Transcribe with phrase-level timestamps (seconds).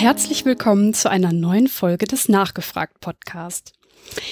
[0.00, 3.72] herzlich willkommen zu einer neuen Folge des Nachgefragt Podcast.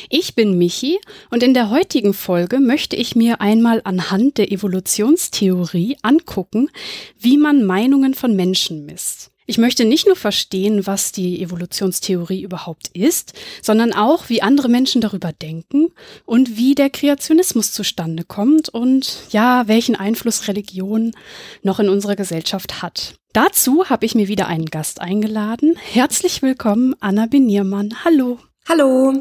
[0.09, 1.01] Ich bin Michi
[1.31, 6.71] und in der heutigen Folge möchte ich mir einmal anhand der Evolutionstheorie angucken,
[7.19, 9.33] wie man Meinungen von Menschen misst.
[9.49, 15.01] Ich möchte nicht nur verstehen, was die Evolutionstheorie überhaupt ist, sondern auch, wie andere Menschen
[15.01, 15.87] darüber denken
[16.25, 21.13] und wie der Kreationismus zustande kommt und ja, welchen Einfluss Religion
[21.63, 23.15] noch in unserer Gesellschaft hat.
[23.33, 25.77] Dazu habe ich mir wieder einen Gast eingeladen.
[25.93, 27.95] Herzlich willkommen, Anna Beniermann.
[28.05, 28.41] Hallo.
[28.69, 29.13] Hallo.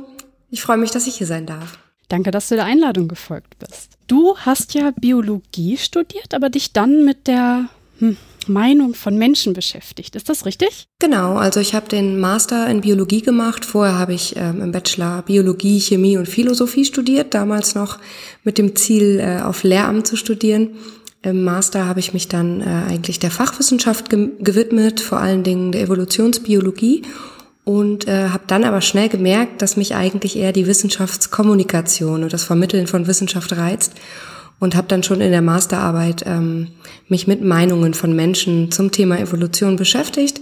[0.50, 1.78] Ich freue mich, dass ich hier sein darf.
[2.08, 3.92] Danke, dass du der Einladung gefolgt bist.
[4.08, 7.70] Du hast ja Biologie studiert, aber dich dann mit der
[8.00, 8.18] hm,
[8.48, 10.16] Meinung von Menschen beschäftigt.
[10.16, 10.88] Ist das richtig?
[11.00, 13.66] Genau, also ich habe den Master in Biologie gemacht.
[13.66, 18.00] Vorher habe ich ähm, im Bachelor Biologie, Chemie und Philosophie studiert, damals noch
[18.44, 20.76] mit dem Ziel, äh, auf Lehramt zu studieren.
[21.22, 25.72] Im Master habe ich mich dann äh, eigentlich der Fachwissenschaft ge gewidmet, vor allen Dingen
[25.72, 27.02] der Evolutionsbiologie
[27.64, 32.44] und äh, habe dann aber schnell gemerkt, dass mich eigentlich eher die Wissenschaftskommunikation und das
[32.44, 33.94] Vermitteln von Wissenschaft reizt
[34.60, 36.70] und habe dann schon in der Masterarbeit ähm,
[37.08, 40.42] mich mit Meinungen von Menschen zum Thema Evolution beschäftigt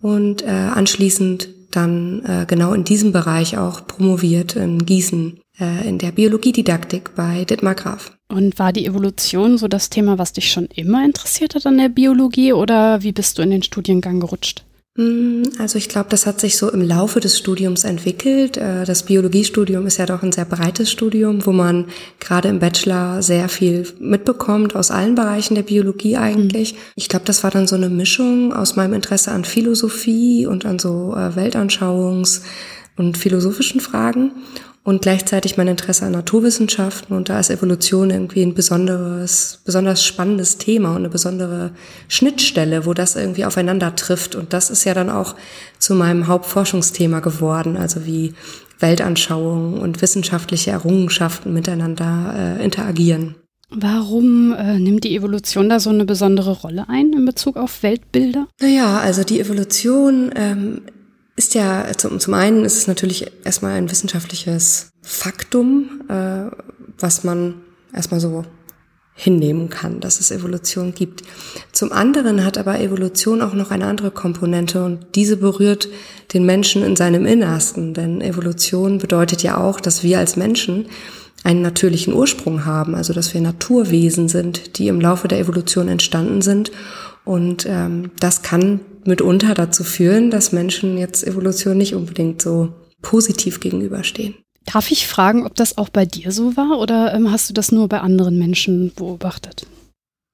[0.00, 5.98] und äh, anschließend dann äh, genau in diesem Bereich auch promoviert in Gießen äh, in
[5.98, 8.12] der Biologiedidaktik bei Dittmar Graf.
[8.28, 11.88] Und war die Evolution so das Thema, was dich schon immer interessiert hat an der
[11.88, 14.64] Biologie oder wie bist du in den Studiengang gerutscht?
[14.94, 18.58] Mm, also ich glaube, das hat sich so im Laufe des Studiums entwickelt.
[18.58, 21.86] Äh, das Biologiestudium ist ja doch ein sehr breites Studium, wo man
[22.20, 26.74] gerade im Bachelor sehr viel mitbekommt aus allen Bereichen der Biologie eigentlich.
[26.74, 26.78] Mhm.
[26.96, 30.78] Ich glaube, das war dann so eine Mischung aus meinem Interesse an Philosophie und an
[30.78, 32.42] so äh, Weltanschauungs-
[32.96, 34.32] und philosophischen Fragen
[34.84, 40.58] und gleichzeitig mein Interesse an Naturwissenschaften und da ist Evolution irgendwie ein besonderes, besonders spannendes
[40.58, 41.70] Thema und eine besondere
[42.08, 45.36] Schnittstelle, wo das irgendwie aufeinander trifft und das ist ja dann auch
[45.78, 48.34] zu meinem Hauptforschungsthema geworden, also wie
[48.80, 53.36] Weltanschauungen und wissenschaftliche Errungenschaften miteinander äh, interagieren.
[53.74, 58.48] Warum äh, nimmt die Evolution da so eine besondere Rolle ein in Bezug auf Weltbilder?
[58.60, 60.82] Naja, also die Evolution ähm,
[61.36, 66.50] ist ja, zum, zum einen ist es natürlich erstmal ein wissenschaftliches Faktum, äh,
[66.98, 67.54] was man
[67.92, 68.44] erstmal so
[69.14, 71.22] hinnehmen kann, dass es Evolution gibt.
[71.72, 75.88] Zum anderen hat aber Evolution auch noch eine andere Komponente und diese berührt
[76.32, 80.86] den Menschen in seinem Innersten, denn Evolution bedeutet ja auch, dass wir als Menschen
[81.44, 86.40] einen natürlichen Ursprung haben, also dass wir Naturwesen sind, die im Laufe der Evolution entstanden
[86.40, 86.70] sind
[87.24, 93.60] und ähm, das kann mitunter dazu führen, dass Menschen jetzt Evolution nicht unbedingt so positiv
[93.60, 94.34] gegenüberstehen.
[94.72, 97.72] Darf ich fragen, ob das auch bei dir so war oder ähm, hast du das
[97.72, 99.66] nur bei anderen Menschen beobachtet?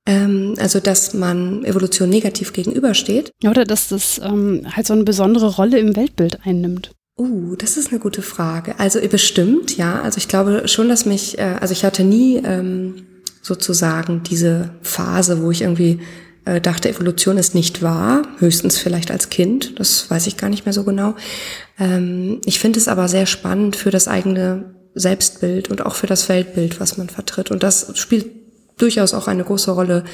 [0.06, 3.30] Ähm, also, dass man Evolution negativ gegenübersteht.
[3.44, 6.92] Oder dass das ähm, halt so eine besondere Rolle im Weltbild einnimmt.
[7.18, 8.78] Uh, das ist eine gute Frage.
[8.78, 10.00] Also bestimmt, ja.
[10.00, 13.06] Also ich glaube schon, dass mich, äh, also ich hatte nie ähm,
[13.42, 16.00] sozusagen diese Phase, wo ich irgendwie
[16.48, 20.64] äh, dachte, Evolution ist nicht wahr, höchstens vielleicht als Kind, das weiß ich gar nicht
[20.64, 21.14] mehr so genau.
[21.78, 26.28] Ähm, ich finde es aber sehr spannend für das eigene Selbstbild und auch für das
[26.28, 27.50] Weltbild, was man vertritt.
[27.50, 28.26] Und das spielt
[28.78, 30.04] durchaus auch eine große Rolle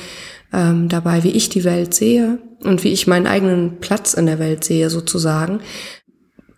[0.53, 4.41] ähm, dabei, wie ich die Welt sehe und wie ich meinen eigenen Platz in der
[4.41, 5.61] Welt sehe, sozusagen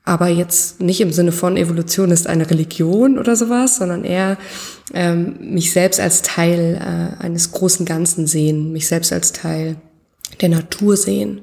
[0.06, 4.38] aber jetzt nicht im Sinne von Evolution ist eine Religion oder sowas, sondern eher
[4.94, 9.76] ähm, mich selbst als Teil äh, eines großen Ganzen sehen, mich selbst als Teil
[10.40, 11.42] der Natur sehen,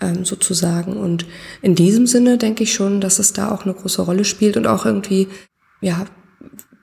[0.00, 0.96] ähm, sozusagen.
[0.96, 1.26] Und
[1.62, 4.68] in diesem Sinne denke ich schon, dass es da auch eine große Rolle spielt und
[4.68, 5.26] auch irgendwie,
[5.80, 6.04] ja,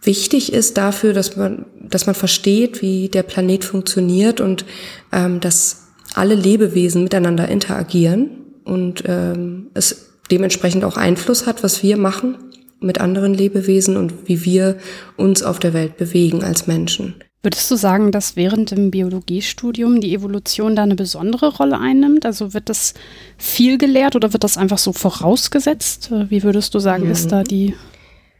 [0.02, 4.66] wichtig ist dafür, dass man, dass man versteht, wie der Planet funktioniert und
[5.14, 11.96] ähm, dass alle Lebewesen miteinander interagieren und ähm, es dementsprechend auch Einfluss hat, was wir
[11.96, 12.38] machen
[12.80, 14.78] mit anderen Lebewesen und wie wir
[15.16, 17.14] uns auf der Welt bewegen als Menschen.
[17.44, 22.26] Würdest du sagen, dass während dem Biologiestudium die Evolution da eine besondere Rolle einnimmt?
[22.26, 22.96] Also wird das
[23.38, 26.10] viel gelehrt oder wird das einfach so vorausgesetzt?
[26.30, 27.76] Wie würdest du sagen, ist da die?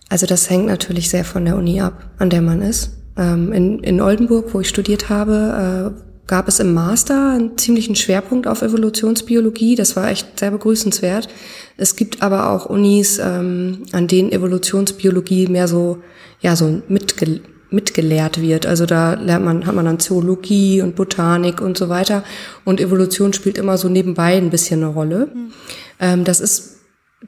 [0.10, 2.92] Also das hängt natürlich sehr von der Uni ab, an der man ist.
[3.18, 7.96] Ähm, in, in Oldenburg, wo ich studiert habe, äh, gab es im Master einen ziemlichen
[7.96, 9.76] Schwerpunkt auf Evolutionsbiologie.
[9.76, 11.28] Das war echt sehr begrüßenswert.
[11.78, 16.00] Es gibt aber auch Unis, ähm, an denen Evolutionsbiologie mehr so,
[16.42, 17.42] ja, so mitge
[17.74, 18.68] mitgelehrt wird.
[18.68, 22.24] Also da lernt man, hat man dann Zoologie und Botanik und so weiter.
[22.64, 25.30] Und Evolution spielt immer so nebenbei ein bisschen eine Rolle.
[25.34, 25.52] Mhm.
[26.00, 26.78] Ähm, das ist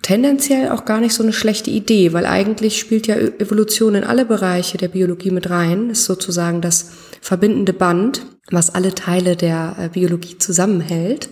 [0.02, 4.26] tendenziell auch gar nicht so eine schlechte Idee, weil eigentlich spielt ja Evolution in alle
[4.26, 9.90] Bereiche der Biologie mit rein, ist sozusagen das verbindende Band, was alle Teile der äh,
[9.90, 11.30] Biologie zusammenhält.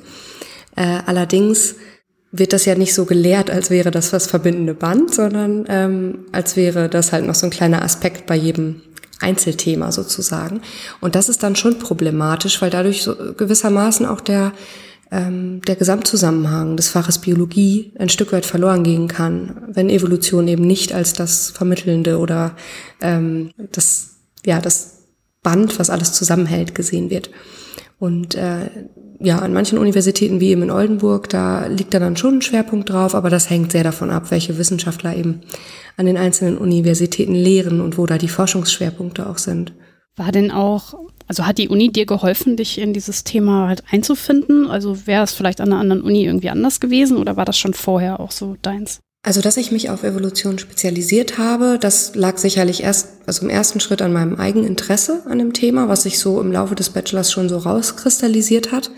[0.76, 1.76] Äh, allerdings
[2.36, 6.58] wird das ja nicht so gelehrt, als wäre das das verbindende Band, sondern ähm, als
[6.58, 8.82] wäre das halt noch so ein kleiner Aspekt bei jedem
[9.20, 10.62] Einzelthema sozusagen.
[11.00, 14.52] Und das ist dann schon problematisch, weil dadurch so gewissermaßen auch der,
[15.12, 20.66] ähm, der Gesamtzusammenhang des Faches Biologie ein Stück weit verloren gehen kann, wenn Evolution eben
[20.66, 22.56] nicht als das Vermittelnde oder
[23.00, 25.04] ähm, das, ja, das
[25.44, 27.30] Band, was alles zusammenhält, gesehen wird.
[28.00, 28.70] Und äh,
[29.24, 32.90] ja, an manchen Universitäten wie eben in Oldenburg, da liegt da dann schon ein Schwerpunkt
[32.90, 35.42] drauf, aber das hängt sehr davon ab, welche Wissenschaftler eben
[35.96, 39.74] an den einzelnen Universitäten lehren und wo da die Forschungsschwerpunkte auch sind.
[40.18, 40.94] War denn auch,
[41.28, 44.70] also hat die Uni dir geholfen, dich in dieses Thema halt einzufinden?
[44.70, 47.74] Also wäre es vielleicht an einer anderen Uni irgendwie anders gewesen oder war das schon
[47.74, 49.00] vorher auch so deins?
[49.26, 53.80] Also, dass ich mich auf Evolution spezialisiert habe, das lag sicherlich erst, also im ersten
[53.80, 57.32] Schritt an meinem eigenen Interesse an dem Thema, was sich so im Laufe des Bachelors
[57.32, 58.92] schon so rauskristallisiert hat.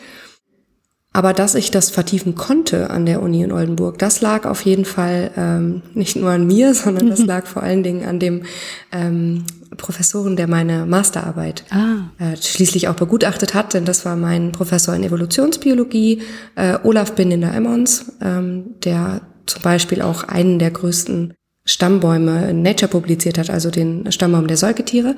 [1.14, 4.84] Aber dass ich das vertiefen konnte an der Uni in Oldenburg, das lag auf jeden
[4.84, 8.46] Fall ähm, nicht nur an mir, sondern das lag vor allen Dingen an dem
[8.92, 9.46] ähm,
[9.78, 12.10] Professoren, der meine Masterarbeit ah.
[12.18, 16.24] äh, schließlich auch begutachtet hat, denn das war mein Professor in Evolutionsbiologie,
[16.56, 21.34] äh, Olaf Bindinder-Emmons, ähm, der zum Beispiel auch einen der größten
[21.66, 25.16] Stammbäume in Nature publiziert hat, also den Stammbaum der Säugetiere.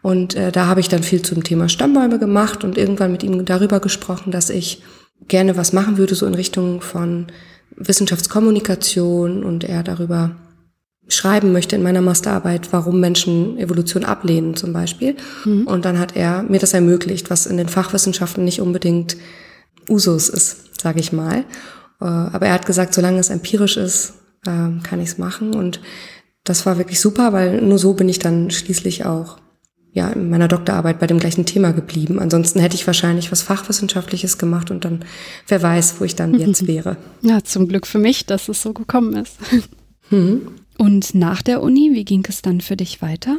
[0.00, 3.44] Und äh, da habe ich dann viel zum Thema Stammbäume gemacht und irgendwann mit ihm
[3.44, 4.82] darüber gesprochen, dass ich
[5.28, 7.26] gerne was machen würde, so in Richtung von
[7.76, 10.36] Wissenschaftskommunikation und er darüber
[11.08, 15.16] schreiben möchte in meiner Masterarbeit, warum Menschen Evolution ablehnen zum Beispiel.
[15.44, 15.66] Mhm.
[15.66, 19.16] Und dann hat er mir das ermöglicht, was in den Fachwissenschaften nicht unbedingt
[19.88, 21.44] Usus ist, sage ich mal.
[22.02, 24.14] Äh, aber er hat gesagt, solange es empirisch ist,
[24.46, 25.54] ähm, kann ich es machen.
[25.54, 25.80] Und
[26.44, 29.38] das war wirklich super, weil nur so bin ich dann schließlich auch
[29.94, 32.18] ja, in meiner Doktorarbeit bei dem gleichen Thema geblieben.
[32.18, 35.04] Ansonsten hätte ich wahrscheinlich was Fachwissenschaftliches gemacht und dann,
[35.48, 36.96] wer weiß, wo ich dann jetzt wäre.
[37.20, 39.36] Ja, zum Glück für mich, dass es so gekommen ist.
[40.10, 40.48] Mhm.
[40.78, 43.38] Und nach der Uni, wie ging es dann für dich weiter?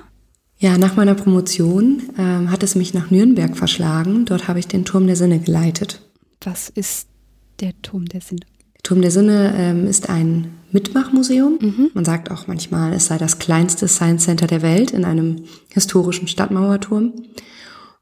[0.58, 4.26] Ja, nach meiner Promotion ähm, hat es mich nach Nürnberg verschlagen.
[4.26, 6.02] Dort habe ich den Turm der Sinne geleitet.
[6.42, 7.08] Was ist
[7.60, 8.46] der Turm der Sinne?
[8.84, 11.58] Turm der Sinne ähm, ist ein Mitmachmuseum.
[11.62, 11.92] Mhm.
[11.94, 16.28] Man sagt auch manchmal, es sei das kleinste Science Center der Welt in einem historischen
[16.28, 17.14] Stadtmauerturm.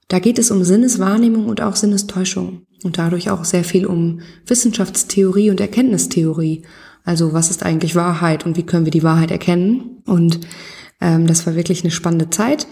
[0.07, 5.51] Da geht es um Sinneswahrnehmung und auch Sinnestäuschung und dadurch auch sehr viel um Wissenschaftstheorie
[5.51, 6.63] und Erkenntnistheorie.
[7.04, 10.01] Also was ist eigentlich Wahrheit und wie können wir die Wahrheit erkennen?
[10.06, 10.39] Und
[11.00, 12.68] ähm, das war wirklich eine spannende Zeit.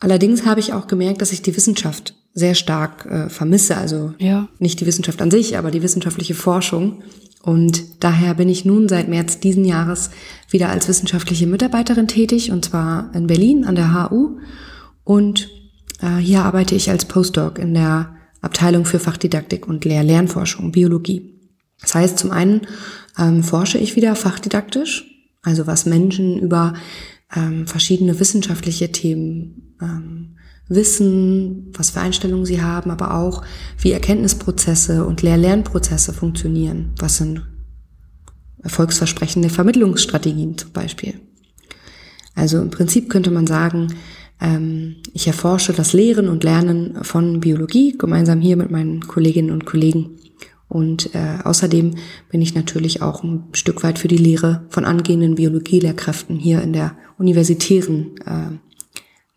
[0.00, 3.76] Allerdings habe ich auch gemerkt, dass ich die Wissenschaft sehr stark äh, vermisse.
[3.76, 4.48] Also ja.
[4.58, 7.02] nicht die Wissenschaft an sich, aber die wissenschaftliche Forschung.
[7.42, 10.10] Und daher bin ich nun seit März diesen Jahres
[10.48, 14.38] wieder als wissenschaftliche Mitarbeiterin tätig, und zwar in Berlin an der HU.
[15.04, 15.48] Und
[16.00, 21.40] äh, hier arbeite ich als Postdoc in der Abteilung für Fachdidaktik und Lehr-Lernforschung, Biologie.
[21.80, 22.62] Das heißt, zum einen
[23.18, 25.04] ähm, forsche ich wieder fachdidaktisch,
[25.42, 26.74] also was Menschen über
[27.34, 30.36] ähm, verschiedene wissenschaftliche Themen ähm,
[30.74, 33.42] wissen, was für Einstellungen sie haben, aber auch
[33.78, 36.92] wie Erkenntnisprozesse und Lehr-Lernprozesse funktionieren.
[36.98, 37.46] Was sind
[38.62, 41.14] erfolgsversprechende Vermittlungsstrategien zum Beispiel?
[42.34, 43.94] Also im Prinzip könnte man sagen,
[44.40, 49.66] ähm, ich erforsche das Lehren und Lernen von Biologie gemeinsam hier mit meinen Kolleginnen und
[49.66, 50.18] Kollegen.
[50.68, 51.96] Und äh, außerdem
[52.30, 56.72] bin ich natürlich auch ein Stück weit für die Lehre von angehenden Biologielehrkräften hier in
[56.72, 58.56] der universitären äh,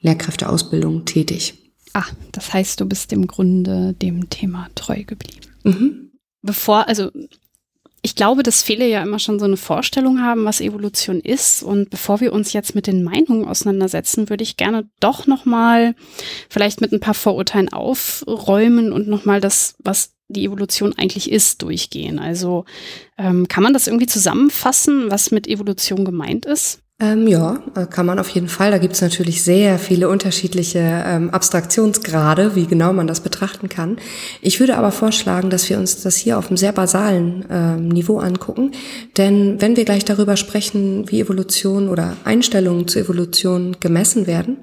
[0.05, 1.71] Lehrkräfteausbildung tätig.
[1.93, 5.47] Ah, das heißt, du bist im Grunde dem Thema treu geblieben.
[5.63, 6.11] Mhm.
[6.41, 7.11] Bevor, also
[8.05, 11.63] ich glaube, dass viele ja immer schon so eine Vorstellung haben, was Evolution ist.
[11.63, 15.95] Und bevor wir uns jetzt mit den Meinungen auseinandersetzen, würde ich gerne doch nochmal
[16.47, 22.19] vielleicht mit ein paar Vorurteilen aufräumen und nochmal das, was die Evolution eigentlich ist, durchgehen.
[22.19, 22.65] Also
[23.17, 26.81] ähm, kann man das irgendwie zusammenfassen, was mit Evolution gemeint ist?
[26.97, 28.71] Ähm, ja, äh, kann man auf jeden Fall.
[28.71, 33.97] Da gibt es natürlich sehr viele unterschiedliche ähm, Abstraktionsgrade, wie genau man das betrachten kann.
[34.41, 38.19] Ich würde aber vorschlagen, dass wir uns das hier auf einem sehr basalen ähm, Niveau
[38.19, 38.71] angucken.
[39.17, 44.55] Denn wenn wir gleich darüber sprechen, wie Evolution oder Einstellungen zur Evolution gemessen werden,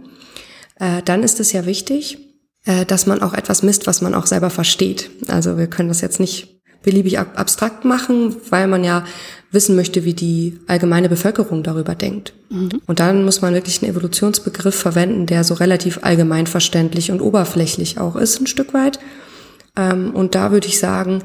[0.80, 2.16] äh, dann ist es ja wichtig,
[2.64, 5.10] äh, dass man auch etwas misst, was man auch selber versteht.
[5.28, 9.04] Also wir können das jetzt nicht beliebig abstrakt machen, weil man ja
[9.50, 12.32] wissen möchte, wie die allgemeine Bevölkerung darüber denkt.
[12.50, 12.80] Mhm.
[12.86, 17.98] Und dann muss man wirklich einen Evolutionsbegriff verwenden, der so relativ allgemein verständlich und oberflächlich
[17.98, 18.98] auch ist, ein Stück weit.
[19.76, 21.22] Ähm, und da würde ich sagen,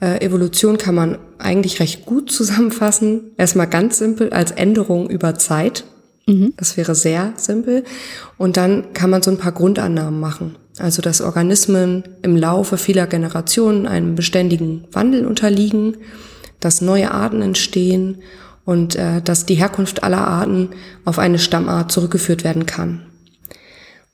[0.00, 3.32] äh, Evolution kann man eigentlich recht gut zusammenfassen.
[3.38, 5.84] Erstmal ganz simpel als Änderung über Zeit.
[6.26, 6.52] Mhm.
[6.56, 7.84] Das wäre sehr simpel.
[8.36, 10.56] Und dann kann man so ein paar Grundannahmen machen.
[10.78, 15.96] Also, dass Organismen im Laufe vieler Generationen einem beständigen Wandel unterliegen
[16.62, 18.22] dass neue Arten entstehen
[18.64, 20.70] und äh, dass die Herkunft aller Arten
[21.04, 23.02] auf eine Stammart zurückgeführt werden kann.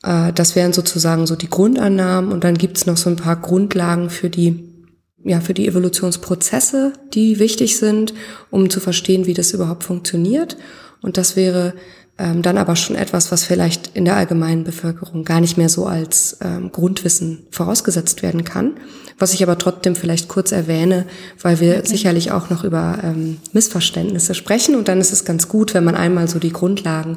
[0.02, 4.10] Äh, das wären sozusagen so die Grundannahmen und dann gibt's noch so ein paar Grundlagen
[4.10, 4.64] für die
[5.24, 8.14] ja, für die Evolutionsprozesse, die wichtig sind,
[8.50, 10.56] um zu verstehen, wie das überhaupt funktioniert.
[11.02, 11.74] Und das wäre
[12.18, 15.86] ähm, dann aber schon etwas, was vielleicht in der allgemeinen Bevölkerung gar nicht mehr so
[15.86, 18.74] als ähm, Grundwissen vorausgesetzt werden kann.
[19.20, 21.04] Was ich aber trotzdem vielleicht kurz erwähne,
[21.42, 21.88] weil wir okay.
[21.88, 24.76] sicherlich auch noch über ähm, Missverständnisse sprechen.
[24.76, 27.16] Und dann ist es ganz gut, wenn man einmal so die Grundlagen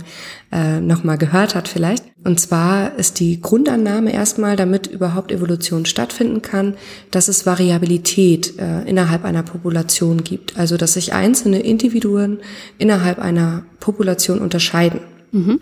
[0.52, 2.04] äh, nochmal gehört hat vielleicht.
[2.24, 6.76] Und zwar ist die Grundannahme erstmal, damit überhaupt Evolution stattfinden kann,
[7.10, 10.58] dass es Variabilität äh, innerhalb einer Population gibt.
[10.58, 12.40] Also dass sich einzelne Individuen
[12.78, 14.91] innerhalb einer Population unterscheiden.
[15.32, 15.60] Mhm.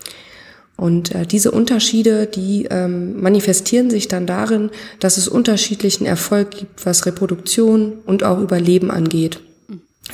[0.75, 4.69] Und äh, diese Unterschiede, die ähm, manifestieren sich dann darin,
[5.01, 9.41] dass es unterschiedlichen Erfolg gibt, was Reproduktion und auch Überleben angeht.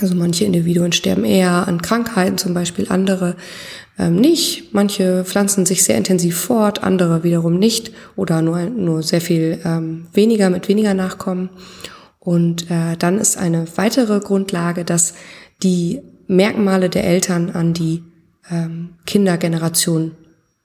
[0.01, 3.35] Also manche Individuen sterben eher an Krankheiten, zum Beispiel andere
[3.97, 4.73] ähm, nicht.
[4.73, 10.07] Manche pflanzen sich sehr intensiv fort, andere wiederum nicht oder nur, nur sehr viel ähm,
[10.13, 11.49] weniger mit weniger Nachkommen.
[12.19, 15.13] Und äh, dann ist eine weitere Grundlage, dass
[15.61, 18.03] die Merkmale der Eltern an die
[18.49, 20.11] ähm, Kindergeneration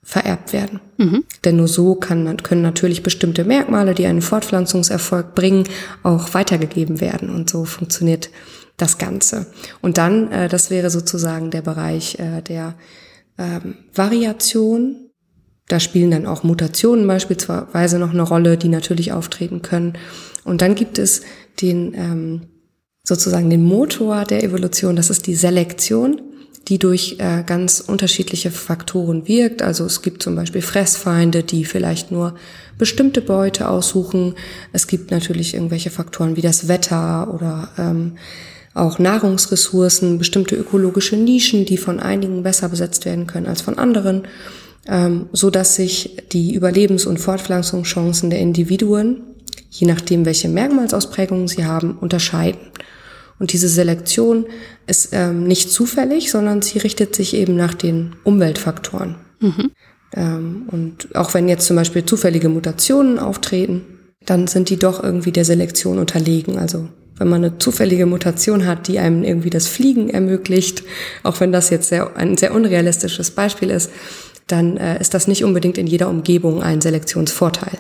[0.03, 0.81] vererbt werden.
[0.97, 1.25] Mhm.
[1.45, 5.65] Denn nur so kann, können natürlich bestimmte Merkmale, die einen Fortpflanzungserfolg bringen,
[6.03, 7.31] auch weitergegeben werden.
[7.31, 8.31] Und so funktioniert
[8.77, 9.47] das Ganze.
[9.83, 12.75] Und dann, äh, das wäre sozusagen der Bereich äh, der
[13.39, 15.11] ähm, Variation.
[15.69, 19.93] Da spielen dann auch Mutationen beispielsweise noch eine Rolle, die natürlich auftreten können.
[20.45, 21.23] Und dann gibt es
[21.61, 22.41] den ähm,
[23.05, 26.21] sozusagen den Motor der Evolution, das ist die Selektion
[26.69, 29.63] die durch äh, ganz unterschiedliche Faktoren wirkt.
[29.63, 32.35] Also es gibt zum Beispiel Fressfeinde, die vielleicht nur
[32.79, 34.35] bestimmte Beute aussuchen.
[34.73, 38.13] Es gibt natürlich irgendwelche Faktoren wie das Wetter oder ähm,
[38.75, 44.23] auch Nahrungsressourcen, bestimmte ökologische Nischen, die von einigen besser besetzt werden können als von anderen,
[44.87, 49.23] ähm, so dass sich die Überlebens- und Fortpflanzungschancen der Individuen,
[49.71, 52.61] je nachdem welche Merkmalsausprägungen sie haben, unterscheiden.
[53.41, 54.47] Und diese Selektion
[54.87, 59.17] ist ähm, nicht zufällig, sondern sie richtet sich eben nach den Umweltfaktoren.
[59.41, 59.71] Mhm.
[60.15, 63.81] Ähm, und auch wenn jetzt zum Beispiel zufällige Mutationen auftreten,
[64.27, 66.59] dann sind die doch irgendwie der Selektion unterlegen.
[66.59, 70.83] Also wenn man eine zufällige Mutation hat, die einem irgendwie das Fliegen ermöglicht,
[71.23, 73.91] auch wenn das jetzt sehr, ein sehr unrealistisches Beispiel ist,
[74.49, 77.79] dann äh, ist das nicht unbedingt in jeder Umgebung ein Selektionsvorteil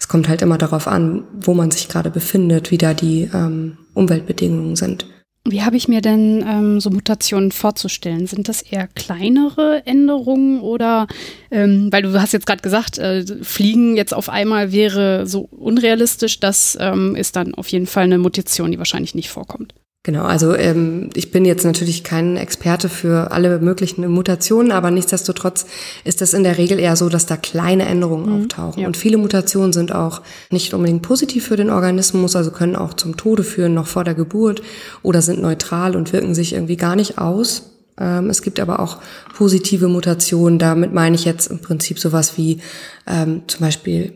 [0.00, 3.76] es kommt halt immer darauf an, wo man sich gerade befindet, wie da die ähm,
[3.94, 5.06] Umweltbedingungen sind.
[5.46, 8.26] Wie habe ich mir denn ähm, so Mutationen vorzustellen?
[8.26, 11.06] Sind das eher kleinere Änderungen oder,
[11.50, 16.40] ähm, weil du hast jetzt gerade gesagt, äh, Fliegen jetzt auf einmal wäre so unrealistisch,
[16.40, 19.74] das ähm, ist dann auf jeden Fall eine Mutation, die wahrscheinlich nicht vorkommt.
[20.02, 25.66] Genau, also ähm, ich bin jetzt natürlich kein Experte für alle möglichen Mutationen, aber nichtsdestotrotz
[26.04, 28.80] ist es in der Regel eher so, dass da kleine Änderungen mhm, auftauchen.
[28.80, 28.86] Ja.
[28.86, 33.18] Und viele Mutationen sind auch nicht unbedingt positiv für den Organismus, also können auch zum
[33.18, 34.62] Tode führen, noch vor der Geburt,
[35.02, 37.70] oder sind neutral und wirken sich irgendwie gar nicht aus.
[37.98, 39.00] Ähm, es gibt aber auch
[39.36, 42.60] positive Mutationen, damit meine ich jetzt im Prinzip sowas wie
[43.06, 44.14] ähm, zum Beispiel,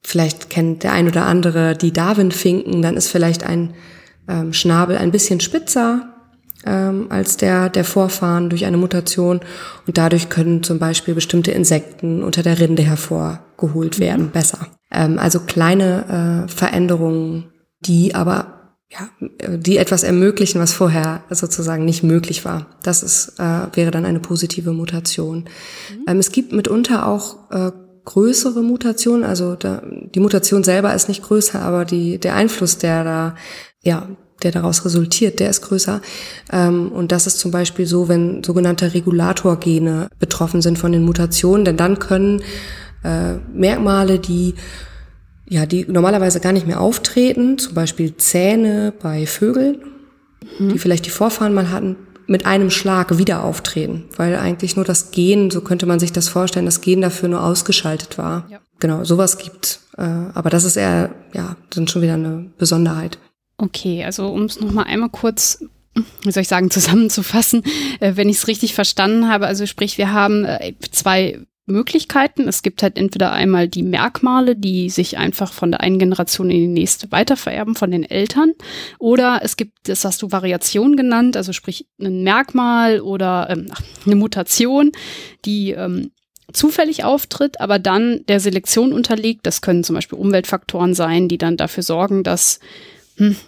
[0.00, 3.74] vielleicht kennt der ein oder andere die Darwin-Finken, dann ist vielleicht ein
[4.28, 6.14] ähm, Schnabel ein bisschen spitzer
[6.66, 9.40] ähm, als der der Vorfahren durch eine Mutation
[9.86, 14.30] und dadurch können zum Beispiel bestimmte Insekten unter der Rinde hervorgeholt werden, mhm.
[14.30, 14.66] besser.
[14.90, 18.54] Ähm, also kleine äh, Veränderungen, die aber
[18.90, 19.08] ja,
[19.56, 22.66] die etwas ermöglichen, was vorher sozusagen nicht möglich war.
[22.82, 25.38] Das ist, äh, wäre dann eine positive Mutation.
[25.38, 26.04] Mhm.
[26.06, 27.72] Ähm, es gibt mitunter auch äh,
[28.04, 33.02] größere Mutationen, also da, die Mutation selber ist nicht größer, aber die, der Einfluss, der
[33.02, 33.34] da
[33.84, 34.08] ja,
[34.42, 36.00] der daraus resultiert, der ist größer.
[36.52, 41.64] Ähm, und das ist zum Beispiel so, wenn sogenannte Regulatorgene betroffen sind von den Mutationen,
[41.64, 42.42] denn dann können
[43.04, 44.54] äh, Merkmale, die
[45.46, 49.82] ja, die normalerweise gar nicht mehr auftreten, zum Beispiel Zähne bei Vögeln,
[50.58, 50.70] mhm.
[50.70, 55.10] die vielleicht die Vorfahren mal hatten, mit einem Schlag wieder auftreten, weil eigentlich nur das
[55.10, 58.46] Gen, so könnte man sich das vorstellen, das Gen dafür nur ausgeschaltet war.
[58.50, 58.58] Ja.
[58.80, 59.80] Genau, sowas gibt.
[59.96, 63.18] Äh, aber das ist eher, ja, dann schon wieder eine Besonderheit.
[63.56, 65.64] Okay, also um es nochmal einmal kurz,
[66.22, 67.62] wie soll ich sagen, zusammenzufassen,
[68.00, 72.46] äh, wenn ich es richtig verstanden habe, also sprich, wir haben äh, zwei Möglichkeiten.
[72.46, 76.60] Es gibt halt entweder einmal die Merkmale, die sich einfach von der einen Generation in
[76.60, 78.52] die nächste weitervererben von den Eltern.
[78.98, 83.70] Oder es gibt, das hast du Variation genannt, also sprich ein Merkmal oder ähm,
[84.04, 84.92] eine Mutation,
[85.44, 86.10] die ähm,
[86.52, 89.46] zufällig auftritt, aber dann der Selektion unterliegt.
[89.46, 92.60] Das können zum Beispiel Umweltfaktoren sein, die dann dafür sorgen, dass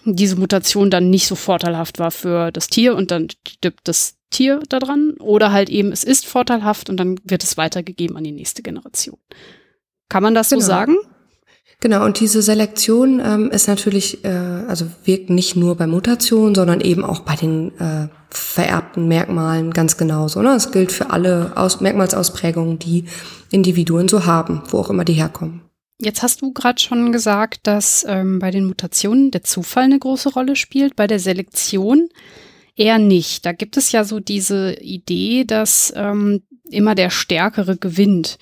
[0.05, 4.61] diese Mutation dann nicht so vorteilhaft war für das Tier und dann stirbt das Tier
[4.69, 5.15] daran.
[5.19, 9.19] Oder halt eben, es ist vorteilhaft und dann wird es weitergegeben an die nächste Generation.
[10.09, 10.61] Kann man das genau.
[10.61, 10.97] so sagen?
[11.81, 16.81] Genau, und diese Selektion ähm, ist natürlich, äh, also wirkt nicht nur bei Mutationen, sondern
[16.81, 20.41] eben auch bei den äh, vererbten Merkmalen ganz genauso.
[20.41, 20.55] Ne?
[20.55, 23.05] Es gilt für alle Aus Merkmalsausprägungen, die
[23.51, 25.66] Individuen so haben, wo auch immer die herkommen.
[25.99, 30.31] Jetzt hast du gerade schon gesagt, dass ähm, bei den Mutationen der Zufall eine große
[30.31, 32.09] Rolle spielt, bei der Selektion
[32.75, 33.47] eher nicht.
[33.47, 38.39] Da gibt es ja so diese Idee, dass ähm, immer der Stärkere gewinnt.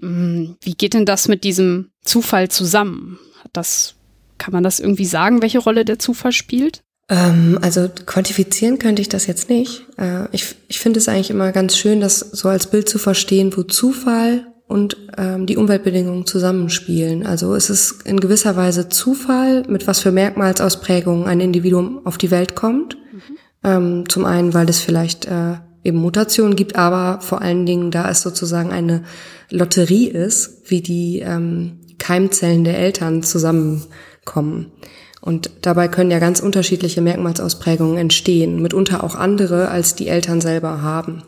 [0.00, 3.18] Hm, wie geht denn das mit diesem Zufall zusammen?
[3.52, 3.96] Das,
[4.38, 6.82] kann man das irgendwie sagen, welche Rolle der Zufall spielt?
[7.08, 9.84] Ähm, also quantifizieren könnte ich das jetzt nicht.
[9.98, 13.54] Äh, ich ich finde es eigentlich immer ganz schön, das so als Bild zu verstehen,
[13.56, 17.24] wo Zufall und ähm, die Umweltbedingungen zusammenspielen.
[17.24, 22.32] Also es ist in gewisser Weise Zufall, mit was für Merkmalsausprägungen ein Individuum auf die
[22.32, 22.96] Welt kommt.
[22.96, 23.20] Mhm.
[23.62, 28.10] Ähm, zum einen, weil es vielleicht äh, eben Mutationen gibt, aber vor allen Dingen, da
[28.10, 29.04] es sozusagen eine
[29.48, 34.72] Lotterie ist, wie die ähm, Keimzellen der Eltern zusammenkommen.
[35.20, 40.82] Und dabei können ja ganz unterschiedliche Merkmalsausprägungen entstehen, mitunter auch andere, als die Eltern selber
[40.82, 41.22] haben.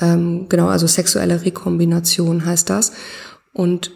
[0.00, 2.92] Ähm, genau, also sexuelle Rekombination heißt das.
[3.52, 3.90] Und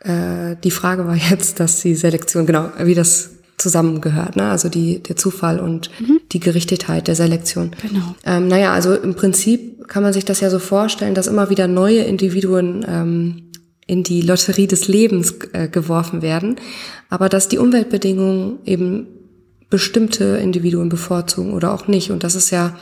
[0.00, 4.50] äh, die Frage war jetzt, dass die Selektion, genau, wie das zusammengehört, ne?
[4.50, 6.20] also die, der Zufall und mhm.
[6.32, 7.72] die Gerichtetheit der Selektion.
[7.82, 8.14] Genau.
[8.24, 11.68] Ähm, naja, also im Prinzip kann man sich das ja so vorstellen, dass immer wieder
[11.68, 13.50] neue Individuen ähm,
[13.86, 16.56] in die Lotterie des Lebens äh, geworfen werden,
[17.10, 19.08] aber dass die Umweltbedingungen eben
[19.68, 22.10] bestimmte Individuen bevorzugen oder auch nicht.
[22.10, 22.76] Und das ist ja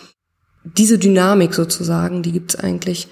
[0.76, 3.08] diese Dynamik sozusagen, die gibt's eigentlich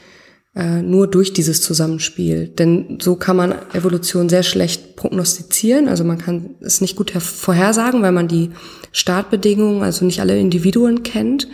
[0.54, 2.48] äh, nur durch dieses Zusammenspiel.
[2.48, 5.88] Denn so kann man Evolution sehr schlecht prognostizieren.
[5.88, 8.50] Also man kann es nicht gut vorhersagen, weil man die
[8.92, 11.48] Startbedingungen, also nicht alle Individuen kennt.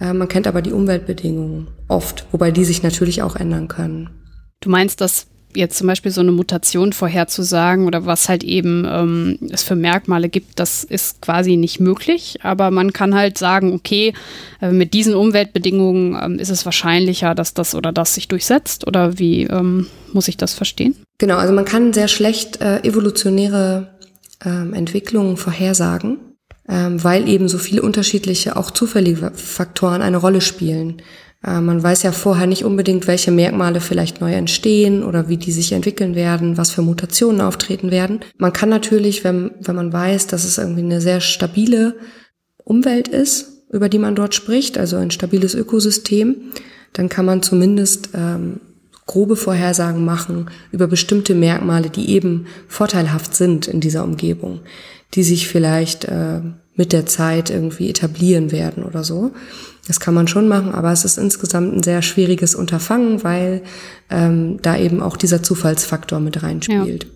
[0.00, 4.10] Äh, man kennt aber die Umweltbedingungen oft, wobei die sich natürlich auch ändern können.
[4.60, 9.38] Du meinst, dass jetzt zum Beispiel so eine Mutation vorherzusagen oder was halt eben ähm,
[9.50, 12.38] es für Merkmale gibt, das ist quasi nicht möglich.
[12.42, 14.12] Aber man kann halt sagen, okay,
[14.60, 18.86] äh, mit diesen Umweltbedingungen ähm, ist es wahrscheinlicher, dass das oder das sich durchsetzt.
[18.86, 20.96] Oder wie ähm, muss ich das verstehen?
[21.18, 23.96] Genau, also man kann sehr schlecht äh, evolutionäre
[24.44, 26.18] ähm, Entwicklungen vorhersagen,
[26.68, 31.02] ähm, weil eben so viele unterschiedliche, auch zufällige Faktoren eine Rolle spielen.
[31.44, 35.52] Äh, man weiß ja vorher nicht unbedingt, welche Merkmale vielleicht neu entstehen oder wie die
[35.52, 38.20] sich entwickeln werden, was für Mutationen auftreten werden.
[38.38, 41.96] Man kann natürlich, wenn, wenn man weiß, dass es irgendwie eine sehr stabile
[42.64, 46.36] Umwelt ist, über die man dort spricht, also ein stabiles Ökosystem,
[46.92, 48.60] dann kann man zumindest ähm,
[49.06, 54.60] grobe Vorhersagen machen über bestimmte Merkmale, die eben vorteilhaft sind in dieser Umgebung,
[55.14, 56.40] die sich vielleicht äh,
[56.76, 59.32] mit der Zeit irgendwie etablieren werden oder so.
[59.86, 63.62] Das kann man schon machen, aber es ist insgesamt ein sehr schwieriges Unterfangen, weil
[64.10, 67.04] ähm, da eben auch dieser Zufallsfaktor mit reinspielt.
[67.04, 67.10] Ja.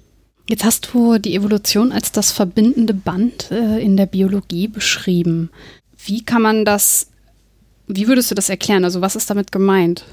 [0.49, 5.51] Jetzt hast du die Evolution als das verbindende Band äh, in der Biologie beschrieben.
[6.05, 7.09] Wie kann man das,
[7.87, 8.85] wie würdest du das erklären?
[8.85, 10.05] Also was ist damit gemeint?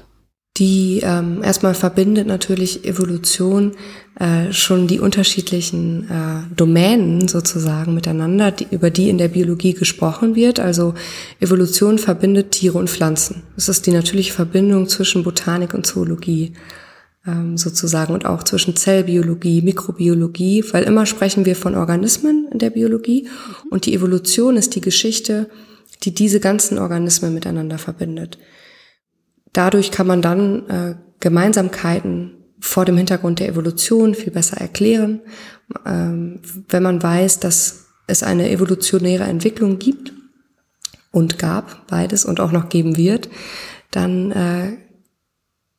[0.58, 3.72] Die ähm, erstmal verbindet natürlich Evolution
[4.18, 10.34] äh, schon die unterschiedlichen äh, Domänen sozusagen miteinander, die, über die in der Biologie gesprochen
[10.34, 10.58] wird.
[10.58, 10.94] Also
[11.38, 13.44] Evolution verbindet Tiere und Pflanzen.
[13.54, 16.54] Das ist die natürliche Verbindung zwischen Botanik und Zoologie
[17.24, 22.70] ähm, sozusagen und auch zwischen Zellbiologie, Mikrobiologie, weil immer sprechen wir von Organismen in der
[22.70, 23.28] Biologie
[23.70, 25.48] und die Evolution ist die Geschichte,
[26.02, 28.38] die diese ganzen Organismen miteinander verbindet
[29.52, 35.20] dadurch kann man dann äh, Gemeinsamkeiten vor dem Hintergrund der Evolution viel besser erklären,
[35.86, 40.12] ähm, wenn man weiß, dass es eine evolutionäre Entwicklung gibt
[41.10, 43.28] und gab, beides und auch noch geben wird,
[43.90, 44.76] dann äh,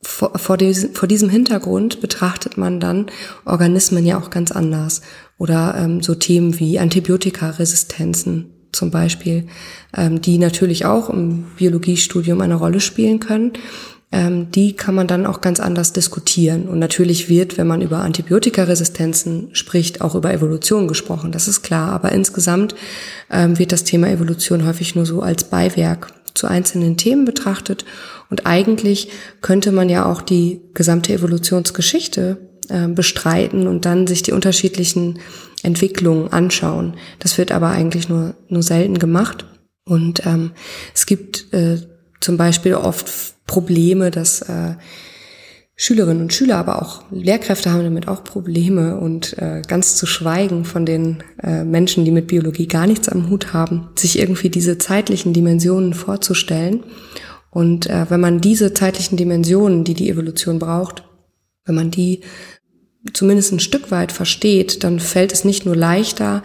[0.01, 3.07] vor, vor, diesem, vor diesem Hintergrund betrachtet man dann
[3.45, 5.01] Organismen ja auch ganz anders.
[5.37, 9.47] Oder ähm, so Themen wie Antibiotikaresistenzen zum Beispiel,
[9.95, 13.53] ähm, die natürlich auch im Biologiestudium eine Rolle spielen können.
[14.11, 16.67] Ähm, die kann man dann auch ganz anders diskutieren.
[16.67, 21.31] Und natürlich wird, wenn man über Antibiotikaresistenzen spricht, auch über Evolution gesprochen.
[21.31, 21.91] Das ist klar.
[21.91, 22.73] Aber insgesamt
[23.29, 27.85] ähm, wird das Thema Evolution häufig nur so als Beiwerk zu einzelnen Themen betrachtet.
[28.31, 29.09] Und eigentlich
[29.41, 35.19] könnte man ja auch die gesamte Evolutionsgeschichte äh, bestreiten und dann sich die unterschiedlichen
[35.63, 36.95] Entwicklungen anschauen.
[37.19, 39.45] Das wird aber eigentlich nur, nur selten gemacht.
[39.85, 40.51] Und ähm,
[40.93, 41.77] es gibt äh,
[42.19, 43.11] zum Beispiel oft
[43.45, 44.75] Probleme, dass äh,
[45.81, 50.65] Schülerinnen und Schüler, aber auch Lehrkräfte haben damit auch Probleme und äh, ganz zu schweigen
[50.65, 54.77] von den äh, Menschen, die mit Biologie gar nichts am Hut haben, sich irgendwie diese
[54.77, 56.83] zeitlichen Dimensionen vorzustellen.
[57.49, 61.03] Und äh, wenn man diese zeitlichen Dimensionen, die die Evolution braucht,
[61.63, 62.21] wenn man die
[63.13, 66.43] zumindest ein Stück weit versteht, dann fällt es nicht nur leichter,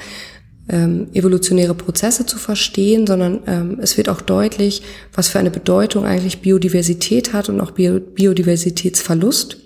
[0.68, 6.06] ähm, evolutionäre Prozesse zu verstehen, sondern ähm, es wird auch deutlich, was für eine Bedeutung
[6.06, 9.58] eigentlich Biodiversität hat und auch Bio Biodiversitätsverlust,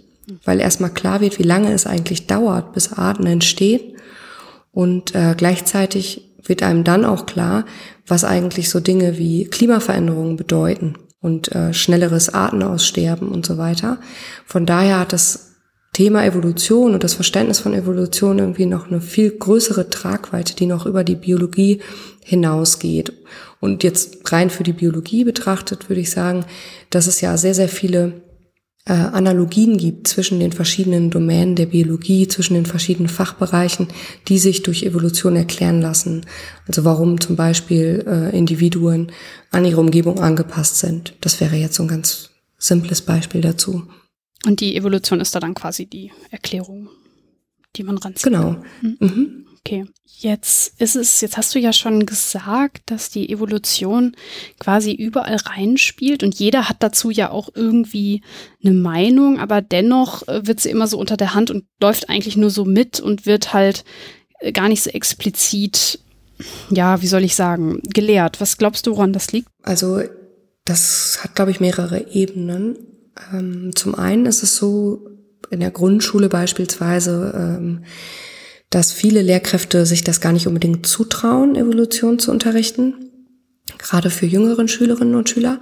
[0.44, 3.96] weil erstmal klar wird, wie lange es eigentlich dauert, bis Arten entstehen.
[4.72, 7.64] Und äh, gleichzeitig wird einem dann auch klar,
[8.06, 13.98] was eigentlich so Dinge wie Klimaveränderungen bedeuten und äh, schnelleres Artenaussterben und so weiter.
[14.46, 15.47] Von daher hat das
[15.98, 20.86] Thema Evolution und das Verständnis von Evolution irgendwie noch eine viel größere Tragweite, die noch
[20.86, 21.80] über die Biologie
[22.22, 23.12] hinausgeht.
[23.58, 26.44] Und jetzt rein für die Biologie betrachtet, würde ich sagen,
[26.90, 28.22] dass es ja sehr, sehr viele
[28.84, 33.88] äh, Analogien gibt zwischen den verschiedenen Domänen der Biologie, zwischen den verschiedenen Fachbereichen,
[34.28, 36.26] die sich durch Evolution erklären lassen.
[36.68, 39.10] Also warum zum Beispiel äh, Individuen
[39.50, 41.16] an ihre Umgebung angepasst sind.
[41.22, 43.82] Das wäre jetzt so ein ganz simples Beispiel dazu.
[44.46, 46.88] Und die Evolution ist da dann quasi die Erklärung,
[47.76, 48.24] die man ranzieht.
[48.24, 48.56] Genau.
[48.80, 48.96] Hm?
[49.00, 49.46] Mhm.
[49.60, 49.84] Okay.
[50.04, 54.16] Jetzt ist es, jetzt hast du ja schon gesagt, dass die Evolution
[54.58, 58.22] quasi überall reinspielt und jeder hat dazu ja auch irgendwie
[58.64, 62.36] eine Meinung, aber dennoch äh, wird sie immer so unter der Hand und läuft eigentlich
[62.36, 63.84] nur so mit und wird halt
[64.40, 66.00] äh, gar nicht so explizit,
[66.70, 68.40] ja, wie soll ich sagen, gelehrt.
[68.40, 69.48] Was glaubst du, woran das liegt?
[69.62, 70.02] Also,
[70.64, 72.76] das hat, glaube ich, mehrere Ebenen.
[73.32, 75.08] Ähm, zum einen ist es so,
[75.50, 77.84] in der Grundschule beispielsweise, ähm,
[78.70, 82.94] dass viele Lehrkräfte sich das gar nicht unbedingt zutrauen, Evolution zu unterrichten,
[83.78, 85.60] gerade für jüngeren Schülerinnen und Schüler.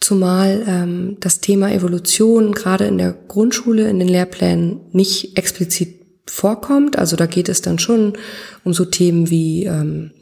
[0.00, 6.98] Zumal ähm, das Thema Evolution gerade in der Grundschule, in den Lehrplänen nicht explizit vorkommt.
[6.98, 8.14] Also da geht es dann schon
[8.64, 10.12] um so Themen wie ähm,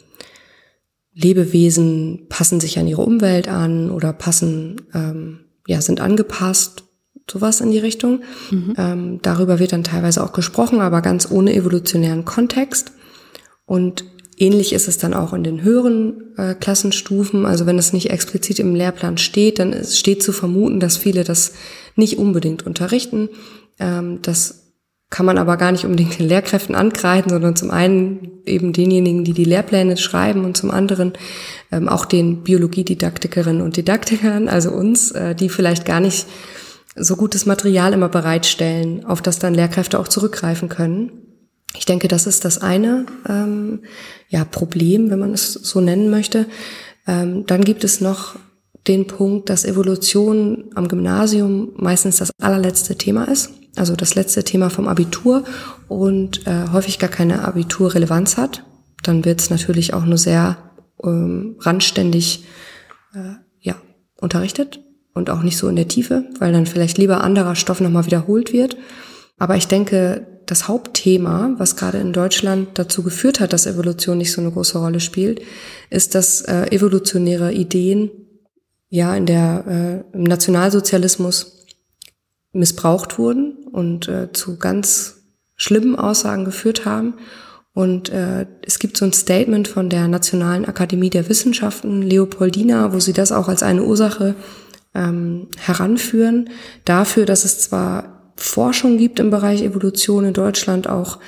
[1.14, 6.84] Lebewesen passen sich an ihre Umwelt an oder passen ähm, ja, sind angepasst,
[7.30, 8.22] sowas in die Richtung.
[8.50, 8.74] Mhm.
[8.78, 12.92] Ähm, darüber wird dann teilweise auch gesprochen, aber ganz ohne evolutionären Kontext.
[13.66, 14.06] Und
[14.38, 17.44] ähnlich ist es dann auch in den höheren äh, Klassenstufen.
[17.44, 21.22] Also wenn es nicht explizit im Lehrplan steht, dann ist, steht zu vermuten, dass viele
[21.22, 21.52] das
[21.96, 23.28] nicht unbedingt unterrichten.
[23.78, 24.67] Ähm, das
[25.10, 29.32] kann man aber gar nicht unbedingt den Lehrkräften ankreiden, sondern zum einen eben denjenigen, die
[29.32, 31.14] die Lehrpläne schreiben und zum anderen
[31.72, 36.26] ähm, auch den Biologiedidaktikerinnen und Didaktikern, also uns, äh, die vielleicht gar nicht
[36.94, 41.12] so gutes Material immer bereitstellen, auf das dann Lehrkräfte auch zurückgreifen können.
[41.74, 43.80] Ich denke, das ist das eine ähm,
[44.28, 46.46] ja, Problem, wenn man es so nennen möchte.
[47.06, 48.36] Ähm, dann gibt es noch
[48.86, 54.70] den Punkt, dass Evolution am Gymnasium meistens das allerletzte Thema ist also das letzte Thema
[54.70, 55.44] vom Abitur
[55.88, 58.64] und äh, häufig gar keine Abiturrelevanz hat,
[59.02, 60.58] dann wird es natürlich auch nur sehr
[61.02, 62.44] ähm, randständig
[63.14, 63.76] äh, ja,
[64.20, 64.80] unterrichtet
[65.14, 68.52] und auch nicht so in der Tiefe, weil dann vielleicht lieber anderer Stoff nochmal wiederholt
[68.52, 68.76] wird.
[69.38, 74.32] Aber ich denke, das Hauptthema, was gerade in Deutschland dazu geführt hat, dass Evolution nicht
[74.32, 75.42] so eine große Rolle spielt,
[75.90, 78.10] ist, dass äh, evolutionäre Ideen
[78.88, 81.66] ja in der äh, im Nationalsozialismus
[82.52, 85.22] missbraucht wurden und äh, zu ganz
[85.56, 87.14] schlimmen Aussagen geführt haben.
[87.74, 92.98] Und äh, es gibt so ein Statement von der Nationalen Akademie der Wissenschaften, Leopoldina, wo
[92.98, 94.34] sie das auch als eine Ursache
[94.94, 96.50] ähm, heranführen,
[96.84, 101.18] dafür, dass es zwar Forschung gibt im Bereich Evolution in Deutschland auch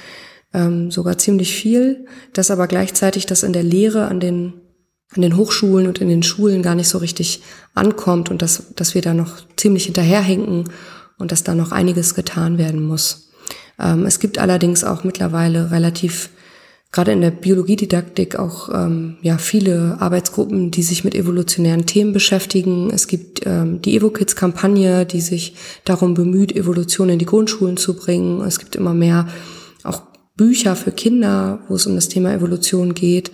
[0.52, 4.54] ähm, sogar ziemlich viel, dass aber gleichzeitig das in der Lehre an den
[5.12, 7.42] an den Hochschulen und in den Schulen gar nicht so richtig
[7.74, 10.70] ankommt und dass, dass wir da noch ziemlich hinterherhinken
[11.20, 13.30] und dass da noch einiges getan werden muss.
[13.78, 16.30] Ähm, es gibt allerdings auch mittlerweile relativ
[16.92, 22.90] gerade in der Biologiedidaktik auch ähm, ja viele Arbeitsgruppen, die sich mit evolutionären Themen beschäftigen.
[22.90, 25.54] Es gibt ähm, die EvoKids-Kampagne, die sich
[25.84, 28.40] darum bemüht, Evolution in die Grundschulen zu bringen.
[28.42, 29.28] Es gibt immer mehr
[29.84, 30.02] auch
[30.36, 33.30] Bücher für Kinder, wo es um das Thema Evolution geht.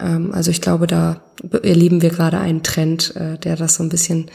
[0.00, 1.22] Ähm, also ich glaube, da
[1.62, 4.28] erleben wir gerade einen Trend, äh, der das so ein bisschen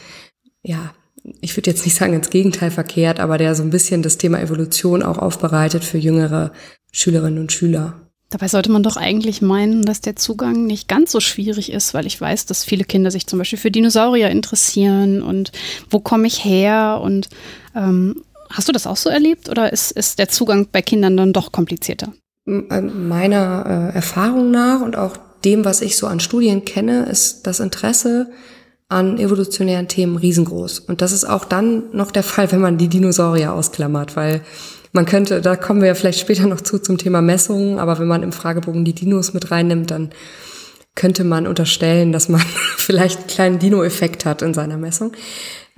[0.62, 0.94] ja
[1.40, 4.40] ich würde jetzt nicht sagen ins Gegenteil verkehrt, aber der so ein bisschen das Thema
[4.40, 6.52] Evolution auch aufbereitet für jüngere
[6.92, 8.00] Schülerinnen und Schüler.
[8.30, 12.06] Dabei sollte man doch eigentlich meinen, dass der Zugang nicht ganz so schwierig ist, weil
[12.06, 15.52] ich weiß, dass viele Kinder sich zum Beispiel für Dinosaurier interessieren und
[15.88, 17.28] wo komme ich her und
[17.76, 21.32] ähm, hast du das auch so erlebt oder ist, ist der Zugang bei Kindern dann
[21.32, 22.12] doch komplizierter?
[22.44, 27.60] Meiner äh, Erfahrung nach und auch dem, was ich so an Studien kenne, ist das
[27.60, 28.30] Interesse
[28.88, 30.80] an evolutionären Themen riesengroß.
[30.80, 34.42] Und das ist auch dann noch der Fall, wenn man die Dinosaurier ausklammert, weil
[34.92, 38.06] man könnte, da kommen wir ja vielleicht später noch zu zum Thema Messungen, aber wenn
[38.06, 40.10] man im Fragebogen die Dinos mit reinnimmt, dann
[40.94, 42.40] könnte man unterstellen, dass man
[42.76, 45.12] vielleicht einen kleinen Dino-Effekt hat in seiner Messung.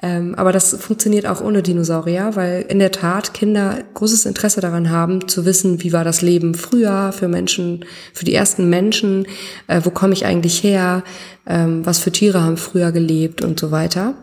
[0.02, 4.90] Ähm, aber das funktioniert auch ohne Dinosaurier, weil in der Tat Kinder großes Interesse daran
[4.90, 9.26] haben, zu wissen, wie war das Leben früher für Menschen, für die ersten Menschen,
[9.68, 11.02] äh, wo komme ich eigentlich her,
[11.46, 14.14] ähm, was für Tiere haben früher gelebt und so weiter.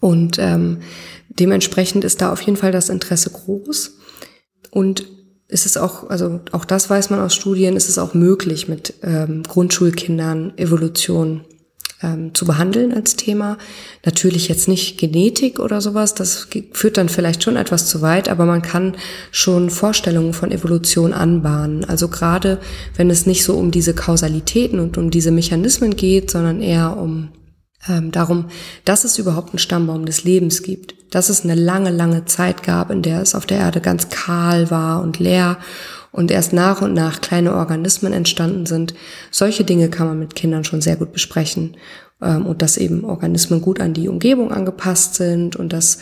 [0.00, 0.78] Und ähm,
[1.28, 3.98] dementsprechend ist da auf jeden Fall das Interesse groß.
[4.70, 5.06] Und
[5.48, 8.94] ist es auch, also auch das weiß man aus Studien, ist es auch möglich, mit
[9.02, 11.44] ähm, Grundschulkindern Evolution
[12.04, 13.56] ähm, zu behandeln als Thema.
[14.04, 18.44] Natürlich jetzt nicht Genetik oder sowas, das führt dann vielleicht schon etwas zu weit, aber
[18.44, 18.96] man kann
[19.30, 21.84] schon Vorstellungen von Evolution anbahnen.
[21.84, 22.58] Also gerade
[22.96, 27.30] wenn es nicht so um diese Kausalitäten und um diese Mechanismen geht, sondern eher um
[27.88, 28.46] ähm, darum,
[28.84, 32.90] dass es überhaupt einen Stammbaum des Lebens gibt, dass es eine lange, lange Zeit gab,
[32.90, 35.58] in der es auf der Erde ganz kahl war und leer
[36.14, 38.94] und erst nach und nach kleine Organismen entstanden sind.
[39.32, 41.76] Solche Dinge kann man mit Kindern schon sehr gut besprechen
[42.22, 45.98] ähm, und dass eben Organismen gut an die Umgebung angepasst sind und dass,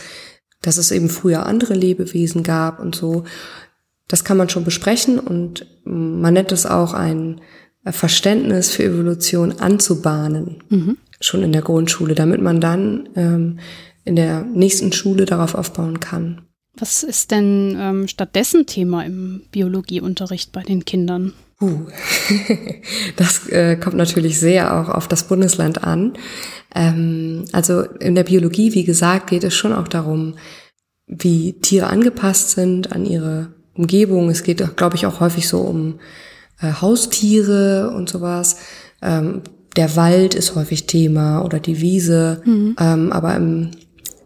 [0.60, 3.24] dass es eben früher andere Lebewesen gab und so.
[4.06, 7.40] Das kann man schon besprechen und man nennt es auch ein
[7.86, 10.98] Verständnis für Evolution anzubahnen, mhm.
[11.20, 13.60] schon in der Grundschule, damit man dann ähm,
[14.04, 16.42] in der nächsten Schule darauf aufbauen kann.
[16.76, 21.34] Was ist denn ähm, stattdessen Thema im Biologieunterricht bei den Kindern?
[21.60, 21.86] Uh,
[23.16, 26.14] das äh, kommt natürlich sehr auch auf das Bundesland an.
[26.74, 30.34] Ähm, also in der Biologie, wie gesagt, geht es schon auch darum,
[31.06, 34.30] wie Tiere angepasst sind an ihre Umgebung.
[34.30, 36.00] Es geht, glaube ich, auch häufig so um
[36.60, 38.56] äh, Haustiere und sowas.
[39.02, 39.42] Ähm,
[39.76, 42.42] der Wald ist häufig Thema oder die Wiese.
[42.44, 42.76] Mhm.
[42.78, 43.70] Ähm, aber im,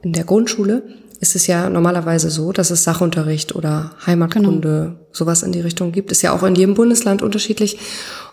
[0.02, 0.82] in der Grundschule
[1.20, 5.09] ist es ja normalerweise so, dass es Sachunterricht oder Heimatkunde, genau.
[5.12, 6.12] sowas in die Richtung gibt.
[6.12, 7.79] Ist ja auch in jedem Bundesland unterschiedlich.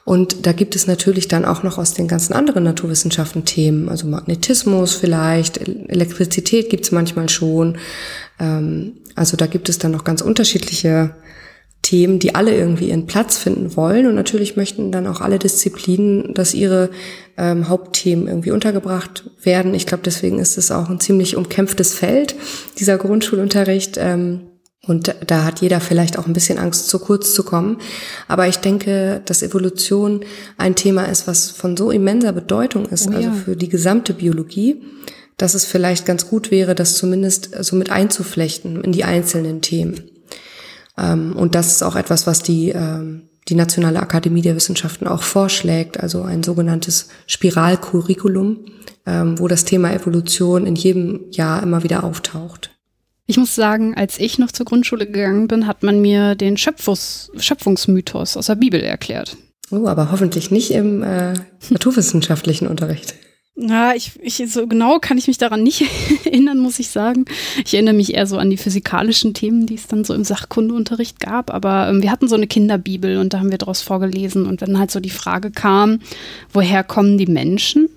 [0.05, 4.05] Und da gibt es natürlich dann auch noch aus den ganzen anderen Naturwissenschaften Themen, also
[4.05, 7.77] Magnetismus vielleicht, Elektrizität gibt es manchmal schon.
[8.37, 11.15] Ähm, also da gibt es dann noch ganz unterschiedliche
[11.83, 14.07] Themen, die alle irgendwie ihren Platz finden wollen.
[14.07, 16.89] Und natürlich möchten dann auch alle Disziplinen, dass ihre
[17.37, 19.75] ähm, Hauptthemen irgendwie untergebracht werden.
[19.75, 22.35] Ich glaube, deswegen ist es auch ein ziemlich umkämpftes Feld,
[22.79, 23.97] dieser Grundschulunterricht.
[23.99, 24.47] Ähm,
[24.85, 27.77] und da hat jeder vielleicht auch ein bisschen Angst, zu kurz zu kommen.
[28.27, 30.25] Aber ich denke, dass Evolution
[30.57, 33.17] ein Thema ist, was von so immenser Bedeutung ist, oh ja.
[33.17, 34.81] also für die gesamte Biologie,
[35.37, 40.12] dass es vielleicht ganz gut wäre, das zumindest so mit einzuflechten in die einzelnen Themen.
[40.97, 45.23] Ähm, und das ist auch etwas, was die, ähm, die Nationale Akademie der Wissenschaften auch
[45.23, 48.65] vorschlägt, also ein sogenanntes Spiralcurriculum,
[49.05, 52.71] ähm, wo das Thema Evolution in jedem Jahr immer wieder auftaucht.
[53.25, 57.31] Ich muss sagen, als ich noch zur Grundschule gegangen bin, hat man mir den Schöpfungs
[57.37, 59.37] Schöpfungsmythos aus der Bibel erklärt.
[59.71, 61.33] Oh, aber hoffentlich nicht im äh,
[61.69, 63.15] naturwissenschaftlichen Unterricht.
[63.55, 65.85] Ja, ich, ich, so genau kann ich mich daran nicht
[66.25, 67.25] erinnern, muss ich sagen.
[67.63, 71.19] Ich erinnere mich eher so an die physikalischen Themen, die es dann so im Sachkundeunterricht
[71.19, 71.53] gab.
[71.53, 74.47] Aber ähm, wir hatten so eine Kinderbibel und da haben wir daraus vorgelesen.
[74.47, 75.99] Und wenn halt so die Frage kam,
[76.51, 77.89] woher kommen die Menschen?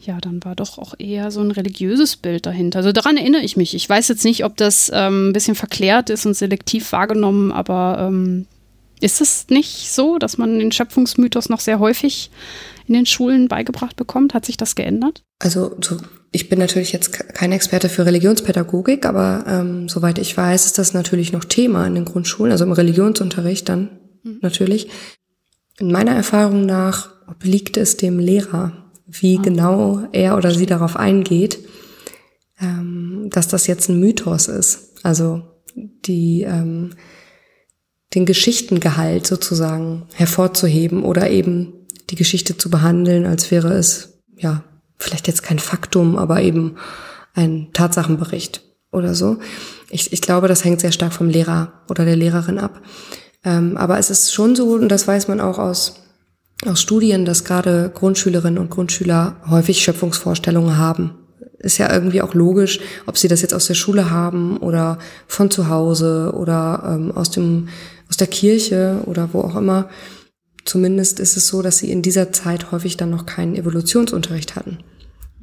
[0.00, 2.80] Ja, dann war doch auch eher so ein religiöses Bild dahinter.
[2.80, 3.74] Also daran erinnere ich mich.
[3.74, 8.08] Ich weiß jetzt nicht, ob das ähm, ein bisschen verklärt ist und selektiv wahrgenommen, aber
[8.08, 8.46] ähm,
[9.00, 12.30] ist es nicht so, dass man den Schöpfungsmythos noch sehr häufig
[12.88, 14.34] in den Schulen beigebracht bekommt?
[14.34, 15.22] Hat sich das geändert?
[15.38, 15.98] Also so,
[16.32, 20.94] ich bin natürlich jetzt kein Experte für Religionspädagogik, aber ähm, soweit ich weiß, ist das
[20.94, 23.90] natürlich noch Thema in den Grundschulen, also im Religionsunterricht dann
[24.22, 24.38] mhm.
[24.42, 24.88] natürlich.
[25.78, 29.42] In meiner Erfahrung nach obliegt es dem Lehrer, wie ah.
[29.42, 31.58] genau er oder sie darauf eingeht,
[32.60, 34.96] ähm, dass das jetzt ein Mythos ist.
[35.04, 35.42] Also
[35.74, 36.90] die ähm,
[38.14, 41.77] den Geschichtengehalt sozusagen hervorzuheben oder eben
[42.10, 44.62] die Geschichte zu behandeln, als wäre es, ja,
[44.98, 46.76] vielleicht jetzt kein Faktum, aber eben
[47.34, 49.38] ein Tatsachenbericht oder so.
[49.90, 52.80] Ich, ich glaube, das hängt sehr stark vom Lehrer oder der Lehrerin ab.
[53.44, 55.94] Ähm, aber es ist schon so, und das weiß man auch aus,
[56.66, 61.14] aus Studien, dass gerade Grundschülerinnen und Grundschüler häufig Schöpfungsvorstellungen haben.
[61.58, 65.50] Ist ja irgendwie auch logisch, ob sie das jetzt aus der Schule haben oder von
[65.50, 67.68] zu Hause oder ähm, aus dem
[68.08, 69.88] aus der Kirche oder wo auch immer.
[70.68, 74.76] Zumindest ist es so, dass sie in dieser Zeit häufig dann noch keinen Evolutionsunterricht hatten.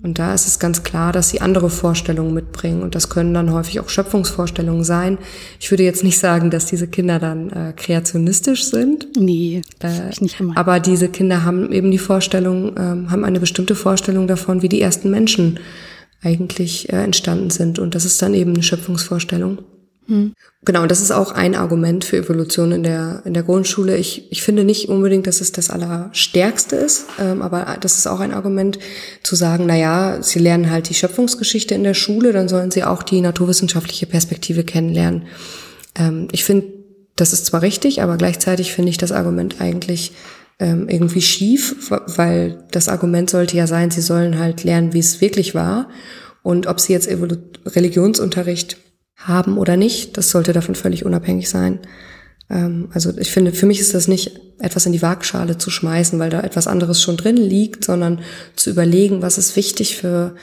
[0.03, 2.83] Und da ist es ganz klar, dass sie andere Vorstellungen mitbringen.
[2.83, 5.17] Und das können dann häufig auch Schöpfungsvorstellungen sein.
[5.59, 9.07] Ich würde jetzt nicht sagen, dass diese Kinder dann äh, kreationistisch sind.
[9.17, 10.59] Nee, äh, ich nicht gemeint.
[10.59, 14.81] Aber diese Kinder haben eben die Vorstellung, äh, haben eine bestimmte Vorstellung davon, wie die
[14.81, 15.59] ersten Menschen
[16.21, 17.79] eigentlich äh, entstanden sind.
[17.79, 19.57] Und das ist dann eben eine Schöpfungsvorstellung.
[20.07, 20.33] Hm.
[20.63, 23.97] Genau, und das ist auch ein Argument für Evolution in der, in der Grundschule.
[23.97, 28.19] Ich, ich finde nicht unbedingt, dass es das Allerstärkste ist, ähm, aber das ist auch
[28.19, 28.79] ein Argument
[29.23, 32.83] zu sagen, na ja, sie lernen halt die Schöpfungsgeschichte in der Schule, dann sollen sie
[32.83, 35.23] auch die naturwissenschaftliche Perspektive kennenlernen.
[35.95, 36.67] Ähm, ich finde,
[37.15, 40.13] das ist zwar richtig, aber gleichzeitig finde ich das Argument eigentlich
[40.59, 45.21] ähm, irgendwie schief, weil das Argument sollte ja sein, sie sollen halt lernen, wie es
[45.21, 45.89] wirklich war.
[46.43, 48.77] Und ob sie jetzt Evolu Religionsunterricht
[49.27, 51.79] haben oder nicht, das sollte davon völlig unabhängig sein.
[52.49, 56.17] Ähm, also ich finde, für mich ist das nicht etwas in die Waagschale zu schmeißen,
[56.19, 58.21] weil da etwas anderes schon drin liegt, sondern
[58.55, 60.35] zu überlegen, was ist wichtig für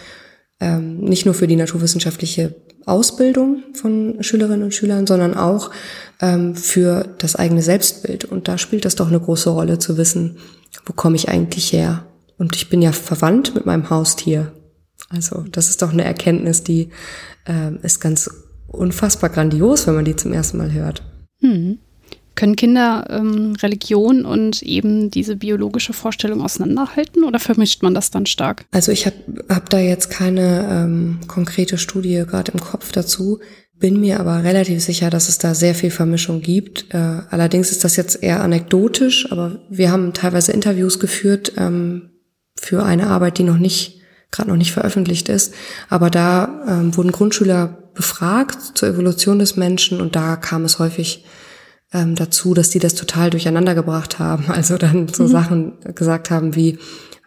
[0.60, 2.54] ähm, nicht nur für die naturwissenschaftliche
[2.86, 5.70] Ausbildung von Schülerinnen und Schülern, sondern auch
[6.20, 8.24] ähm, für das eigene Selbstbild.
[8.24, 10.38] Und da spielt das doch eine große Rolle zu wissen,
[10.86, 12.06] wo komme ich eigentlich her?
[12.38, 14.52] Und ich bin ja verwandt mit meinem Haustier.
[15.08, 16.90] Also das ist doch eine Erkenntnis, die
[17.46, 18.30] ähm, ist ganz
[18.72, 21.02] unfassbar grandios, wenn man die zum ersten Mal hört.
[21.40, 21.78] Hm.
[22.34, 28.24] Können Kinder ähm, Religion und eben diese biologische Vorstellung auseinanderhalten oder vermischt man das dann
[28.24, 28.64] stark?
[28.70, 29.16] Also ich habe
[29.50, 33.40] hab da jetzt keine ähm, konkrete Studie gerade im Kopf dazu,
[33.78, 36.94] bin mir aber relativ sicher, dass es da sehr viel Vermischung gibt.
[36.94, 42.10] Äh, allerdings ist das jetzt eher anekdotisch, aber wir haben teilweise Interviews geführt ähm,
[42.58, 44.01] für eine Arbeit, die noch nicht
[44.32, 45.54] gerade noch nicht veröffentlicht ist.
[45.88, 51.24] Aber da ähm, wurden Grundschüler befragt zur Evolution des Menschen und da kam es häufig
[51.92, 54.46] ähm, dazu, dass die das total durcheinander gebracht haben.
[54.48, 55.28] Also dann so mhm.
[55.28, 56.78] Sachen gesagt haben wie,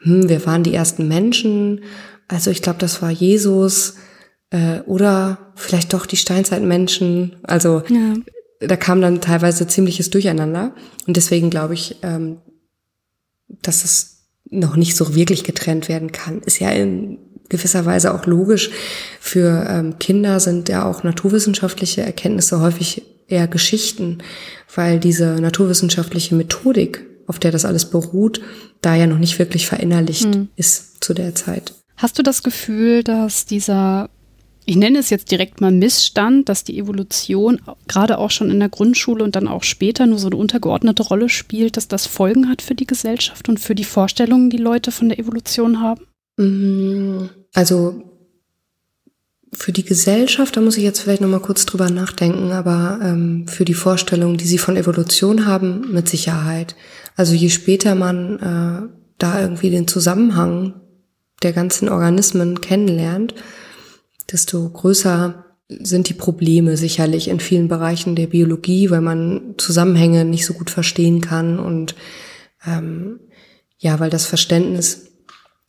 [0.01, 1.81] hm, wir waren die ersten Menschen.
[2.27, 3.95] Also ich glaube, das war Jesus
[4.49, 7.35] äh, oder vielleicht doch die Steinzeitmenschen.
[7.43, 8.15] Also ja.
[8.59, 10.73] da kam dann teilweise ziemliches Durcheinander.
[11.05, 12.37] Und deswegen glaube ich, ähm,
[13.61, 14.14] dass es
[14.49, 16.41] noch nicht so wirklich getrennt werden kann.
[16.41, 17.17] Ist ja in
[17.49, 18.69] gewisser Weise auch logisch.
[19.19, 24.19] Für ähm, Kinder sind ja auch naturwissenschaftliche Erkenntnisse häufig eher Geschichten,
[24.75, 28.41] weil diese naturwissenschaftliche Methodik, auf der das alles beruht,
[28.81, 30.49] da ja noch nicht wirklich verinnerlicht hm.
[30.55, 31.73] ist zu der Zeit.
[31.97, 34.09] Hast du das Gefühl, dass dieser
[34.65, 38.69] ich nenne es jetzt direkt mal Missstand, dass die Evolution gerade auch schon in der
[38.69, 42.61] Grundschule und dann auch später nur so eine untergeordnete Rolle spielt, dass das Folgen hat
[42.61, 46.05] für die Gesellschaft und für die Vorstellungen, die Leute von der Evolution haben?
[46.37, 48.03] Mm, also
[49.53, 53.47] für die Gesellschaft, da muss ich jetzt vielleicht noch mal kurz drüber nachdenken, aber ähm,
[53.47, 56.75] für die Vorstellungen, die sie von Evolution haben, mit Sicherheit.
[57.15, 60.73] Also je später man äh, da irgendwie den Zusammenhang
[61.43, 63.35] der ganzen Organismen kennenlernt,
[64.31, 70.45] desto größer sind die Probleme sicherlich in vielen Bereichen der Biologie, weil man Zusammenhänge nicht
[70.45, 71.95] so gut verstehen kann und
[72.65, 73.19] ähm,
[73.77, 75.07] ja, weil das Verständnis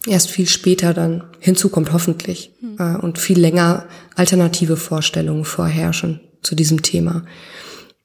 [0.07, 2.77] erst viel später dann hinzukommt, hoffentlich, mhm.
[2.79, 7.25] äh, und viel länger alternative Vorstellungen vorherrschen zu diesem Thema.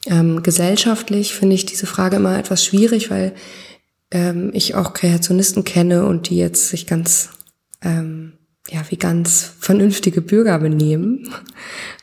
[0.08, 3.36] Ähm, gesellschaftlich finde ich diese Frage immer etwas schwierig, weil
[4.10, 7.30] ähm, ich auch Kreationisten kenne und die jetzt sich ganz
[7.84, 8.34] ähm,
[8.72, 11.34] ja, wie ganz vernünftige Bürger benehmen.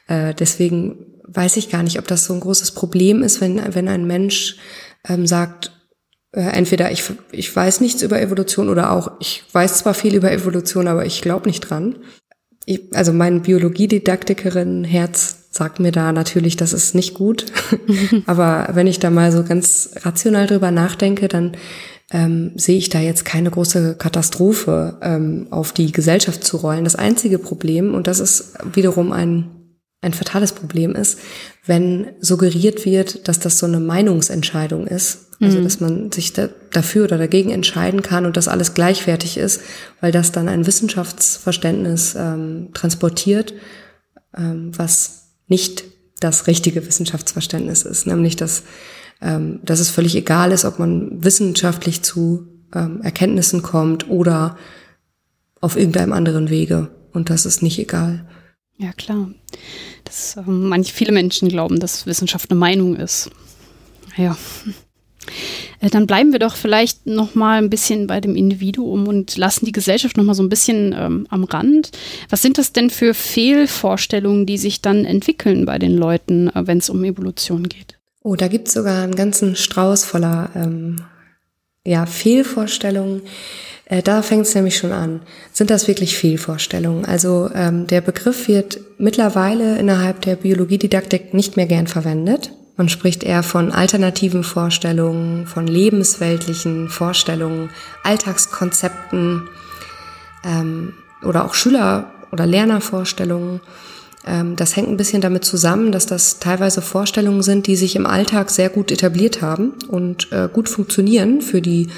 [0.07, 3.88] Äh, deswegen weiß ich gar nicht, ob das so ein großes Problem ist, wenn, wenn
[3.88, 4.57] ein Mensch
[5.09, 5.72] ähm, sagt,
[6.33, 10.31] äh, entweder ich, ich weiß nichts über Evolution oder auch ich weiß zwar viel über
[10.31, 11.96] Evolution, aber ich glaube nicht dran.
[12.66, 17.46] Ich, also mein Biologiedidaktikerin Herz sagt mir da natürlich, das ist nicht gut.
[18.26, 21.57] aber wenn ich da mal so ganz rational drüber nachdenke, dann
[22.10, 26.84] ähm, sehe ich da jetzt keine große Katastrophe ähm, auf die Gesellschaft zu rollen.
[26.84, 29.50] Das einzige Problem, und das ist wiederum ein,
[30.00, 31.18] ein fatales Problem ist,
[31.66, 35.26] wenn suggeriert wird, dass das so eine Meinungsentscheidung ist.
[35.40, 35.64] Also, mhm.
[35.64, 39.60] dass man sich da, dafür oder dagegen entscheiden kann und das alles gleichwertig ist,
[40.00, 43.54] weil das dann ein Wissenschaftsverständnis ähm, transportiert,
[44.36, 45.84] ähm, was nicht
[46.18, 48.64] das richtige Wissenschaftsverständnis ist, nämlich dass
[49.20, 54.56] ähm, dass es völlig egal ist, ob man wissenschaftlich zu ähm, Erkenntnissen kommt oder
[55.60, 56.90] auf irgendeinem anderen Wege.
[57.12, 58.26] Und das ist nicht egal.
[58.76, 59.30] Ja, klar.
[60.04, 63.30] Das, ähm, manche, viele Menschen glauben, dass Wissenschaft eine Meinung ist.
[64.16, 64.36] Ja.
[65.80, 69.66] Äh, dann bleiben wir doch vielleicht noch mal ein bisschen bei dem Individuum und lassen
[69.66, 71.90] die Gesellschaft noch mal so ein bisschen ähm, am Rand.
[72.28, 76.78] Was sind das denn für Fehlvorstellungen, die sich dann entwickeln bei den Leuten, äh, wenn
[76.78, 77.97] es um Evolution geht?
[78.22, 81.04] Oh, da gibt's sogar einen ganzen Strauß voller ähm,
[81.84, 83.22] Ja, Fehlvorstellungen.
[83.86, 85.22] Äh, da fängt es nämlich schon an.
[85.52, 87.04] Sind das wirklich Fehlvorstellungen?
[87.04, 92.52] Also ähm, der Begriff wird mittlerweile innerhalb der Biologiedidaktik nicht mehr gern verwendet.
[92.76, 97.70] Man spricht eher von alternativen Vorstellungen, von lebensweltlichen Vorstellungen,
[98.04, 99.48] Alltagskonzepten
[100.44, 100.92] ähm,
[101.24, 103.60] oder auch Schüler- oder Lernervorstellungen.
[104.29, 108.07] Ähm, das hängt ein bisschen damit zusammen, dass das teilweise Vorstellungen sind, die sich im
[108.07, 111.89] Alltag sehr gut etabliert haben und äh, gut funktionieren für die,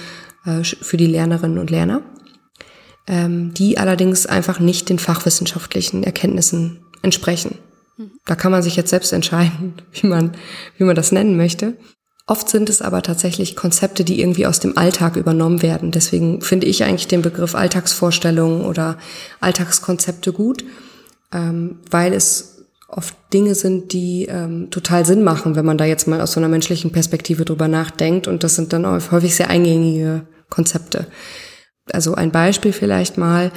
[0.47, 2.03] äh, für die Lernerinnen und Lerner,
[3.09, 7.59] ähm, die allerdings einfach nicht den fachwissenschaftlichen Erkenntnissen entsprechen.
[7.97, 8.13] Mhm.
[8.27, 10.33] Da kann man sich jetzt selbst entscheiden, wie man,
[10.79, 11.77] wie man das nennen möchte.
[12.29, 15.91] Oft sind es aber tatsächlich Konzepte, die irgendwie aus dem Alltag übernommen werden.
[15.91, 18.99] Deswegen finde ich eigentlich den Begriff Alltagsvorstellungen oder
[19.41, 20.63] Alltagskonzepte gut
[21.33, 26.09] ähm, weil es oft Dinge sind, die ähm, total Sinn machen, wenn man da jetzt
[26.09, 28.27] mal aus so einer menschlichen Perspektive drüber nachdenkt.
[28.27, 31.07] Und das sind dann häufig sehr eingängige Konzepte.
[31.93, 33.53] Also ein Beispiel vielleicht mal,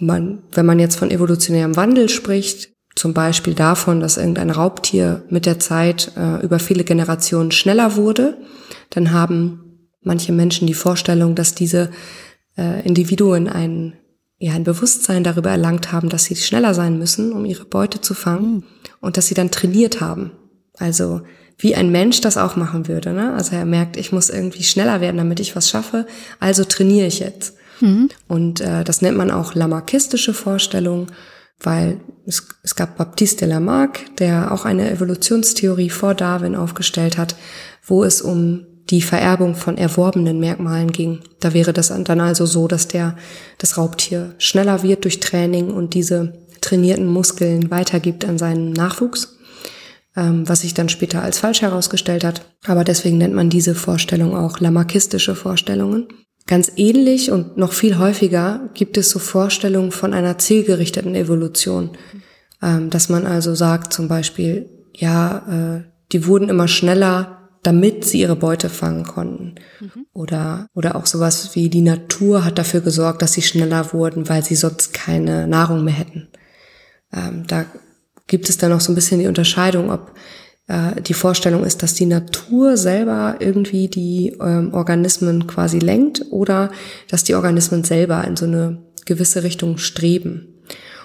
[0.00, 5.46] man, wenn man jetzt von evolutionärem Wandel spricht, zum Beispiel davon, dass irgendein Raubtier mit
[5.46, 8.36] der Zeit äh, über viele Generationen schneller wurde,
[8.90, 11.90] dann haben manche Menschen die Vorstellung, dass diese
[12.58, 13.94] äh, Individuen einen
[14.46, 18.12] ja ein Bewusstsein darüber erlangt haben, dass sie schneller sein müssen, um ihre Beute zu
[18.14, 18.64] fangen mhm.
[19.00, 20.32] und dass sie dann trainiert haben.
[20.78, 21.22] Also
[21.58, 23.12] wie ein Mensch das auch machen würde.
[23.12, 23.34] Ne?
[23.34, 26.06] Also er merkt, ich muss irgendwie schneller werden, damit ich was schaffe,
[26.40, 27.54] also trainiere ich jetzt.
[27.80, 28.08] Mhm.
[28.26, 31.06] Und äh, das nennt man auch lamarckistische Vorstellung,
[31.60, 37.36] weil es, es gab Baptiste de Lamarck, der auch eine Evolutionstheorie vor Darwin aufgestellt hat,
[37.84, 41.20] wo es um die Vererbung von erworbenen Merkmalen ging.
[41.40, 43.16] Da wäre das dann also so, dass der,
[43.56, 49.38] das Raubtier schneller wird durch Training und diese trainierten Muskeln weitergibt an seinen Nachwuchs,
[50.14, 52.42] ähm, was sich dann später als falsch herausgestellt hat.
[52.66, 56.08] Aber deswegen nennt man diese Vorstellung auch lamarckistische Vorstellungen.
[56.46, 61.92] Ganz ähnlich und noch viel häufiger gibt es so Vorstellungen von einer zielgerichteten Evolution,
[62.62, 68.20] ähm, dass man also sagt zum Beispiel, ja, äh, die wurden immer schneller damit sie
[68.20, 69.54] ihre Beute fangen konnten.
[69.80, 70.06] Mhm.
[70.12, 74.42] Oder, oder auch sowas wie die Natur hat dafür gesorgt, dass sie schneller wurden, weil
[74.44, 76.28] sie sonst keine Nahrung mehr hätten.
[77.12, 77.64] Ähm, da
[78.26, 80.12] gibt es dann noch so ein bisschen die Unterscheidung, ob
[80.66, 86.72] äh, die Vorstellung ist, dass die Natur selber irgendwie die ähm, Organismen quasi lenkt oder
[87.08, 90.48] dass die Organismen selber in so eine gewisse Richtung streben.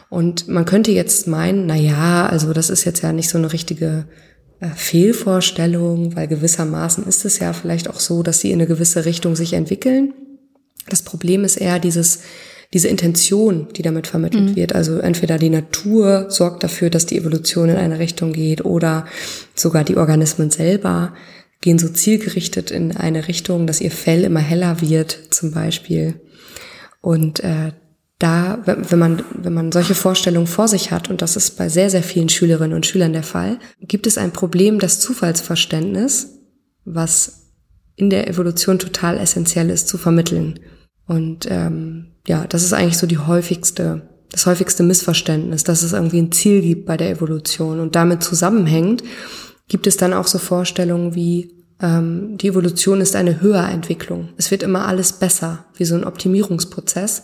[0.09, 3.51] Und man könnte jetzt meinen, na ja, also das ist jetzt ja nicht so eine
[3.51, 4.07] richtige
[4.59, 9.05] äh, Fehlvorstellung, weil gewissermaßen ist es ja vielleicht auch so, dass sie in eine gewisse
[9.05, 10.13] Richtung sich entwickeln.
[10.89, 12.21] Das Problem ist eher dieses,
[12.73, 14.55] diese Intention, die damit vermittelt mhm.
[14.55, 14.73] wird.
[14.73, 19.05] Also entweder die Natur sorgt dafür, dass die Evolution in eine Richtung geht oder
[19.55, 21.13] sogar die Organismen selber
[21.61, 26.15] gehen so zielgerichtet in eine Richtung, dass ihr Fell immer heller wird, zum Beispiel.
[27.01, 27.71] Und äh,
[28.20, 31.89] da, wenn man, wenn man solche Vorstellungen vor sich hat, und das ist bei sehr,
[31.89, 36.39] sehr vielen Schülerinnen und Schülern der Fall, gibt es ein Problem, das Zufallsverständnis,
[36.84, 37.53] was
[37.95, 40.59] in der Evolution total essentiell ist, zu vermitteln.
[41.05, 46.20] Und ähm, ja, das ist eigentlich so die häufigste, das häufigste Missverständnis, dass es irgendwie
[46.20, 47.80] ein Ziel gibt bei der Evolution.
[47.80, 49.03] Und damit zusammenhängend
[49.68, 51.51] gibt es dann auch so Vorstellungen wie,
[51.82, 54.30] ähm, die Evolution ist eine Höherentwicklung.
[54.38, 57.24] Es wird immer alles besser, wie so ein Optimierungsprozess.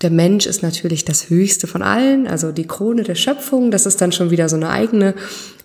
[0.00, 3.70] Der Mensch ist natürlich das Höchste von allen, also die Krone der Schöpfung.
[3.70, 5.14] Das ist dann schon wieder so eine eigene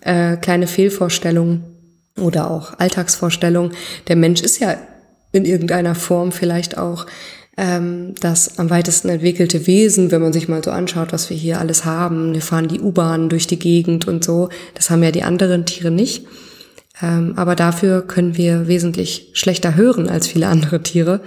[0.00, 1.62] äh, kleine Fehlvorstellung
[2.20, 3.72] oder auch Alltagsvorstellung.
[4.08, 4.76] Der Mensch ist ja
[5.32, 7.06] in irgendeiner Form vielleicht auch
[7.56, 11.60] ähm, das am weitesten entwickelte Wesen, wenn man sich mal so anschaut, was wir hier
[11.60, 12.34] alles haben.
[12.34, 14.48] Wir fahren die U-Bahn durch die Gegend und so.
[14.74, 16.26] Das haben ja die anderen Tiere nicht.
[17.02, 21.20] Ähm, aber dafür können wir wesentlich schlechter hören als viele andere Tiere,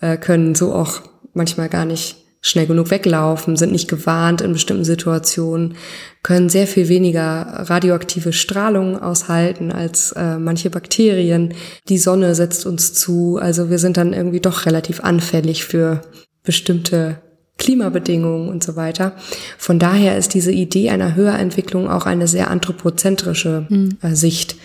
[0.00, 1.02] äh, können so auch
[1.34, 5.74] manchmal gar nicht schnell genug weglaufen, sind nicht gewarnt in bestimmten Situationen,
[6.22, 11.54] können sehr viel weniger radioaktive Strahlung aushalten als äh, manche Bakterien.
[11.88, 16.02] Die Sonne setzt uns zu, also wir sind dann irgendwie doch relativ anfällig für
[16.42, 17.20] bestimmte
[17.58, 19.12] Klimabedingungen und so weiter.
[19.58, 23.98] Von daher ist diese Idee einer Höherentwicklung auch eine sehr anthropozentrische mhm.
[24.00, 24.56] äh, Sicht,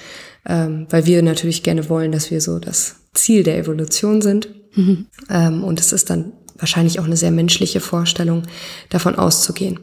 [0.48, 4.48] ähm, weil wir natürlich gerne wollen, dass wir so das Ziel der Evolution sind.
[4.76, 5.08] Mhm.
[5.30, 8.44] Ähm, und es ist dann wahrscheinlich auch eine sehr menschliche Vorstellung,
[8.90, 9.80] davon auszugehen.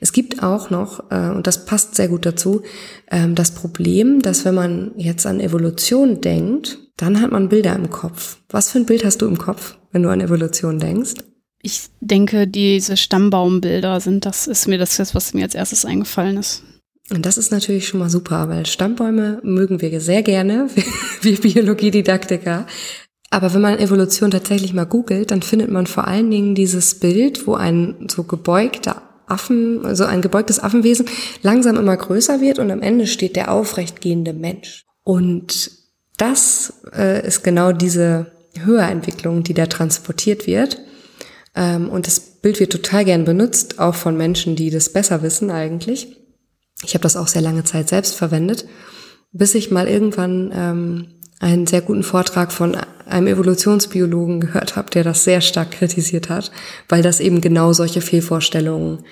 [0.00, 2.62] Es gibt auch noch, äh, und das passt sehr gut dazu,
[3.10, 7.90] ähm, das Problem, dass wenn man jetzt an Evolution denkt, dann hat man Bilder im
[7.90, 8.38] Kopf.
[8.48, 11.14] Was für ein Bild hast du im Kopf, wenn du an Evolution denkst?
[11.60, 16.62] Ich denke, diese Stammbaumbilder sind, das ist mir das, was mir als erstes eingefallen ist.
[17.10, 20.68] Und das ist natürlich schon mal super, weil Stammbäume mögen wir sehr gerne,
[21.22, 22.66] wir Biologiedidaktiker.
[23.34, 27.48] Aber wenn man Evolution tatsächlich mal googelt, dann findet man vor allen Dingen dieses Bild,
[27.48, 31.06] wo ein so gebeugter Affen, also ein gebeugtes Affenwesen
[31.42, 34.84] langsam immer größer wird und am Ende steht der aufrechtgehende Mensch.
[35.02, 35.72] Und
[36.16, 40.78] das äh, ist genau diese Höherentwicklung, die da transportiert wird.
[41.56, 45.50] Ähm, und das Bild wird total gern benutzt, auch von Menschen, die das besser wissen
[45.50, 46.16] eigentlich.
[46.84, 48.64] Ich habe das auch sehr lange Zeit selbst verwendet,
[49.32, 51.14] bis ich mal irgendwann ähm,
[51.44, 52.74] einen sehr guten Vortrag von
[53.06, 56.50] einem Evolutionsbiologen gehört habe, der das sehr stark kritisiert hat,
[56.88, 59.04] weil das eben genau solche Fehlvorstellungen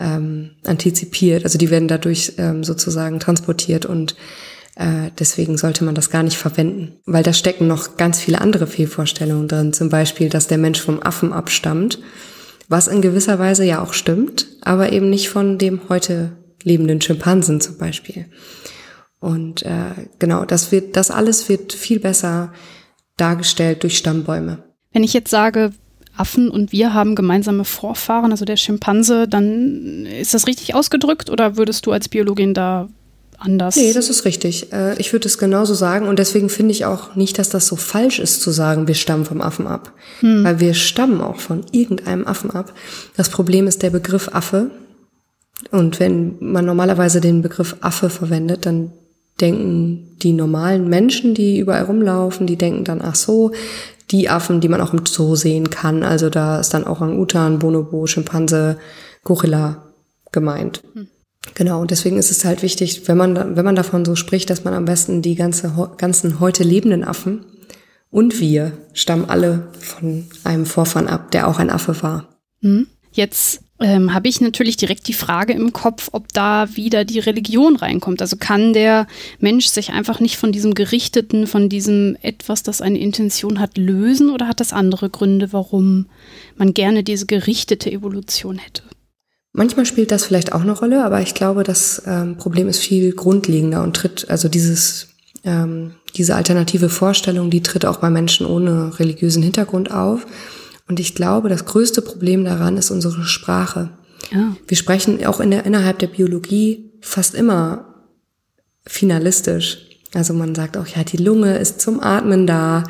[0.00, 1.44] ähm, antizipiert.
[1.44, 4.16] Also die werden dadurch ähm, sozusagen transportiert und
[4.76, 8.66] äh, deswegen sollte man das gar nicht verwenden, weil da stecken noch ganz viele andere
[8.66, 9.74] Fehlvorstellungen drin.
[9.74, 11.98] Zum Beispiel, dass der Mensch vom Affen abstammt,
[12.66, 16.32] was in gewisser Weise ja auch stimmt, aber eben nicht von dem heute
[16.62, 18.24] lebenden Schimpansen zum Beispiel.
[19.24, 22.52] Und äh, genau, das wird, das alles wird viel besser
[23.16, 24.58] dargestellt durch Stammbäume.
[24.92, 25.72] Wenn ich jetzt sage,
[26.14, 31.56] Affen und wir haben gemeinsame Vorfahren, also der Schimpanse, dann ist das richtig ausgedrückt oder
[31.56, 32.90] würdest du als Biologin da
[33.38, 33.76] anders?
[33.76, 34.74] Nee, das ist richtig.
[34.74, 37.76] Äh, ich würde es genauso sagen und deswegen finde ich auch nicht, dass das so
[37.76, 39.94] falsch ist zu sagen, wir stammen vom Affen ab.
[40.20, 40.44] Hm.
[40.44, 42.74] Weil wir stammen auch von irgendeinem Affen ab.
[43.16, 44.70] Das Problem ist der Begriff Affe.
[45.70, 48.92] Und wenn man normalerweise den Begriff Affe verwendet, dann
[49.40, 53.52] denken die normalen Menschen, die überall rumlaufen, die denken dann, ach so,
[54.10, 56.02] die Affen, die man auch im Zoo sehen kann.
[56.02, 58.78] Also da ist dann auch ein Utan, Bonobo, Schimpanse,
[59.24, 59.82] Gorilla
[60.32, 60.82] gemeint.
[60.94, 61.08] Hm.
[61.54, 64.64] Genau, und deswegen ist es halt wichtig, wenn man, wenn man davon so spricht, dass
[64.64, 67.44] man am besten die ganze, ganzen heute lebenden Affen
[68.10, 72.28] und wir stammen alle von einem Vorfahren ab, der auch ein Affe war.
[72.60, 72.86] Hm.
[73.12, 77.76] Jetzt ähm, habe ich natürlich direkt die Frage im Kopf, ob da wieder die Religion
[77.76, 78.22] reinkommt.
[78.22, 79.06] Also kann der
[79.40, 84.30] Mensch sich einfach nicht von diesem Gerichteten, von diesem etwas, das eine Intention hat, lösen
[84.30, 86.06] oder hat das andere Gründe, warum
[86.56, 88.82] man gerne diese gerichtete Evolution hätte?
[89.52, 93.12] Manchmal spielt das vielleicht auch eine Rolle, aber ich glaube, das ähm, Problem ist viel
[93.12, 95.08] grundlegender und tritt, also dieses,
[95.44, 100.26] ähm, diese alternative Vorstellung, die tritt auch bei Menschen ohne religiösen Hintergrund auf.
[100.88, 103.90] Und ich glaube, das größte Problem daran ist unsere Sprache.
[104.30, 104.56] Ja.
[104.66, 107.94] Wir sprechen auch in der, innerhalb der Biologie fast immer
[108.86, 109.88] finalistisch.
[110.12, 112.84] Also man sagt auch, ja, die Lunge ist zum Atmen da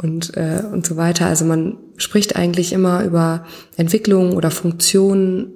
[0.00, 1.26] und, äh, und so weiter.
[1.26, 5.52] Also man spricht eigentlich immer über Entwicklungen oder Funktionen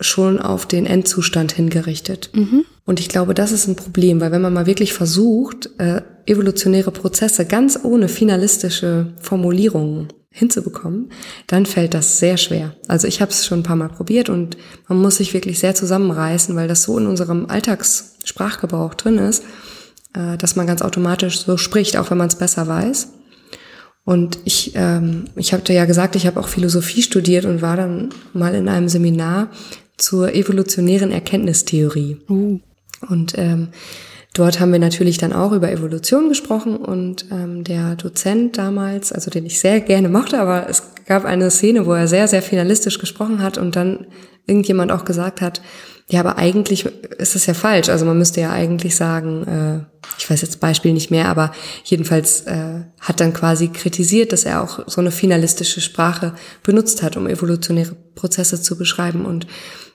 [0.00, 2.30] schon auf den Endzustand hingerichtet.
[2.34, 2.64] Mhm.
[2.84, 6.90] Und ich glaube, das ist ein Problem, weil wenn man mal wirklich versucht, äh, evolutionäre
[6.90, 11.10] Prozesse ganz ohne finalistische Formulierungen hinzubekommen,
[11.46, 12.76] dann fällt das sehr schwer.
[12.88, 15.74] Also ich habe es schon ein paar Mal probiert und man muss sich wirklich sehr
[15.74, 19.44] zusammenreißen, weil das so in unserem Alltagssprachgebrauch drin ist,
[20.12, 23.08] äh, dass man ganz automatisch so spricht, auch wenn man es besser weiß.
[24.04, 28.10] Und ich, ähm, ich habe ja gesagt, ich habe auch Philosophie studiert und war dann
[28.34, 29.50] mal in einem Seminar
[29.96, 32.18] zur evolutionären Erkenntnistheorie.
[32.28, 32.60] Uh.
[33.08, 33.68] Und ähm,
[34.36, 39.30] Dort haben wir natürlich dann auch über Evolution gesprochen und ähm, der Dozent damals, also
[39.30, 42.98] den ich sehr gerne mochte, aber es gab eine Szene, wo er sehr, sehr finalistisch
[42.98, 44.06] gesprochen hat und dann
[44.46, 45.62] irgendjemand auch gesagt hat,
[46.10, 47.88] ja, aber eigentlich ist es ja falsch.
[47.88, 51.50] Also man müsste ja eigentlich sagen, äh, ich weiß jetzt Beispiel nicht mehr, aber
[51.84, 57.16] jedenfalls äh, hat dann quasi kritisiert, dass er auch so eine finalistische Sprache benutzt hat,
[57.16, 59.46] um evolutionäre Prozesse zu beschreiben und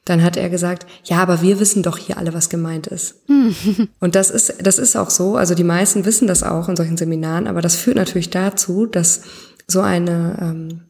[0.06, 3.22] dann hat er gesagt, ja, aber wir wissen doch hier alle, was gemeint ist.
[4.00, 5.36] Und das ist, das ist auch so.
[5.36, 9.22] Also die meisten wissen das auch in solchen Seminaren, aber das führt natürlich dazu, dass
[9.68, 10.82] so eine, ähm,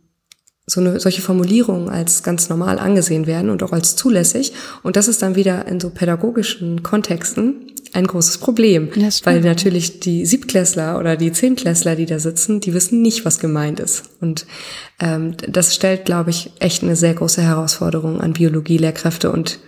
[0.66, 4.54] so eine, solche Formulierungen als ganz normal angesehen werden und auch als zulässig.
[4.82, 8.90] Und das ist dann wieder in so pädagogischen Kontexten ein großes Problem,
[9.24, 13.80] weil natürlich die Siebklässler oder die Zehntklässler, die da sitzen, die wissen nicht, was gemeint
[13.80, 14.04] ist.
[14.22, 14.46] Und
[15.00, 19.32] ähm, das stellt, glaube ich, echt eine sehr große Herausforderung an Biologielehrkräfte.
[19.32, 19.60] Und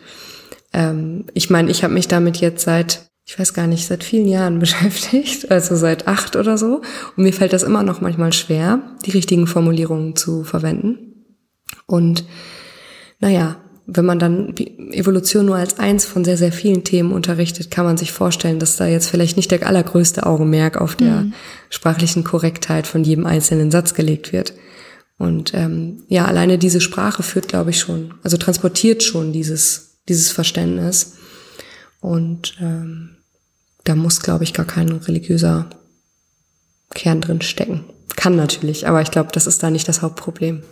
[0.71, 4.27] ähm, ich meine, ich habe mich damit jetzt seit, ich weiß gar nicht, seit vielen
[4.27, 6.81] Jahren beschäftigt, also seit acht oder so.
[7.17, 11.25] Und mir fällt das immer noch manchmal schwer, die richtigen Formulierungen zu verwenden.
[11.87, 12.23] Und
[13.19, 14.55] naja, wenn man dann
[14.91, 18.77] Evolution nur als eins von sehr, sehr vielen Themen unterrichtet, kann man sich vorstellen, dass
[18.77, 21.33] da jetzt vielleicht nicht der allergrößte Augenmerk auf der mhm.
[21.69, 24.53] sprachlichen Korrektheit von jedem einzelnen Satz gelegt wird.
[25.17, 30.31] Und ähm, ja, alleine diese Sprache führt, glaube ich, schon, also transportiert schon dieses, dieses
[30.31, 31.17] Verständnis.
[31.99, 33.17] Und ähm,
[33.83, 35.69] da muss, glaube ich, gar kein religiöser
[36.93, 37.85] Kern drin stecken.
[38.15, 40.63] Kann natürlich, aber ich glaube, das ist da nicht das Hauptproblem.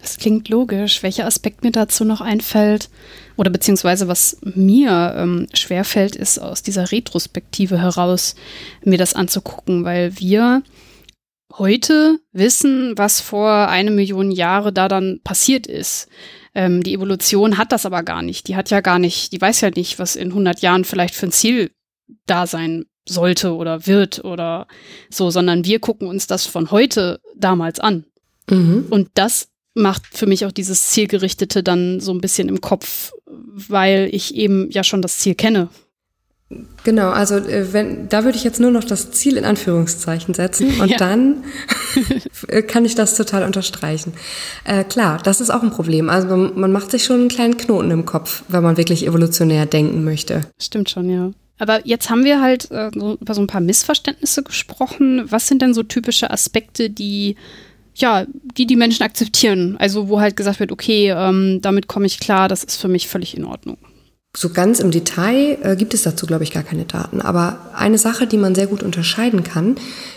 [0.00, 1.02] Das klingt logisch.
[1.02, 2.90] Welcher Aspekt mir dazu noch einfällt,
[3.36, 8.34] oder beziehungsweise was mir ähm, schwerfällt, ist aus dieser Retrospektive heraus
[8.84, 10.62] mir das anzugucken, weil wir
[11.58, 16.08] heute wissen, was vor eine Million Jahre da dann passiert ist.
[16.54, 18.48] Ähm, die Evolution hat das aber gar nicht.
[18.48, 21.26] Die hat ja gar nicht, die weiß ja nicht, was in 100 Jahren vielleicht für
[21.26, 21.70] ein Ziel
[22.26, 24.66] da sein sollte oder wird oder
[25.10, 28.04] so, sondern wir gucken uns das von heute damals an.
[28.50, 28.86] Mhm.
[28.90, 34.08] Und das macht für mich auch dieses Zielgerichtete dann so ein bisschen im Kopf, weil
[34.10, 35.68] ich eben ja schon das Ziel kenne.
[36.84, 40.68] Genau, also äh, wenn, da würde ich jetzt nur noch das Ziel in Anführungszeichen setzen
[40.80, 40.96] und ja.
[40.96, 41.44] dann
[42.68, 44.14] kann ich das total unterstreichen.
[44.64, 46.08] Äh, klar, das ist auch ein Problem.
[46.08, 49.66] Also man, man macht sich schon einen kleinen Knoten im Kopf, wenn man wirklich evolutionär
[49.66, 50.42] denken möchte.
[50.58, 51.32] Stimmt schon, ja.
[51.58, 55.24] Aber jetzt haben wir halt äh, so, über so ein paar Missverständnisse gesprochen.
[55.30, 57.36] Was sind denn so typische Aspekte, die
[57.96, 58.26] ja,
[58.56, 59.76] die die Menschen akzeptieren?
[59.78, 63.08] Also wo halt gesagt wird, okay, ähm, damit komme ich klar, das ist für mich
[63.08, 63.78] völlig in Ordnung.
[64.36, 67.22] So ganz im Detail äh, gibt es dazu, glaube ich, gar keine Daten.
[67.22, 69.76] Aber eine Sache, die man sehr gut unterscheiden kann,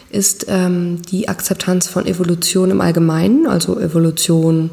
[0.09, 4.71] ist ähm, die Akzeptanz von Evolution im Allgemeinen, also Evolution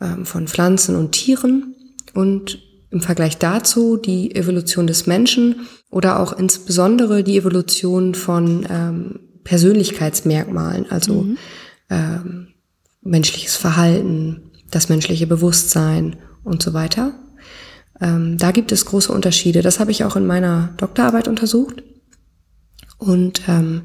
[0.00, 1.74] ähm, von Pflanzen und Tieren
[2.14, 2.60] und
[2.90, 10.90] im Vergleich dazu die Evolution des Menschen oder auch insbesondere die Evolution von ähm, Persönlichkeitsmerkmalen,
[10.90, 11.38] also mhm.
[11.90, 12.48] Ähm,
[13.02, 17.14] menschliches Verhalten, das menschliche Bewusstsein und so weiter.
[18.00, 19.62] Ähm, da gibt es große Unterschiede.
[19.62, 21.82] Das habe ich auch in meiner Doktorarbeit untersucht.
[22.98, 23.82] Und ähm,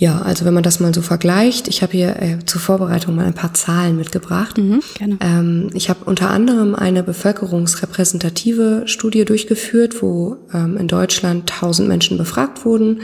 [0.00, 3.26] ja, also wenn man das mal so vergleicht, ich habe hier äh, zur Vorbereitung mal
[3.26, 4.56] ein paar Zahlen mitgebracht.
[4.56, 5.18] Mhm, gerne.
[5.20, 12.16] Ähm, ich habe unter anderem eine bevölkerungsrepräsentative Studie durchgeführt, wo ähm, in Deutschland 1000 Menschen
[12.16, 13.00] befragt wurden,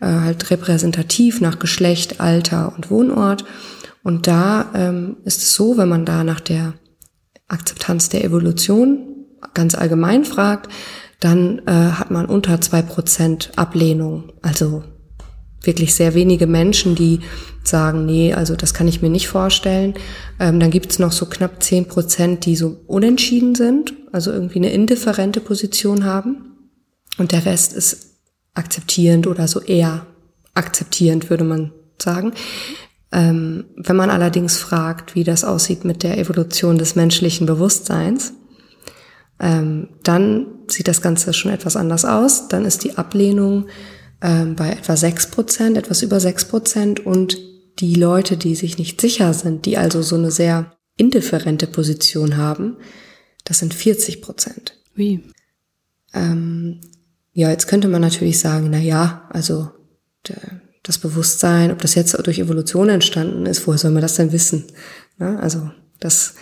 [0.00, 3.44] äh, halt repräsentativ nach Geschlecht, Alter und Wohnort.
[4.02, 6.72] Und da ähm, ist es so, wenn man da nach der
[7.46, 10.72] Akzeptanz der Evolution ganz allgemein fragt,
[11.20, 14.32] dann äh, hat man unter zwei Prozent Ablehnung.
[14.40, 14.82] Also
[15.62, 17.20] wirklich sehr wenige Menschen, die
[17.64, 19.94] sagen, nee, also das kann ich mir nicht vorstellen.
[20.38, 24.58] Ähm, dann gibt es noch so knapp zehn Prozent, die so unentschieden sind, also irgendwie
[24.58, 26.52] eine indifferente Position haben.
[27.18, 28.14] Und der Rest ist
[28.54, 30.06] akzeptierend oder so eher
[30.54, 32.32] akzeptierend, würde man sagen.
[33.10, 38.32] Ähm, wenn man allerdings fragt, wie das aussieht mit der Evolution des menschlichen Bewusstseins,
[39.40, 42.48] ähm, dann sieht das Ganze schon etwas anders aus.
[42.48, 43.66] Dann ist die Ablehnung
[44.22, 47.38] ähm, bei etwa sechs Prozent, etwas über sechs Prozent und
[47.78, 52.76] die Leute, die sich nicht sicher sind, die also so eine sehr indifferente Position haben,
[53.44, 54.76] das sind 40 Prozent.
[54.94, 55.22] Wie?
[56.12, 56.80] Ähm,
[57.32, 59.70] ja, jetzt könnte man natürlich sagen, na ja, also
[60.26, 64.32] der, das Bewusstsein, ob das jetzt durch Evolution entstanden ist, woher soll man das denn
[64.32, 64.64] wissen?
[65.18, 66.34] Na, also das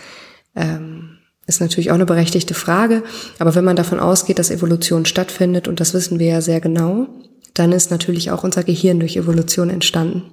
[0.55, 3.03] ähm, ist natürlich auch eine berechtigte Frage.
[3.39, 7.07] Aber wenn man davon ausgeht, dass Evolution stattfindet, und das wissen wir ja sehr genau,
[7.53, 10.23] dann ist natürlich auch unser Gehirn durch Evolution entstanden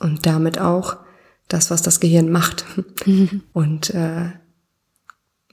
[0.00, 0.96] und damit auch
[1.48, 2.64] das, was das Gehirn macht.
[3.06, 3.42] Mhm.
[3.52, 4.30] Und äh,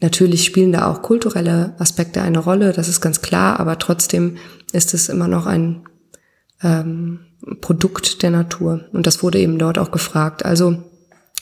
[0.02, 4.38] natürlich spielen da auch kulturelle Aspekte eine Rolle, das ist ganz klar, aber trotzdem
[4.72, 5.84] ist es immer noch ein
[6.62, 7.20] ähm,
[7.62, 8.86] Produkt der Natur.
[8.92, 10.46] Und das wurde eben dort auch gefragt.
[10.46, 10.84] Also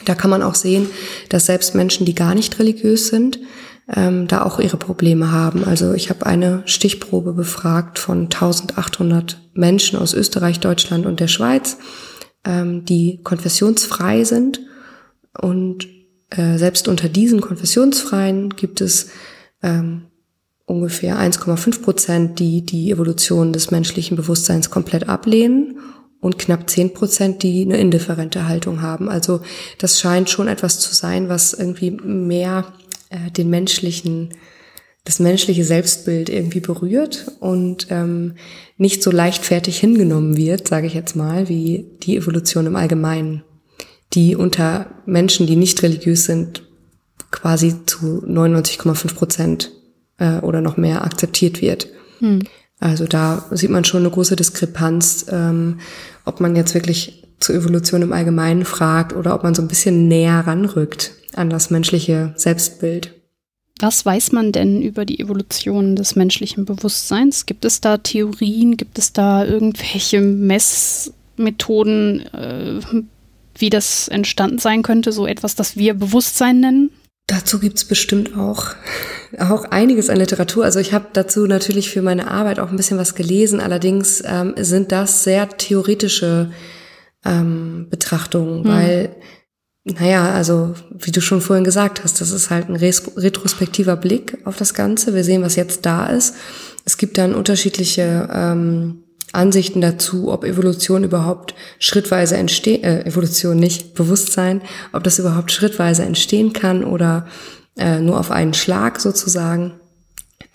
[0.05, 0.87] da kann man auch sehen,
[1.29, 3.39] dass selbst Menschen, die gar nicht religiös sind,
[3.87, 5.63] ähm, da auch ihre Probleme haben.
[5.63, 11.77] Also ich habe eine Stichprobe befragt von 1800 Menschen aus Österreich, Deutschland und der Schweiz,
[12.45, 14.61] ähm, die konfessionsfrei sind.
[15.39, 15.87] Und
[16.29, 19.09] äh, selbst unter diesen Konfessionsfreien gibt es
[19.61, 20.07] ähm,
[20.65, 25.79] ungefähr 1,5 Prozent, die die Evolution des menschlichen Bewusstseins komplett ablehnen
[26.21, 29.09] und knapp 10 Prozent, die eine indifferente Haltung haben.
[29.09, 29.41] Also
[29.79, 32.65] das scheint schon etwas zu sein, was irgendwie mehr
[33.11, 34.29] äh, den menschlichen,
[35.03, 38.35] das menschliche Selbstbild irgendwie berührt und ähm,
[38.77, 43.43] nicht so leichtfertig hingenommen wird, sage ich jetzt mal, wie die Evolution im Allgemeinen,
[44.13, 46.63] die unter Menschen, die nicht religiös sind,
[47.31, 49.71] quasi zu 99,5 Prozent
[50.17, 51.87] äh, oder noch mehr akzeptiert wird.
[52.19, 52.43] Hm.
[52.79, 55.79] Also da sieht man schon eine große Diskrepanz, ähm,
[56.25, 60.07] ob man jetzt wirklich zur Evolution im Allgemeinen fragt oder ob man so ein bisschen
[60.07, 63.13] näher ranrückt an das menschliche Selbstbild.
[63.79, 67.47] Was weiß man denn über die Evolution des menschlichen Bewusstseins?
[67.47, 68.77] Gibt es da Theorien?
[68.77, 72.79] Gibt es da irgendwelche Messmethoden, äh,
[73.55, 75.11] wie das entstanden sein könnte?
[75.11, 76.91] So etwas, das wir Bewusstsein nennen?
[77.27, 78.67] Dazu gibt's bestimmt auch,
[79.39, 80.65] auch einiges an Literatur.
[80.65, 83.59] Also ich habe dazu natürlich für meine Arbeit auch ein bisschen was gelesen.
[83.59, 86.51] Allerdings ähm, sind das sehr theoretische
[87.25, 88.71] ähm, Betrachtungen, hm.
[88.71, 89.15] weil
[89.83, 94.55] naja, also wie du schon vorhin gesagt hast, das ist halt ein retrospektiver Blick auf
[94.55, 95.15] das Ganze.
[95.15, 96.35] Wir sehen, was jetzt da ist.
[96.85, 99.03] Es gibt dann unterschiedliche ähm,
[99.33, 104.61] Ansichten dazu, ob Evolution überhaupt schrittweise entsteht, äh, Evolution nicht, Bewusstsein,
[104.93, 107.27] ob das überhaupt schrittweise entstehen kann oder
[107.77, 109.80] äh, nur auf einen Schlag sozusagen.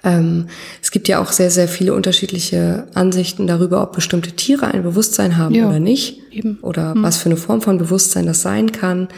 [0.04, 0.48] Ähm,
[0.82, 5.36] es gibt ja auch sehr, sehr viele unterschiedliche Ansichten darüber, ob bestimmte Tiere ein Bewusstsein
[5.36, 6.20] haben ja, oder nicht.
[6.30, 6.58] Eben.
[6.62, 7.02] Oder hm.
[7.02, 9.08] was für eine Form von Bewusstsein das sein kann.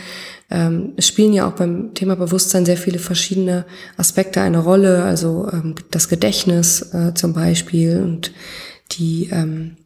[0.50, 3.66] Ähm, es spielen ja auch beim Thema Bewusstsein sehr viele verschiedene
[3.96, 8.32] Aspekte eine Rolle, also ähm, das Gedächtnis äh, zum Beispiel und
[8.92, 9.76] die ähm,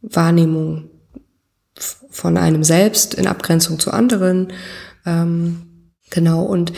[0.00, 0.90] Wahrnehmung
[2.10, 4.52] von einem selbst in Abgrenzung zu anderen.
[5.04, 6.72] Ähm, genau, und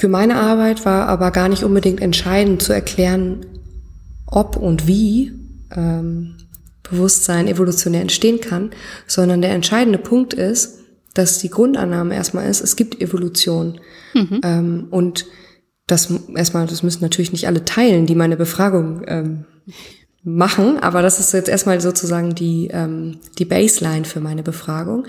[0.00, 3.44] für meine Arbeit war aber gar nicht unbedingt entscheidend zu erklären,
[4.26, 5.32] ob und wie
[5.76, 6.36] ähm,
[6.82, 8.70] Bewusstsein evolutionär entstehen kann,
[9.06, 10.78] sondern der entscheidende Punkt ist,
[11.12, 13.78] dass die Grundannahme erstmal ist, es gibt Evolution.
[14.14, 14.40] Mhm.
[14.42, 15.26] Ähm, und
[15.86, 19.44] das erstmal, das müssen natürlich nicht alle teilen, die meine Befragung ähm,
[20.22, 25.04] machen, aber das ist jetzt erstmal sozusagen die, ähm, die Baseline für meine Befragung,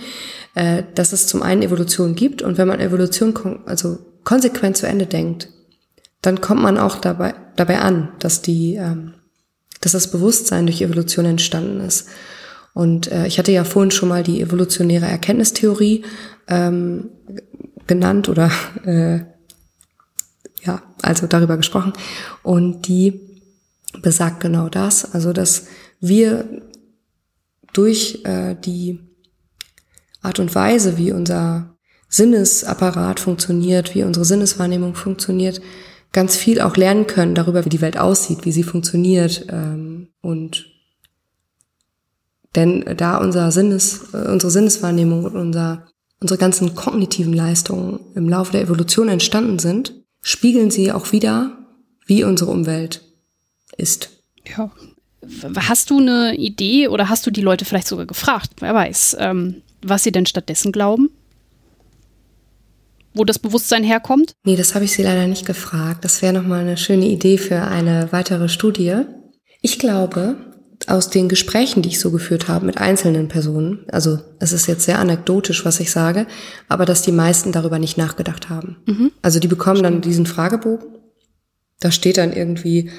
[0.54, 3.34] äh, dass es zum einen Evolution gibt und wenn man Evolution
[3.66, 5.50] also konsequent zu Ende denkt,
[6.22, 9.14] dann kommt man auch dabei, dabei an, dass die, ähm,
[9.82, 12.08] dass das Bewusstsein durch Evolution entstanden ist.
[12.74, 16.06] Und äh, ich hatte ja vorhin schon mal die evolutionäre Erkenntnistheorie
[16.48, 17.10] ähm,
[17.88, 18.52] genannt oder
[18.86, 19.26] äh,
[20.64, 21.94] ja, also darüber gesprochen.
[22.44, 23.20] Und die
[24.02, 25.66] besagt genau das, also dass
[26.00, 26.62] wir
[27.74, 29.00] durch äh, die
[30.22, 31.76] Art und Weise, wie unser
[32.12, 35.62] Sinnesapparat funktioniert, wie unsere Sinneswahrnehmung funktioniert,
[36.12, 39.48] ganz viel auch lernen können darüber, wie die Welt aussieht, wie sie funktioniert.
[39.50, 40.68] Ähm, und
[42.56, 45.88] denn da unser Sinnes, äh, unsere Sinneswahrnehmung und unser,
[46.20, 51.58] unsere ganzen kognitiven Leistungen im Laufe der Evolution entstanden sind, spiegeln sie auch wieder,
[52.06, 53.04] wie unsere Umwelt
[53.78, 54.10] ist.
[54.46, 54.70] Ja.
[55.56, 59.62] Hast du eine Idee oder hast du die Leute vielleicht sogar gefragt, wer weiß, ähm,
[59.82, 61.10] was sie denn stattdessen glauben?
[63.14, 64.34] Wo das Bewusstsein herkommt?
[64.44, 66.06] Nee, das habe ich sie leider nicht gefragt.
[66.06, 69.02] Das wäre nochmal eine schöne Idee für eine weitere Studie.
[69.62, 70.38] Ich glaube,
[70.88, 74.86] aus den Gesprächen, die ich so geführt habe mit einzelnen Personen, also es ist jetzt
[74.86, 76.26] sehr anekdotisch, was ich sage,
[76.68, 78.78] aber dass die meisten darüber nicht nachgedacht haben.
[78.86, 79.12] Mhm.
[79.22, 80.88] Also die bekommen dann diesen Fragebogen.
[81.80, 82.92] Da steht dann irgendwie,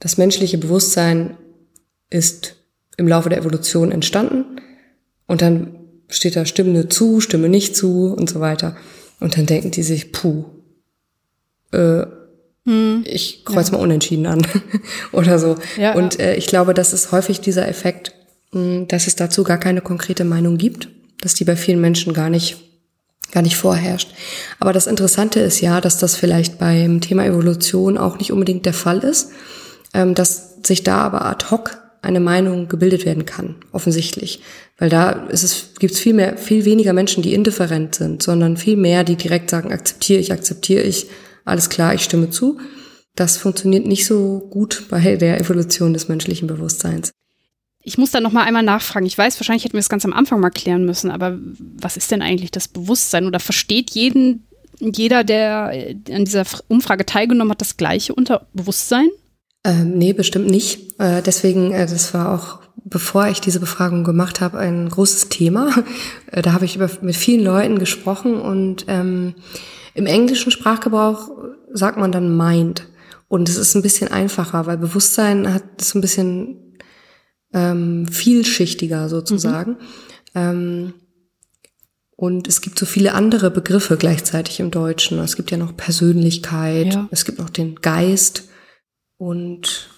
[0.00, 1.36] das menschliche Bewusstsein
[2.10, 2.56] ist
[2.96, 4.60] im Laufe der Evolution entstanden
[5.26, 5.74] und dann
[6.08, 8.76] steht da Stimme zu, Stimme nicht zu und so weiter.
[9.20, 10.44] Und dann denken die sich, puh,
[11.72, 12.06] äh,
[12.64, 13.76] hm, ich kreuz ja.
[13.76, 14.46] mal unentschieden an
[15.12, 15.56] oder so.
[15.76, 18.12] Ja, und äh, ich glaube, das ist häufig dieser Effekt,
[18.52, 20.88] mh, hm, dass es dazu gar keine konkrete Meinung gibt,
[21.20, 22.58] dass die bei vielen Menschen gar nicht
[23.30, 24.14] gar nicht vorherrscht.
[24.58, 28.72] Aber das Interessante ist ja, dass das vielleicht beim Thema Evolution auch nicht unbedingt der
[28.72, 29.32] Fall ist,
[29.92, 34.40] ähm, dass sich da aber ad hoc eine Meinung gebildet werden kann, offensichtlich.
[34.78, 38.56] Weil da ist es, gibt es viel mehr, viel weniger Menschen, die indifferent sind, sondern
[38.56, 41.06] viel mehr, die direkt sagen, akzeptiere ich, akzeptiere ich,
[41.44, 42.58] alles klar, ich stimme zu.
[43.14, 47.10] Das funktioniert nicht so gut bei der Evolution des menschlichen Bewusstseins.
[47.82, 49.06] Ich muss da noch mal einmal nachfragen.
[49.06, 52.10] Ich weiß, wahrscheinlich hätten wir es ganz am Anfang mal klären müssen, aber was ist
[52.10, 53.26] denn eigentlich das Bewusstsein?
[53.26, 54.46] Oder versteht jeden,
[54.78, 55.72] jeder, der
[56.12, 59.08] an dieser Umfrage teilgenommen hat, das Gleiche unter Bewusstsein?
[59.64, 60.98] Ähm, nee, bestimmt nicht.
[61.00, 65.72] Äh, deswegen, äh, das war auch, bevor ich diese Befragung gemacht habe, ein großes Thema.
[66.30, 69.34] Äh, da habe ich über, mit vielen Leuten gesprochen und ähm,
[69.94, 71.30] im englischen Sprachgebrauch
[71.72, 72.86] sagt man dann Mind.
[73.28, 76.76] Und es ist ein bisschen einfacher, weil Bewusstsein hat ist ein bisschen
[77.54, 79.72] ähm, vielschichtiger sozusagen.
[79.72, 79.76] Mhm.
[80.34, 80.94] Ähm,
[82.16, 85.18] und es gibt so viele andere Begriffe gleichzeitig im Deutschen.
[85.20, 87.08] Es gibt ja noch Persönlichkeit, ja.
[87.10, 88.48] es gibt noch den Geist.
[89.18, 89.90] Und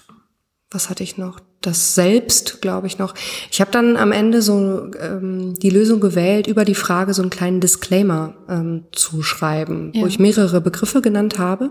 [0.71, 1.39] was hatte ich noch?
[1.61, 3.13] Das Selbst, glaube ich noch.
[3.51, 7.29] Ich habe dann am Ende so ähm, die Lösung gewählt, über die Frage so einen
[7.29, 10.01] kleinen Disclaimer ähm, zu schreiben, ja.
[10.01, 11.69] wo ich mehrere Begriffe genannt habe,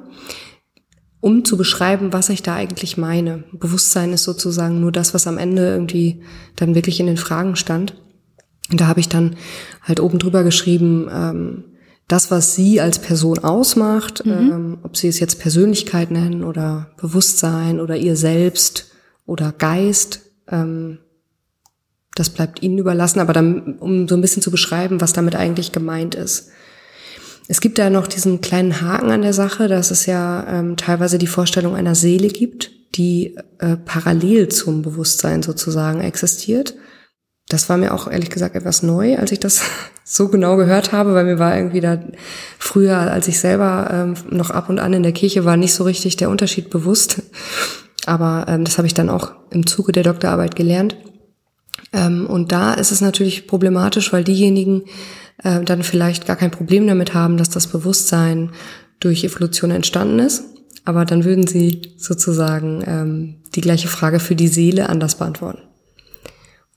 [1.18, 3.44] um zu beschreiben, was ich da eigentlich meine.
[3.52, 6.22] Bewusstsein ist sozusagen nur das, was am Ende irgendwie
[6.54, 7.94] dann wirklich in den Fragen stand.
[8.70, 9.36] Und da habe ich dann
[9.82, 11.64] halt oben drüber geschrieben, ähm,
[12.10, 14.32] das, was sie als Person ausmacht, mhm.
[14.32, 18.90] ähm, ob sie es jetzt Persönlichkeit nennen oder Bewusstsein oder ihr Selbst
[19.26, 20.98] oder Geist, ähm,
[22.16, 25.70] das bleibt ihnen überlassen, aber dann, um so ein bisschen zu beschreiben, was damit eigentlich
[25.70, 26.48] gemeint ist.
[27.46, 31.18] Es gibt da noch diesen kleinen Haken an der Sache, dass es ja ähm, teilweise
[31.18, 36.74] die Vorstellung einer Seele gibt, die äh, parallel zum Bewusstsein sozusagen existiert
[37.52, 39.62] das war mir auch ehrlich gesagt etwas neu, als ich das
[40.04, 41.98] so genau gehört habe, weil mir war irgendwie da
[42.58, 45.84] früher, als ich selber ähm, noch ab und an in der Kirche war, nicht so
[45.84, 47.22] richtig der Unterschied bewusst.
[48.06, 50.96] Aber ähm, das habe ich dann auch im Zuge der Doktorarbeit gelernt.
[51.92, 54.84] Ähm, und da ist es natürlich problematisch, weil diejenigen
[55.42, 58.52] äh, dann vielleicht gar kein Problem damit haben, dass das Bewusstsein
[59.00, 60.44] durch Evolution entstanden ist.
[60.84, 65.69] Aber dann würden sie sozusagen ähm, die gleiche Frage für die Seele anders beantworten.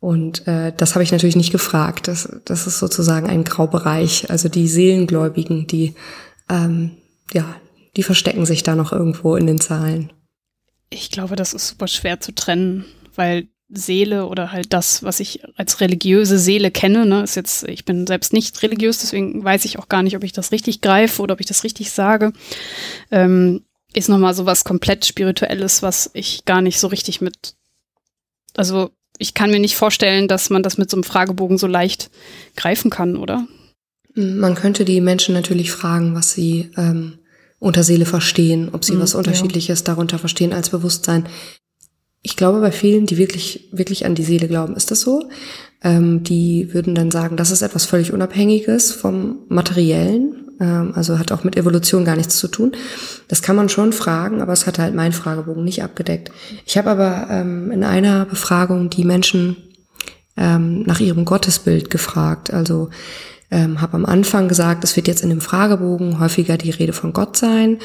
[0.03, 2.09] Und äh, das habe ich natürlich nicht gefragt.
[2.09, 4.29] Das, das ist sozusagen ein Graubereich.
[4.29, 5.95] Also die Seelengläubigen, die
[6.49, 6.97] ähm,
[7.31, 7.55] ja,
[7.95, 10.11] die verstecken sich da noch irgendwo in den Zahlen.
[10.89, 12.83] Ich glaube, das ist super schwer zu trennen,
[13.15, 17.85] weil Seele oder halt das, was ich als religiöse Seele kenne, ne, ist jetzt, ich
[17.85, 21.21] bin selbst nicht religiös, deswegen weiß ich auch gar nicht, ob ich das richtig greife
[21.21, 22.33] oder ob ich das richtig sage,
[23.09, 27.55] ähm, ist nochmal so was komplett Spirituelles, was ich gar nicht so richtig mit,
[28.57, 32.09] also ich kann mir nicht vorstellen, dass man das mit so einem Fragebogen so leicht
[32.55, 33.47] greifen kann, oder?
[34.15, 37.19] Man könnte die Menschen natürlich fragen, was sie ähm,
[37.59, 39.85] unter Seele verstehen, ob sie mhm, was Unterschiedliches ja.
[39.85, 41.27] darunter verstehen als Bewusstsein.
[42.21, 45.29] Ich glaube, bei vielen, die wirklich, wirklich an die Seele glauben, ist das so.
[45.83, 51.43] Ähm, die würden dann sagen, das ist etwas völlig Unabhängiges vom Materiellen, also hat auch
[51.43, 52.73] mit Evolution gar nichts zu tun.
[53.27, 56.31] Das kann man schon fragen, aber es hat halt mein Fragebogen nicht abgedeckt.
[56.65, 59.57] Ich habe aber ähm, in einer Befragung die Menschen
[60.37, 62.53] ähm, nach ihrem Gottesbild gefragt.
[62.53, 62.89] Also
[63.53, 67.13] ähm, habe am Anfang gesagt, es wird jetzt in dem Fragebogen häufiger die Rede von
[67.13, 67.77] Gott sein.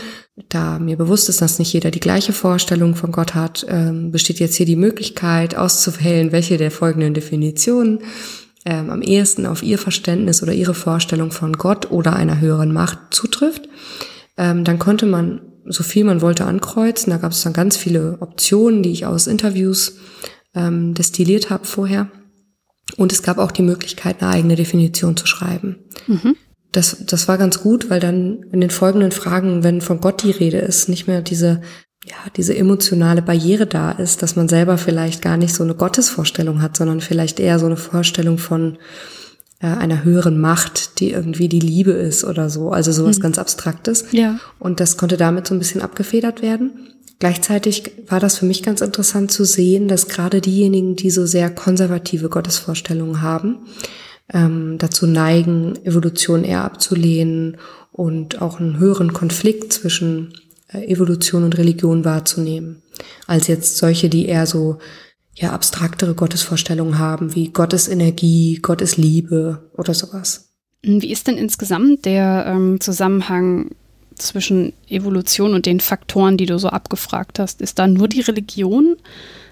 [0.48, 4.40] Da mir bewusst ist, dass nicht jeder die gleiche Vorstellung von Gott hat, ähm, besteht
[4.40, 8.00] jetzt hier die Möglichkeit auszuwählen, welche der folgenden Definitionen
[8.64, 12.98] ähm, am ehesten auf ihr Verständnis oder ihre Vorstellung von Gott oder einer höheren Macht
[13.10, 13.68] zutrifft.
[14.36, 17.10] Ähm, dann konnte man so viel man wollte ankreuzen.
[17.10, 19.96] Da gab es dann ganz viele Optionen, die ich aus Interviews
[20.54, 22.10] ähm, destilliert habe vorher.
[22.96, 25.76] Und es gab auch die Möglichkeit, eine eigene Definition zu schreiben.
[26.06, 26.36] Mhm.
[26.72, 30.30] Das, das war ganz gut, weil dann in den folgenden Fragen, wenn von Gott die
[30.30, 31.62] Rede ist, nicht mehr diese,
[32.08, 36.62] ja, diese emotionale Barriere da ist, dass man selber vielleicht gar nicht so eine Gottesvorstellung
[36.62, 38.78] hat, sondern vielleicht eher so eine Vorstellung von
[39.60, 42.70] äh, einer höheren Macht, die irgendwie die Liebe ist oder so.
[42.70, 43.22] Also sowas mhm.
[43.22, 44.06] ganz Abstraktes.
[44.12, 44.38] Ja.
[44.58, 46.94] Und das konnte damit so ein bisschen abgefedert werden.
[47.18, 51.50] Gleichzeitig war das für mich ganz interessant zu sehen, dass gerade diejenigen, die so sehr
[51.50, 53.56] konservative Gottesvorstellungen haben,
[54.32, 57.56] ähm, dazu neigen, Evolution eher abzulehnen
[57.90, 60.32] und auch einen höheren Konflikt zwischen
[60.72, 62.82] Evolution und Religion wahrzunehmen,
[63.26, 64.78] als jetzt solche, die eher so
[65.34, 70.50] ja abstraktere Gottesvorstellungen haben, wie Gott ist Energie, Gott ist Liebe oder sowas.
[70.82, 73.70] Wie ist denn insgesamt der ähm, Zusammenhang
[74.16, 77.60] zwischen Evolution und den Faktoren, die du so abgefragt hast?
[77.60, 78.96] Ist da nur die Religion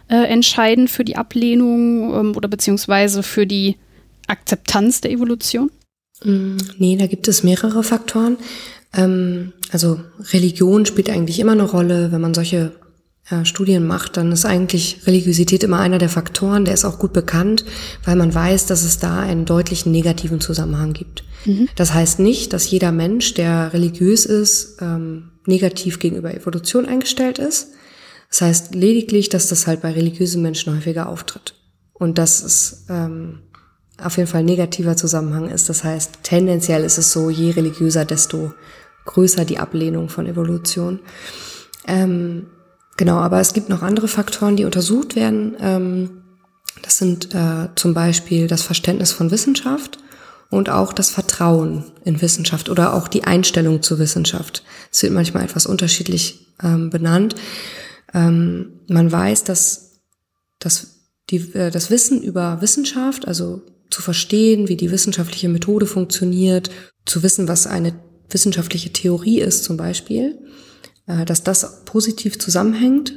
[0.09, 3.77] äh, entscheidend für die Ablehnung ähm, oder beziehungsweise für die
[4.27, 5.71] Akzeptanz der Evolution?
[6.25, 8.37] Mm, nee, da gibt es mehrere Faktoren.
[8.97, 10.01] Ähm, also
[10.33, 12.73] Religion spielt eigentlich immer eine Rolle, wenn man solche
[13.31, 17.13] äh, Studien macht, dann ist eigentlich Religiosität immer einer der Faktoren, der ist auch gut
[17.13, 17.65] bekannt,
[18.05, 21.25] weil man weiß, dass es da einen deutlichen negativen Zusammenhang gibt.
[21.45, 21.69] Mhm.
[21.75, 27.69] Das heißt nicht, dass jeder Mensch, der religiös ist, ähm, negativ gegenüber Evolution eingestellt ist.
[28.31, 31.55] Das heißt lediglich, dass das halt bei religiösen Menschen häufiger auftritt.
[31.93, 33.41] Und dass es ähm,
[34.01, 35.69] auf jeden Fall ein negativer Zusammenhang ist.
[35.69, 38.53] Das heißt, tendenziell ist es so, je religiöser, desto
[39.07, 41.01] größer die Ablehnung von Evolution.
[41.87, 42.47] Ähm,
[42.97, 45.57] Genau, aber es gibt noch andere Faktoren, die untersucht werden.
[45.61, 46.23] Ähm,
[46.83, 49.99] das sind äh, zum Beispiel das Verständnis von Wissenschaft
[50.51, 54.63] und auch das Vertrauen in Wissenschaft oder auch die Einstellung zur Wissenschaft.
[54.91, 57.35] Es wird manchmal etwas unterschiedlich ähm, benannt.
[58.15, 60.01] Ähm, man weiß, dass,
[60.59, 66.71] dass die, äh, das Wissen über Wissenschaft, also zu verstehen, wie die wissenschaftliche Methode funktioniert,
[67.05, 67.95] zu wissen, was eine
[68.31, 70.39] wissenschaftliche Theorie ist zum Beispiel,
[71.07, 73.15] äh, dass das positiv zusammenhängt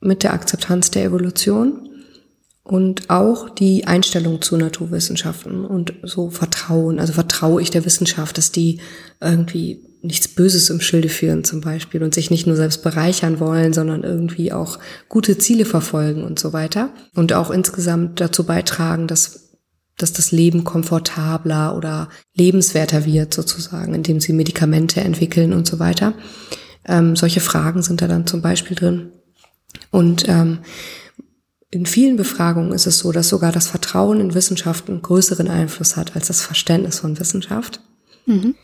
[0.00, 1.88] mit der Akzeptanz der Evolution
[2.62, 6.98] und auch die Einstellung zu Naturwissenschaften und so Vertrauen.
[6.98, 8.80] Also vertraue ich der Wissenschaft, dass die
[9.20, 13.72] irgendwie nichts Böses im Schilde führen zum Beispiel und sich nicht nur selbst bereichern wollen,
[13.72, 14.78] sondern irgendwie auch
[15.08, 16.90] gute Ziele verfolgen und so weiter.
[17.14, 19.47] Und auch insgesamt dazu beitragen, dass
[19.98, 26.14] dass das Leben komfortabler oder lebenswerter wird sozusagen, indem sie Medikamente entwickeln und so weiter.
[26.86, 29.12] Ähm, solche Fragen sind da dann zum Beispiel drin.
[29.90, 30.60] Und ähm,
[31.70, 35.96] in vielen Befragungen ist es so, dass sogar das Vertrauen in Wissenschaft einen größeren Einfluss
[35.96, 37.80] hat als das Verständnis von Wissenschaft.
[38.24, 38.54] Mhm.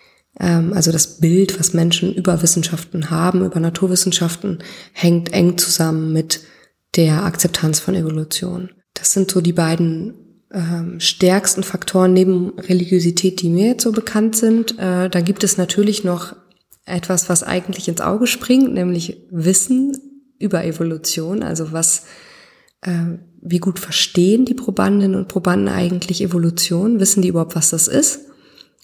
[0.41, 4.61] Ähm, also das Bild, was Menschen über Wissenschaften haben, über Naturwissenschaften,
[4.93, 6.41] hängt eng zusammen mit
[6.97, 8.71] der Akzeptanz von Evolution.
[8.95, 10.15] Das sind so die beiden
[10.55, 14.79] ähm, stärksten Faktoren neben Religiosität, die mir jetzt so bekannt sind.
[14.79, 16.37] Äh, da gibt es natürlich noch
[16.87, 19.97] etwas, was eigentlich ins Auge springt, nämlich Wissen
[20.39, 22.05] über Evolution, also was
[22.83, 27.01] äh, wie gut verstehen die Probandinnen und Probanden eigentlich Evolution?
[27.01, 28.21] Wissen die überhaupt, was das ist?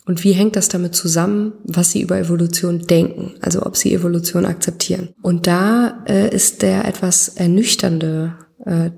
[0.06, 3.34] Und wie hängt das damit zusammen, was sie über Evolution denken?
[3.40, 5.10] Also ob sie Evolution akzeptieren.
[5.22, 8.90] Und da äh, ist der etwas ernüchternde äh,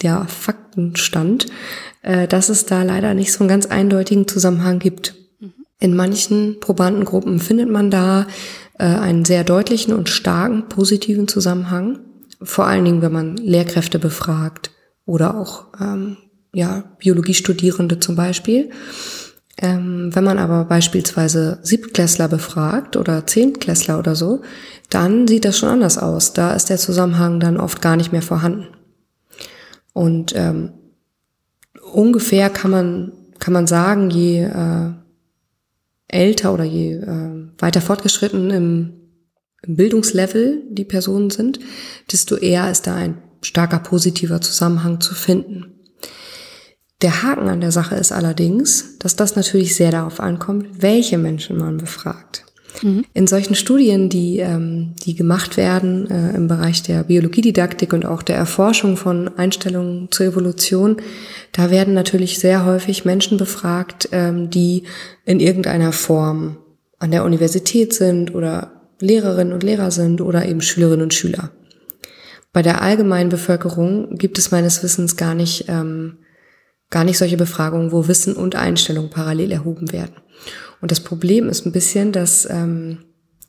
[0.00, 0.24] ja,
[0.78, 1.46] Faktenstand,
[2.02, 5.14] äh, dass es da leider nicht so einen ganz eindeutigen Zusammenhang gibt.
[5.40, 5.52] Mhm.
[5.80, 8.26] In manchen Probandengruppen findet man da
[8.78, 12.00] äh, einen sehr deutlichen und starken positiven Zusammenhang
[12.40, 14.70] vor allen Dingen, wenn man Lehrkräfte befragt
[15.06, 16.18] oder auch ähm,
[16.54, 18.70] ja, Biologiestudierende zum Beispiel.
[19.60, 24.42] Ähm, wenn man aber beispielsweise Siebtklässler befragt oder Zehntklässler oder so,
[24.88, 26.32] dann sieht das schon anders aus.
[26.32, 28.68] Da ist der Zusammenhang dann oft gar nicht mehr vorhanden.
[29.98, 30.72] Und ähm,
[31.92, 34.92] ungefähr kann man, kann man sagen, je äh,
[36.08, 38.98] älter oder je äh, weiter fortgeschritten im
[39.66, 41.58] im Bildungslevel die Personen sind,
[42.10, 45.74] desto eher ist da ein starker positiver Zusammenhang zu finden.
[47.02, 51.56] Der Haken an der Sache ist allerdings, dass das natürlich sehr darauf ankommt, welche Menschen
[51.56, 52.44] man befragt.
[52.82, 53.04] Mhm.
[53.14, 58.22] In solchen Studien, die, ähm, die gemacht werden äh, im Bereich der Biologiedidaktik und auch
[58.22, 60.96] der Erforschung von Einstellungen zur Evolution,
[61.52, 64.84] da werden natürlich sehr häufig Menschen befragt, ähm, die
[65.24, 66.58] in irgendeiner Form
[66.98, 71.50] an der Universität sind oder Lehrerinnen und Lehrer sind oder eben Schülerinnen und Schüler.
[72.52, 76.18] Bei der allgemeinen Bevölkerung gibt es meines Wissens gar nicht, ähm,
[76.90, 80.16] gar nicht solche Befragungen, wo Wissen und Einstellung parallel erhoben werden.
[80.80, 82.98] Und das Problem ist ein bisschen, dass ähm,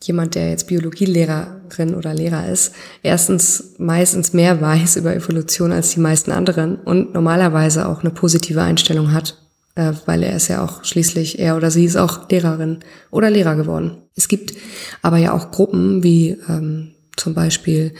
[0.02, 2.74] jemand, der jetzt Biologielehrerin oder Lehrer ist,
[3.04, 8.62] erstens meistens mehr weiß über Evolution als die meisten anderen und normalerweise auch eine positive
[8.62, 9.38] Einstellung hat
[9.80, 12.80] äh, weil er ist ja auch schließlich, er oder sie ist auch Lehrerin
[13.12, 13.98] oder Lehrer geworden.
[14.16, 14.54] Es gibt
[15.02, 17.94] aber ja auch Gruppen wie ähm, zum Beispiel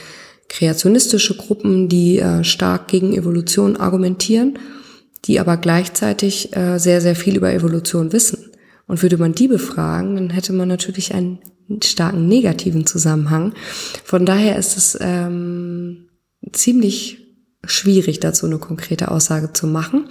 [0.50, 4.60] kreationistische Gruppen, die äh, stark gegen Evolution argumentieren,
[5.26, 8.49] die aber gleichzeitig äh, sehr, sehr viel über Evolution wissen.
[8.90, 11.38] Und würde man die befragen, dann hätte man natürlich einen
[11.84, 13.54] starken negativen Zusammenhang.
[14.04, 16.10] Von daher ist es ähm,
[16.52, 17.20] ziemlich
[17.64, 20.10] schwierig, dazu eine konkrete Aussage zu machen.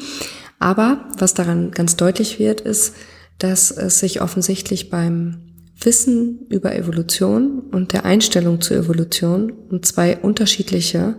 [0.60, 2.94] Aber was daran ganz deutlich wird, ist,
[3.38, 10.18] dass es sich offensichtlich beim Wissen über Evolution und der Einstellung zur Evolution um zwei
[10.18, 11.16] unterschiedliche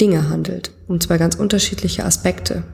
[0.00, 2.64] Dinge handelt, um zwei ganz unterschiedliche Aspekte.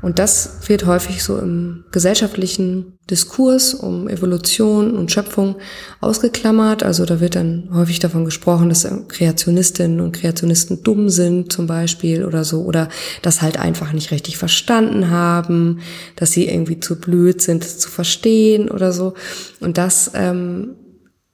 [0.00, 5.56] Und das wird häufig so im gesellschaftlichen Diskurs um Evolution und Schöpfung
[6.00, 6.82] ausgeklammert.
[6.82, 12.24] Also da wird dann häufig davon gesprochen, dass Kreationistinnen und Kreationisten dumm sind zum Beispiel
[12.24, 12.62] oder so.
[12.62, 12.88] Oder
[13.22, 15.80] das halt einfach nicht richtig verstanden haben,
[16.14, 19.14] dass sie irgendwie zu blöd sind, das zu verstehen oder so.
[19.58, 20.76] Und das ähm,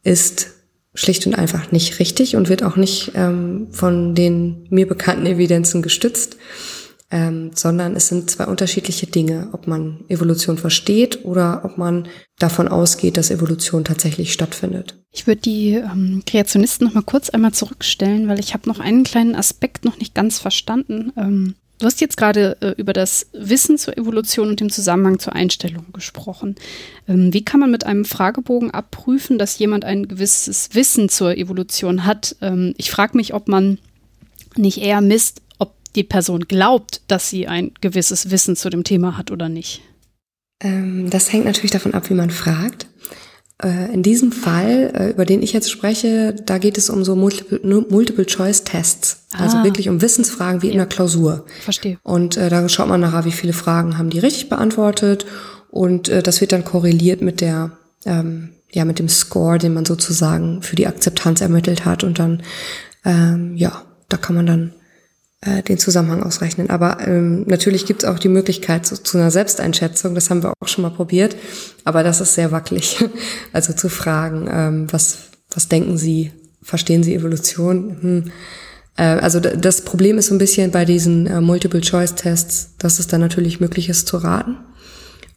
[0.02, 0.52] ist
[0.94, 5.82] schlicht und einfach nicht richtig und wird auch nicht ähm, von den mir bekannten Evidenzen
[5.82, 6.36] gestützt
[7.14, 12.08] ähm, sondern es sind zwei unterschiedliche Dinge, ob man Evolution versteht oder ob man
[12.40, 14.96] davon ausgeht, dass Evolution tatsächlich stattfindet.
[15.12, 19.04] Ich würde die ähm, Kreationisten noch mal kurz einmal zurückstellen, weil ich habe noch einen
[19.04, 21.12] kleinen Aspekt noch nicht ganz verstanden.
[21.16, 25.34] Ähm, du hast jetzt gerade äh, über das Wissen zur Evolution und dem Zusammenhang zur
[25.34, 26.56] Einstellung gesprochen.
[27.06, 32.06] Ähm, wie kann man mit einem Fragebogen abprüfen, dass jemand ein gewisses Wissen zur Evolution
[32.06, 32.34] hat?
[32.40, 33.78] Ähm, ich frage mich, ob man
[34.56, 35.42] nicht eher misst,
[35.96, 39.82] die Person glaubt, dass sie ein gewisses Wissen zu dem Thema hat oder nicht?
[40.60, 42.86] Ähm, das hängt natürlich davon ab, wie man fragt.
[43.62, 47.14] Äh, in diesem Fall, äh, über den ich jetzt spreche, da geht es um so
[47.14, 49.26] Multiple-Choice-Tests.
[49.32, 49.64] Also ah.
[49.64, 50.72] wirklich um Wissensfragen wie ja.
[50.72, 51.44] in der Klausur.
[51.62, 51.98] Verstehe.
[52.02, 55.24] Und äh, da schaut man nachher, wie viele Fragen haben die richtig beantwortet.
[55.70, 57.72] Und das wird dann korreliert mit der,
[58.06, 62.04] ähm, ja, mit dem Score, den man sozusagen für die Akzeptanz ermittelt hat.
[62.04, 62.44] Und dann,
[63.04, 64.72] ähm, ja, da kann man dann
[65.44, 66.70] äh, den Zusammenhang ausrechnen.
[66.70, 70.14] Aber ähm, natürlich gibt es auch die Möglichkeit zu, zu einer Selbsteinschätzung.
[70.14, 71.36] Das haben wir auch schon mal probiert.
[71.84, 73.04] Aber das ist sehr wackelig.
[73.52, 75.18] Also zu fragen, ähm, was,
[75.50, 76.32] was denken Sie?
[76.62, 77.96] Verstehen Sie Evolution?
[78.00, 78.32] Hm.
[78.96, 83.20] Äh, also das Problem ist so ein bisschen bei diesen äh, Multiple-Choice-Tests, dass es dann
[83.20, 84.56] natürlich möglich ist zu raten.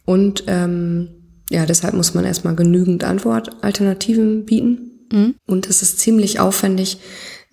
[0.04, 1.08] Und ähm,
[1.50, 5.06] ja, deshalb muss man erstmal genügend Antwortalternativen bieten.
[5.12, 5.34] Mhm.
[5.46, 6.98] Und es ist ziemlich aufwendig,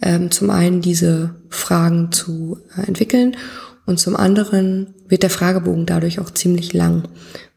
[0.01, 3.35] ähm, zum einen diese Fragen zu äh, entwickeln
[3.85, 7.07] und zum anderen wird der Fragebogen dadurch auch ziemlich lang,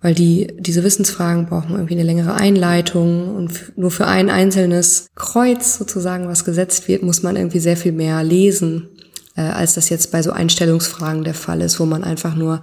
[0.03, 5.78] weil die, diese Wissensfragen brauchen irgendwie eine längere Einleitung und nur für ein einzelnes Kreuz
[5.78, 8.89] sozusagen, was gesetzt wird, muss man irgendwie sehr viel mehr lesen,
[9.36, 12.62] äh, als das jetzt bei so Einstellungsfragen der Fall ist, wo man einfach nur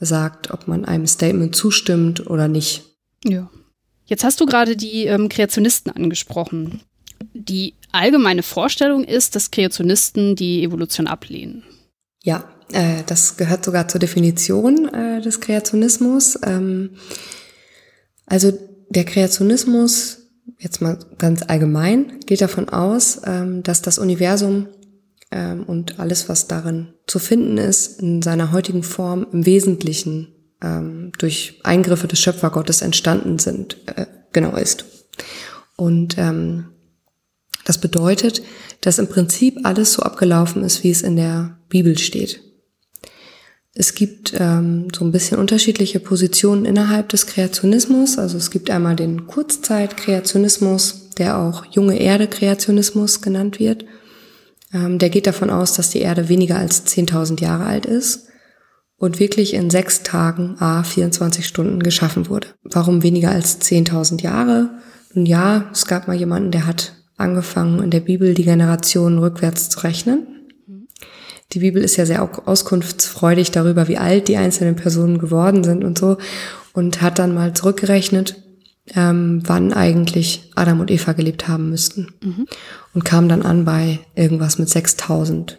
[0.00, 2.84] sagt, ob man einem Statement zustimmt oder nicht.
[3.24, 3.48] Ja.
[4.06, 6.80] Jetzt hast du gerade die ähm, Kreationisten angesprochen
[7.34, 11.64] die allgemeine Vorstellung ist, dass Kreationisten die Evolution ablehnen.
[12.22, 16.38] Ja, äh, das gehört sogar zur Definition äh, des Kreationismus.
[16.44, 16.90] Ähm,
[18.26, 18.52] also
[18.90, 20.18] der Kreationismus,
[20.58, 24.68] jetzt mal ganz allgemein, geht davon aus, ähm, dass das Universum
[25.30, 31.12] ähm, und alles, was darin zu finden ist, in seiner heutigen Form im Wesentlichen ähm,
[31.18, 34.84] durch Eingriffe des Schöpfergottes entstanden sind, äh, genau ist.
[35.76, 36.66] Und ähm,
[37.68, 38.40] das bedeutet,
[38.80, 42.40] dass im Prinzip alles so abgelaufen ist, wie es in der Bibel steht.
[43.74, 48.16] Es gibt ähm, so ein bisschen unterschiedliche Positionen innerhalb des Kreationismus.
[48.16, 53.84] Also es gibt einmal den Kurzzeit-Kreationismus, der auch junge Erde-Kreationismus genannt wird.
[54.72, 58.28] Ähm, der geht davon aus, dass die Erde weniger als 10.000 Jahre alt ist
[58.96, 62.48] und wirklich in sechs Tagen, a 24 Stunden geschaffen wurde.
[62.62, 64.70] Warum weniger als 10.000 Jahre?
[65.12, 69.68] Nun ja, es gab mal jemanden, der hat angefangen, in der Bibel die Generationen rückwärts
[69.68, 70.26] zu rechnen.
[71.52, 75.98] Die Bibel ist ja sehr auskunftsfreudig darüber, wie alt die einzelnen Personen geworden sind und
[75.98, 76.18] so
[76.72, 78.42] und hat dann mal zurückgerechnet,
[78.94, 82.08] ähm, wann eigentlich Adam und Eva gelebt haben müssten.
[82.22, 82.46] Mhm.
[82.94, 85.58] Und kam dann an bei irgendwas mit 6000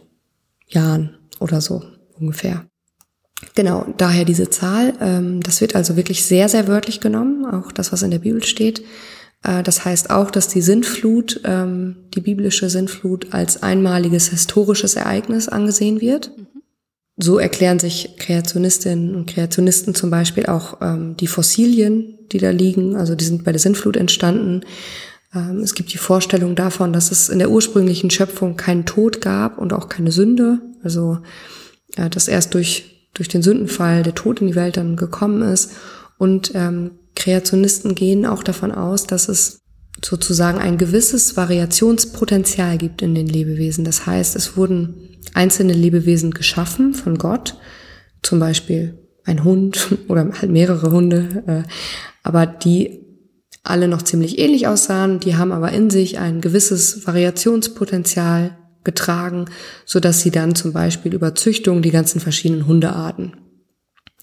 [0.68, 1.84] Jahren oder so
[2.20, 2.66] ungefähr.
[3.56, 4.94] Genau, daher diese Zahl.
[5.00, 8.44] Ähm, das wird also wirklich sehr, sehr wörtlich genommen, auch das, was in der Bibel
[8.44, 8.84] steht.
[9.44, 15.48] Äh, das heißt auch, dass die Sintflut, ähm, die biblische Sintflut, als einmaliges historisches Ereignis
[15.48, 16.32] angesehen wird.
[16.38, 16.48] Mhm.
[17.22, 22.96] So erklären sich Kreationistinnen und Kreationisten zum Beispiel auch ähm, die Fossilien, die da liegen.
[22.96, 24.62] Also die sind bei der Sintflut entstanden.
[25.36, 29.58] Ähm, es gibt die Vorstellung davon, dass es in der ursprünglichen Schöpfung keinen Tod gab
[29.58, 30.60] und auch keine Sünde.
[30.82, 31.20] Also
[31.98, 35.74] äh, dass erst durch, durch den Sündenfall der Tod in die Welt dann gekommen ist.
[36.18, 39.60] Und ähm, Kreationisten gehen auch davon aus, dass es
[40.04, 43.84] sozusagen ein gewisses Variationspotenzial gibt in den Lebewesen.
[43.84, 47.58] Das heißt, es wurden einzelne Lebewesen geschaffen von Gott,
[48.24, 51.70] zum Beispiel ein Hund oder halt mehrere Hunde, äh,
[52.24, 53.06] aber die
[53.64, 59.46] alle noch ziemlich ähnlich aussahen, die haben aber in sich ein gewisses Variationspotenzial getragen,
[59.86, 63.34] so dass sie dann zum Beispiel über Züchtung die ganzen verschiedenen Hundearten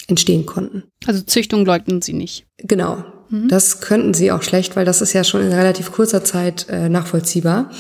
[0.09, 0.85] entstehen konnten.
[1.07, 2.47] Also Züchtung leugnen Sie nicht.
[2.59, 3.05] Genau.
[3.29, 3.49] Mhm.
[3.49, 6.89] Das könnten sie auch schlecht, weil das ist ja schon in relativ kurzer Zeit äh,
[6.89, 7.71] nachvollziehbar.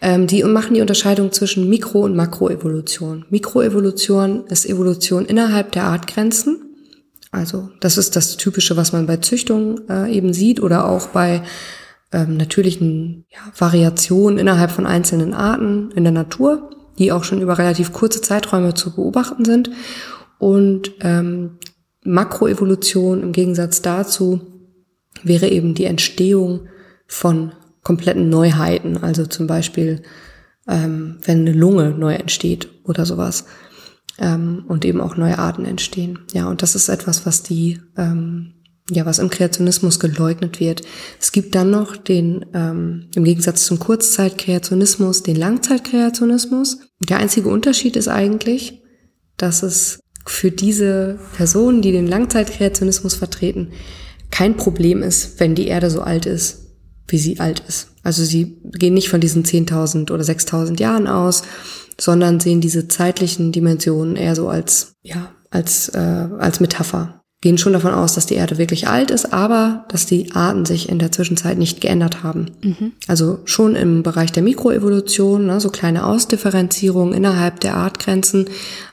[0.00, 3.24] Ähm, die machen die Unterscheidung zwischen Mikro- und Makroevolution.
[3.30, 6.62] Mikroevolution ist Evolution innerhalb der Artgrenzen.
[7.30, 11.42] Also das ist das Typische, was man bei Züchtung äh, eben sieht oder auch bei
[12.12, 17.58] ähm, natürlichen ja, Variationen innerhalb von einzelnen Arten in der Natur, die auch schon über
[17.58, 19.70] relativ kurze Zeiträume zu beobachten sind.
[20.38, 21.58] Und ähm,
[22.06, 24.40] Makroevolution im Gegensatz dazu
[25.22, 26.68] wäre eben die Entstehung
[27.06, 27.52] von
[27.82, 30.02] kompletten Neuheiten, also zum Beispiel
[30.68, 33.44] ähm, wenn eine Lunge neu entsteht oder sowas
[34.18, 36.18] ähm, und eben auch neue Arten entstehen.
[36.32, 38.52] Ja, und das ist etwas, was die ähm,
[38.90, 40.82] ja, was im Kreationismus geleugnet wird.
[41.20, 46.78] Es gibt dann noch den, ähm, im Gegensatz zum Kurzzeitkreationismus, den Langzeitkreationismus.
[47.00, 48.82] Der einzige Unterschied ist eigentlich,
[49.36, 53.72] dass es für diese Personen, die den Langzeitkreationismus vertreten,
[54.30, 56.66] kein Problem ist, wenn die Erde so alt ist,
[57.08, 57.88] wie sie alt ist.
[58.02, 61.42] Also sie gehen nicht von diesen 10.000 oder 6.000 Jahren aus,
[61.98, 65.98] sondern sehen diese zeitlichen Dimensionen eher so als, ja, als, äh,
[66.38, 67.22] als Metapher.
[67.42, 70.88] Gehen schon davon aus, dass die Erde wirklich alt ist, aber dass die Arten sich
[70.88, 72.52] in der Zwischenzeit nicht geändert haben.
[72.62, 72.92] Mhm.
[73.08, 78.46] Also schon im Bereich der Mikroevolution, ne, so kleine Ausdifferenzierungen innerhalb der Artgrenzen,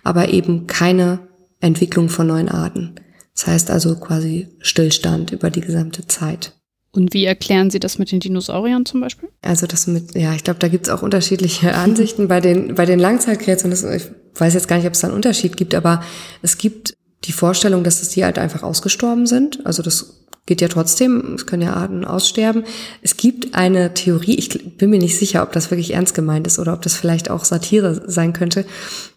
[0.03, 1.19] aber eben keine
[1.61, 2.95] Entwicklung von neuen Arten.
[3.33, 6.53] Das heißt also quasi Stillstand über die gesamte Zeit.
[6.91, 9.29] Und wie erklären Sie das mit den Dinosauriern zum Beispiel?
[9.41, 12.27] Also das mit, ja, ich glaube, da gibt es auch unterschiedliche Ansichten.
[12.27, 14.03] bei den, bei den Langzeitkreationen, ich
[14.35, 16.03] weiß jetzt gar nicht, ob es da einen Unterschied gibt, aber
[16.43, 19.65] es gibt die Vorstellung, dass die halt einfach ausgestorben sind.
[19.65, 22.63] Also das geht ja trotzdem, es können ja Arten aussterben.
[23.01, 26.59] Es gibt eine Theorie, ich bin mir nicht sicher, ob das wirklich ernst gemeint ist
[26.59, 28.65] oder ob das vielleicht auch Satire sein könnte,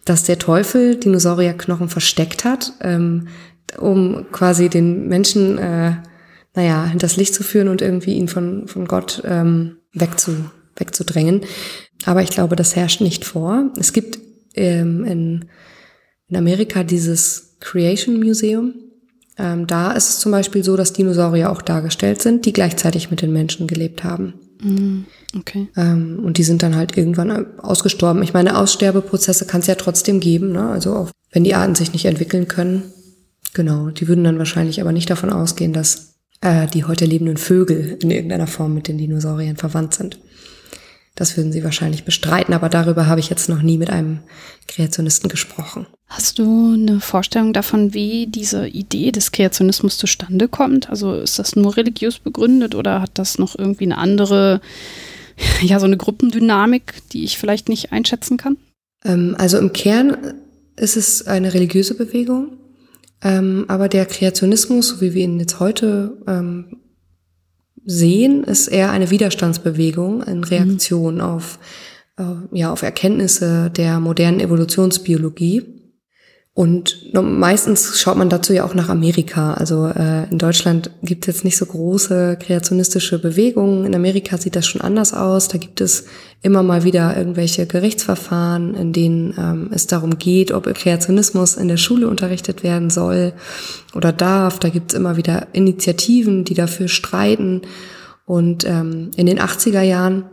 [0.05, 3.27] dass der Teufel Dinosaurierknochen versteckt hat, ähm,
[3.77, 5.97] um quasi den Menschen, äh,
[6.55, 10.31] naja, hinters Licht zu führen und irgendwie ihn von, von Gott ähm, wegzu,
[10.77, 11.41] wegzudrängen.
[12.05, 13.69] Aber ich glaube, das herrscht nicht vor.
[13.77, 14.17] Es gibt
[14.55, 15.45] ähm, in,
[16.29, 18.73] in Amerika dieses Creation Museum.
[19.37, 23.21] Ähm, da ist es zum Beispiel so, dass Dinosaurier auch dargestellt sind, die gleichzeitig mit
[23.21, 24.33] den Menschen gelebt haben.
[24.61, 25.01] Mm,
[25.37, 25.67] okay.
[25.75, 28.23] Ähm, und die sind dann halt irgendwann ausgestorben.
[28.23, 30.69] Ich meine, Aussterbeprozesse kann es ja trotzdem geben, ne?
[30.69, 32.83] Also auch wenn die Arten sich nicht entwickeln können,
[33.57, 37.97] Genau, die würden dann wahrscheinlich aber nicht davon ausgehen, dass äh, die heute lebenden Vögel
[37.99, 40.19] in irgendeiner Form mit den Dinosauriern verwandt sind.
[41.17, 44.19] Das würden sie wahrscheinlich bestreiten, aber darüber habe ich jetzt noch nie mit einem
[44.67, 45.87] Kreationisten gesprochen.
[46.05, 50.91] Hast du eine Vorstellung davon, wie diese Idee des Kreationismus zustande kommt?
[50.91, 54.61] Also ist das nur religiös begründet oder hat das noch irgendwie eine andere,
[55.61, 58.57] ja, so eine Gruppendynamik, die ich vielleicht nicht einschätzen kann?
[59.03, 60.35] Ähm, also im Kern
[60.75, 62.57] ist es eine religiöse Bewegung,
[63.23, 66.77] ähm, aber der Kreationismus, so wie wir ihn jetzt heute ähm,
[67.87, 71.21] sehen, ist eher eine Widerstandsbewegung in Reaktion mhm.
[71.21, 71.57] auf,
[72.19, 75.63] äh, ja, auf Erkenntnisse der modernen Evolutionsbiologie.
[76.57, 79.53] Und meistens schaut man dazu ja auch nach Amerika.
[79.53, 83.85] Also äh, in Deutschland gibt es jetzt nicht so große kreationistische Bewegungen.
[83.85, 85.49] In Amerika sieht das schon anders aus.
[85.49, 86.05] Da gibt es
[86.41, 91.77] immer mal wieder irgendwelche Gerichtsverfahren, in denen ähm, es darum geht, ob Kreationismus in der
[91.77, 93.33] Schule unterrichtet werden soll
[93.93, 94.57] oder darf.
[94.57, 97.61] Da gibt es immer wieder Initiativen, die dafür streiten.
[98.25, 100.23] Und ähm, in den 80er Jahren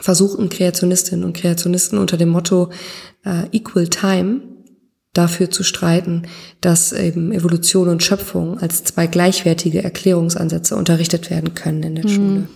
[0.00, 2.70] versuchten Kreationistinnen und Kreationisten unter dem Motto
[3.24, 4.47] äh, Equal Time
[5.12, 6.22] dafür zu streiten,
[6.60, 12.08] dass eben Evolution und Schöpfung als zwei gleichwertige Erklärungsansätze unterrichtet werden können in der mhm.
[12.08, 12.48] Schule.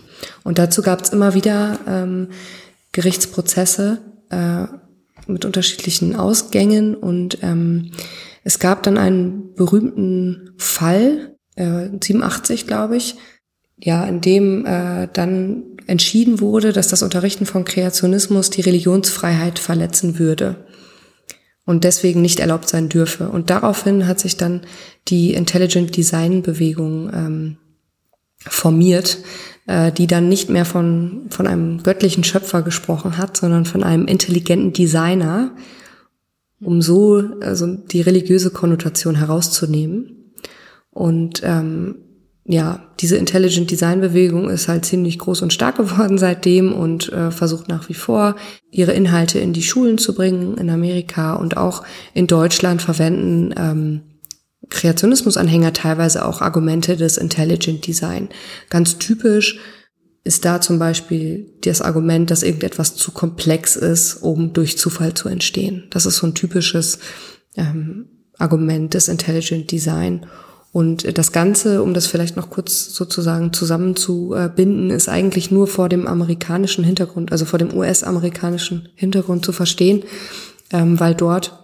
[0.44, 2.28] Und dazu gab es immer wieder ähm,
[2.92, 3.98] Gerichtsprozesse
[4.30, 4.64] äh,
[5.26, 7.90] mit unterschiedlichen Ausgängen und ähm,
[8.44, 13.16] es gab dann einen berühmten Fall, äh, 87 glaube ich,
[13.78, 20.18] ja, in dem äh, dann entschieden wurde, dass das Unterrichten von Kreationismus die Religionsfreiheit verletzen
[20.18, 20.64] würde
[21.64, 23.28] und deswegen nicht erlaubt sein dürfe.
[23.28, 24.62] Und daraufhin hat sich dann
[25.08, 27.56] die Intelligent Design Bewegung ähm,
[28.38, 29.18] formiert,
[29.66, 34.06] äh, die dann nicht mehr von, von einem göttlichen Schöpfer gesprochen hat, sondern von einem
[34.06, 35.52] intelligenten Designer,
[36.60, 40.32] um so also die religiöse Konnotation herauszunehmen.
[40.90, 41.96] Und ähm,
[42.44, 47.30] ja, diese Intelligent Design Bewegung ist halt ziemlich groß und stark geworden seitdem und äh,
[47.30, 48.36] versucht nach wie vor
[48.70, 54.00] ihre Inhalte in die Schulen zu bringen in Amerika und auch in Deutschland verwenden ähm,
[54.70, 58.28] Kreationismus-Anhänger teilweise auch Argumente des Intelligent Design.
[58.70, 59.58] Ganz typisch
[60.24, 65.28] ist da zum Beispiel das Argument, dass irgendetwas zu komplex ist, um durch Zufall zu
[65.28, 65.88] entstehen.
[65.90, 67.00] Das ist so ein typisches
[67.56, 68.06] ähm,
[68.38, 70.26] Argument des Intelligent Design.
[70.72, 76.06] Und das Ganze, um das vielleicht noch kurz sozusagen zusammenzubinden, ist eigentlich nur vor dem
[76.06, 80.02] amerikanischen Hintergrund, also vor dem US-amerikanischen Hintergrund zu verstehen,
[80.72, 81.58] ähm, weil dort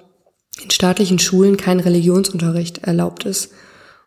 [0.62, 3.52] in staatlichen Schulen kein Religionsunterricht erlaubt ist.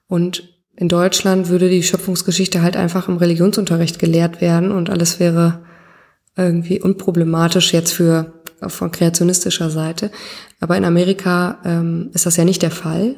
[0.08, 0.44] Und
[0.76, 5.62] in Deutschland würde die Schöpfungsgeschichte halt einfach im Religionsunterricht gelehrt werden und alles wäre
[6.38, 8.34] irgendwie unproblematisch jetzt für
[8.68, 10.12] von kreationistischer Seite.
[10.60, 13.16] Aber in Amerika ähm, ist das ja nicht der Fall.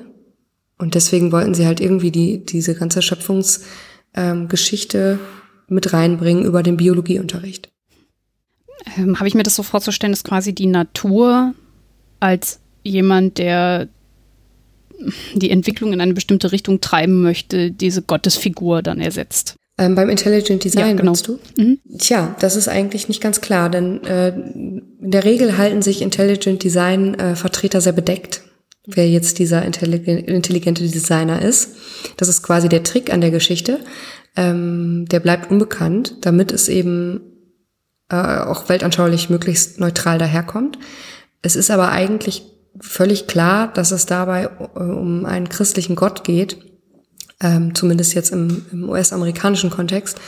[0.84, 5.20] Und deswegen wollten sie halt irgendwie die, diese ganze Schöpfungsgeschichte ähm,
[5.70, 7.72] mit reinbringen über den Biologieunterricht.
[8.98, 11.54] Ähm, Habe ich mir das so vorzustellen, dass quasi die Natur
[12.20, 13.88] als jemand, der
[15.36, 19.56] die Entwicklung in eine bestimmte Richtung treiben möchte, diese Gottesfigur dann ersetzt.
[19.78, 21.12] Ähm, beim Intelligent Design, ja, genau.
[21.12, 21.40] meinst du?
[21.56, 21.80] Mhm.
[21.98, 26.62] Tja, das ist eigentlich nicht ganz klar, denn äh, in der Regel halten sich Intelligent
[26.62, 28.42] Design äh, Vertreter sehr bedeckt
[28.86, 31.76] wer jetzt dieser intelligente Designer ist.
[32.18, 33.80] Das ist quasi der Trick an der Geschichte.
[34.36, 37.22] Ähm, der bleibt unbekannt, damit es eben
[38.10, 40.78] äh, auch weltanschaulich möglichst neutral daherkommt.
[41.42, 42.44] Es ist aber eigentlich
[42.80, 46.58] völlig klar, dass es dabei äh, um einen christlichen Gott geht,
[47.40, 50.20] ähm, zumindest jetzt im, im US-amerikanischen Kontext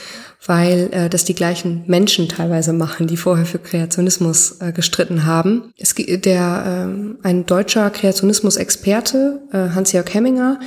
[0.45, 5.74] weil äh, das die gleichen Menschen teilweise machen, die vorher für Kreationismus äh, gestritten haben.
[5.78, 6.88] Es der
[7.22, 10.60] äh, ein deutscher Kreationismus-Experte äh, Hans-Jörg Hemminger,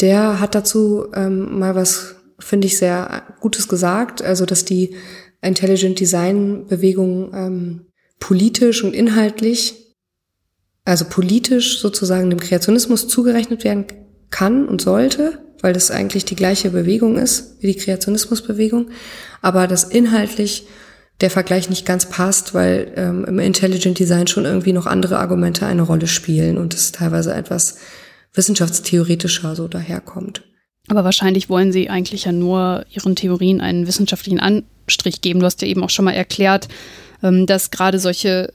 [0.00, 4.96] der hat dazu ähm, mal was finde ich sehr Gutes gesagt, also dass die
[5.40, 7.86] Intelligent Design Bewegung ähm,
[8.18, 9.94] politisch und inhaltlich,
[10.84, 13.86] also politisch sozusagen dem Kreationismus zugerechnet werden
[14.30, 18.90] kann und sollte, weil das eigentlich die gleiche Bewegung ist wie die Kreationismusbewegung,
[19.40, 20.66] aber dass inhaltlich
[21.22, 25.64] der Vergleich nicht ganz passt, weil ähm, im Intelligent Design schon irgendwie noch andere Argumente
[25.64, 27.78] eine Rolle spielen und es teilweise etwas
[28.34, 30.42] wissenschaftstheoretischer so daherkommt.
[30.88, 35.40] Aber wahrscheinlich wollen Sie eigentlich ja nur Ihren Theorien einen wissenschaftlichen Anstrich geben.
[35.40, 36.68] Du hast ja eben auch schon mal erklärt,
[37.22, 38.52] ähm, dass gerade solche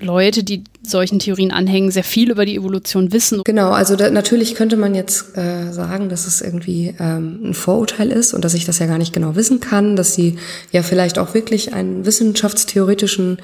[0.00, 3.42] Leute, die solchen Theorien anhängen, sehr viel über die Evolution wissen.
[3.44, 8.12] Genau, also da, natürlich könnte man jetzt äh, sagen, dass es irgendwie ähm, ein Vorurteil
[8.12, 10.38] ist und dass ich das ja gar nicht genau wissen kann, dass sie
[10.70, 13.38] ja vielleicht auch wirklich einen wissenschaftstheoretischen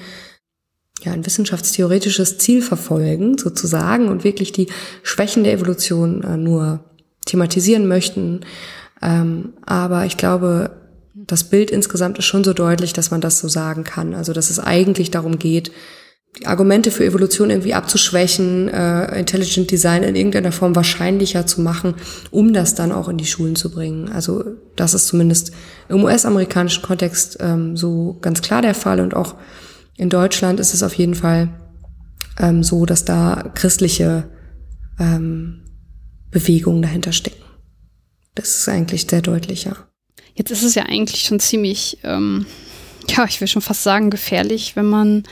[1.02, 4.68] ja, ein wissenschaftstheoretisches Ziel verfolgen, sozusagen, und wirklich die
[5.02, 6.84] Schwächen der Evolution äh, nur
[7.26, 8.40] thematisieren möchten.
[9.02, 10.70] Ähm, aber ich glaube,
[11.14, 14.14] das Bild insgesamt ist schon so deutlich, dass man das so sagen kann.
[14.14, 15.72] Also dass es eigentlich darum geht,
[16.38, 21.94] die Argumente für Evolution irgendwie abzuschwächen, äh, Intelligent Design in irgendeiner Form wahrscheinlicher zu machen,
[22.30, 24.10] um das dann auch in die Schulen zu bringen.
[24.10, 24.44] Also
[24.74, 25.52] das ist zumindest
[25.88, 29.36] im US-amerikanischen Kontext ähm, so ganz klar der Fall und auch
[29.96, 31.50] in Deutschland ist es auf jeden Fall
[32.38, 34.28] ähm, so, dass da christliche
[34.98, 35.62] ähm,
[36.30, 37.42] Bewegungen dahinter stecken.
[38.34, 39.76] Das ist eigentlich sehr deutlich, ja.
[40.34, 42.46] Jetzt ist es ja eigentlich schon ziemlich, ähm,
[43.08, 45.22] ja, ich will schon fast sagen, gefährlich, wenn man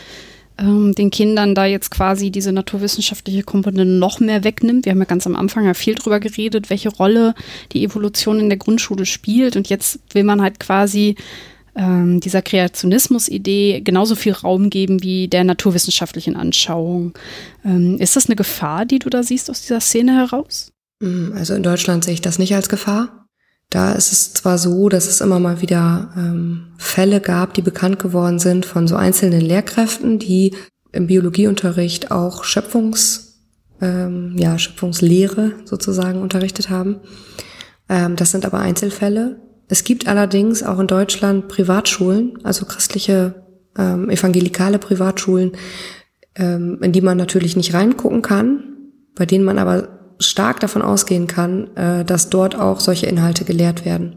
[0.62, 4.84] ähm, den Kindern da jetzt quasi diese naturwissenschaftliche Komponente noch mehr wegnimmt.
[4.84, 7.34] Wir haben ja ganz am Anfang ja viel drüber geredet, welche Rolle
[7.72, 9.56] die Evolution in der Grundschule spielt.
[9.56, 11.16] Und jetzt will man halt quasi
[11.74, 17.14] ähm, dieser Kreationismus-Idee genauso viel Raum geben wie der naturwissenschaftlichen Anschauung.
[17.64, 20.72] Ähm, ist das eine Gefahr, die du da siehst aus dieser Szene heraus?
[21.00, 23.21] Mm, also in Deutschland sehe ich das nicht als Gefahr.
[23.72, 27.98] Da ist es zwar so, dass es immer mal wieder ähm, Fälle gab, die bekannt
[27.98, 30.54] geworden sind von so einzelnen Lehrkräften, die
[30.92, 33.40] im Biologieunterricht auch Schöpfungs,
[33.80, 37.00] ähm, ja, Schöpfungslehre sozusagen unterrichtet haben.
[37.88, 39.40] Ähm, das sind aber Einzelfälle.
[39.68, 43.46] Es gibt allerdings auch in Deutschland Privatschulen, also christliche
[43.78, 45.52] ähm, evangelikale Privatschulen,
[46.34, 48.64] ähm, in die man natürlich nicht reingucken kann,
[49.14, 53.84] bei denen man aber stark davon ausgehen kann, äh, dass dort auch solche Inhalte gelehrt
[53.84, 54.16] werden.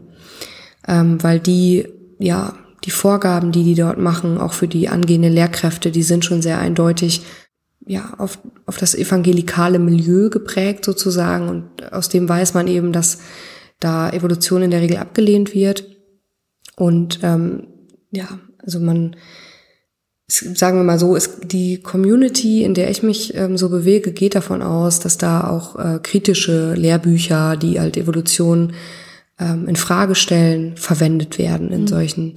[0.86, 1.88] Ähm, weil die,
[2.18, 2.54] ja,
[2.84, 6.58] die Vorgaben, die die dort machen, auch für die angehenden Lehrkräfte, die sind schon sehr
[6.58, 7.22] eindeutig,
[7.84, 11.48] ja, auf, auf das evangelikale Milieu geprägt sozusagen.
[11.48, 13.18] Und aus dem weiß man eben, dass
[13.80, 15.84] da Evolution in der Regel abgelehnt wird.
[16.76, 17.68] Und ähm,
[18.10, 18.26] ja,
[18.62, 19.16] also man,
[20.28, 24.34] sagen wir mal so, ist die Community, in der ich mich ähm, so bewege, geht
[24.34, 28.72] davon aus, dass da auch äh, kritische Lehrbücher, die halt Evolution
[29.38, 31.86] ähm, in Frage stellen, verwendet werden in mhm.
[31.86, 32.34] solchen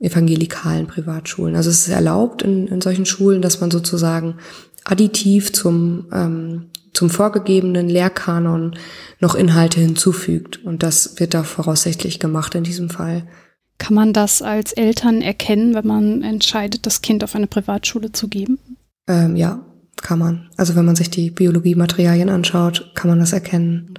[0.00, 1.56] evangelikalen Privatschulen.
[1.56, 4.36] Also es ist erlaubt in, in solchen Schulen, dass man sozusagen
[4.84, 8.76] additiv zum, ähm, zum vorgegebenen Lehrkanon
[9.20, 10.64] noch Inhalte hinzufügt.
[10.64, 13.24] Und das wird da voraussichtlich gemacht in diesem Fall.
[13.78, 18.28] Kann man das als Eltern erkennen, wenn man entscheidet, das Kind auf eine Privatschule zu
[18.28, 18.58] geben?
[19.06, 19.64] Ähm, ja,
[19.96, 20.50] kann man.
[20.56, 23.94] Also wenn man sich die Biologiematerialien anschaut, kann man das erkennen.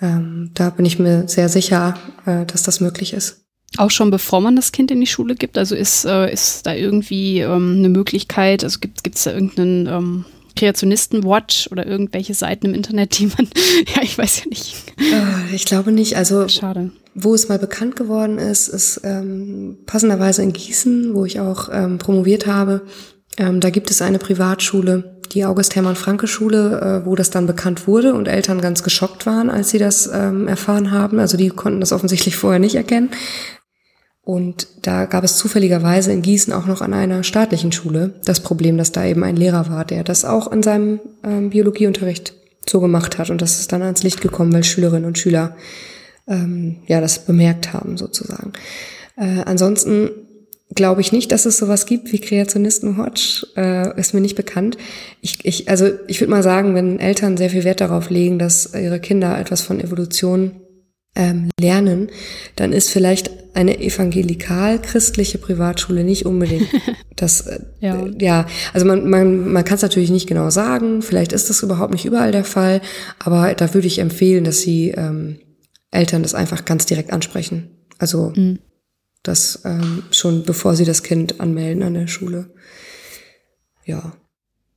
[0.00, 1.94] Ähm, da bin ich mir sehr sicher,
[2.26, 3.46] äh, dass das möglich ist.
[3.78, 5.58] Auch schon bevor man das Kind in die Schule gibt?
[5.58, 10.24] Also ist, äh, ist da irgendwie ähm, eine Möglichkeit, also gibt es da irgendeinen ähm,
[10.56, 13.48] Kreationisten-Watch oder irgendwelche Seiten im Internet, die man,
[13.94, 14.74] ja, ich weiß ja nicht.
[14.98, 16.16] Äh, ich glaube nicht.
[16.16, 16.90] Also Schade.
[17.14, 21.98] Wo es mal bekannt geworden ist, ist ähm, passenderweise in Gießen, wo ich auch ähm,
[21.98, 22.82] promoviert habe.
[23.38, 28.28] Ähm, da gibt es eine Privatschule, die August-Hermann-Franke-Schule, äh, wo das dann bekannt wurde und
[28.28, 31.18] Eltern ganz geschockt waren, als sie das ähm, erfahren haben.
[31.18, 33.10] Also die konnten das offensichtlich vorher nicht erkennen.
[34.26, 38.76] Und da gab es zufälligerweise in Gießen auch noch an einer staatlichen Schule das Problem,
[38.76, 42.34] dass da eben ein Lehrer war, der das auch in seinem ähm, Biologieunterricht
[42.68, 43.30] so gemacht hat.
[43.30, 45.54] Und das ist dann ans Licht gekommen, weil Schülerinnen und Schüler
[46.26, 48.52] ähm, ja das bemerkt haben sozusagen.
[49.16, 50.10] Äh, ansonsten
[50.74, 54.76] glaube ich nicht, dass es sowas gibt wie Kreationisten-Watch, äh, ist mir nicht bekannt.
[55.20, 58.74] Ich, ich, also ich würde mal sagen, wenn Eltern sehr viel Wert darauf legen, dass
[58.74, 60.50] ihre Kinder etwas von Evolution
[61.14, 62.10] ähm, lernen,
[62.56, 66.68] dann ist vielleicht eine evangelikal-christliche Privatschule nicht unbedingt
[67.16, 67.40] das.
[67.46, 68.06] Äh, ja.
[68.20, 71.00] ja, also man, man, man kann es natürlich nicht genau sagen.
[71.00, 72.82] Vielleicht ist das überhaupt nicht überall der Fall,
[73.18, 75.38] aber da würde ich empfehlen, dass sie ähm,
[75.90, 77.70] Eltern das einfach ganz direkt ansprechen.
[77.98, 78.58] Also mhm.
[79.22, 82.50] das ähm, schon bevor sie das Kind anmelden an der Schule.
[83.86, 84.12] Ja.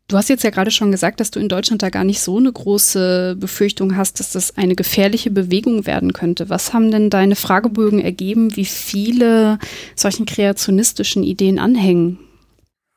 [0.09, 2.37] Du hast jetzt ja gerade schon gesagt, dass du in Deutschland da gar nicht so
[2.37, 6.49] eine große Befürchtung hast, dass das eine gefährliche Bewegung werden könnte.
[6.49, 9.59] Was haben denn deine Fragebögen ergeben, wie viele
[9.95, 12.17] solchen kreationistischen Ideen anhängen?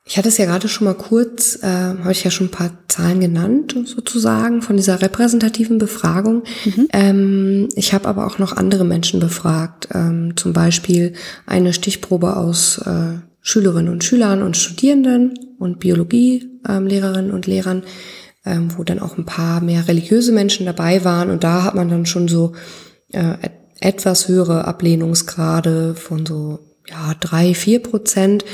[0.06, 2.70] Ich hatte es ja gerade schon mal kurz, äh, habe ich ja schon ein paar
[2.88, 6.44] Zahlen genannt, sozusagen, von dieser repräsentativen Befragung.
[6.64, 6.88] Mhm.
[6.94, 11.12] Ähm, ich habe aber auch noch andere Menschen befragt, ähm, zum Beispiel
[11.44, 17.84] eine Stichprobe aus äh, Schülerinnen und Schülern und Studierenden und Biologielehrerinnen ähm, und Lehrern,
[18.44, 21.30] ähm, wo dann auch ein paar mehr religiöse Menschen dabei waren.
[21.30, 22.52] Und da hat man dann schon so
[23.12, 23.34] äh,
[23.80, 26.58] etwas höhere Ablehnungsgrade von so
[26.88, 28.44] ja, drei, vier Prozent.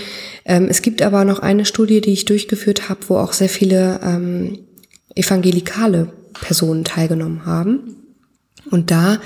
[0.45, 4.01] Ähm, es gibt aber noch eine Studie, die ich durchgeführt habe, wo auch sehr viele
[4.03, 4.59] ähm,
[5.15, 7.97] evangelikale Personen teilgenommen haben.
[8.71, 9.21] Und da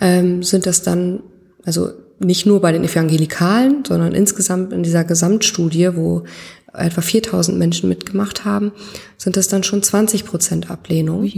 [0.00, 1.22] ähm, sind das dann,
[1.64, 6.24] also nicht nur bei den Evangelikalen, sondern insgesamt in dieser Gesamtstudie, wo
[6.72, 8.72] etwa 4000 Menschen mitgemacht haben,
[9.16, 11.30] sind das dann schon 20 Prozent Ablehnung.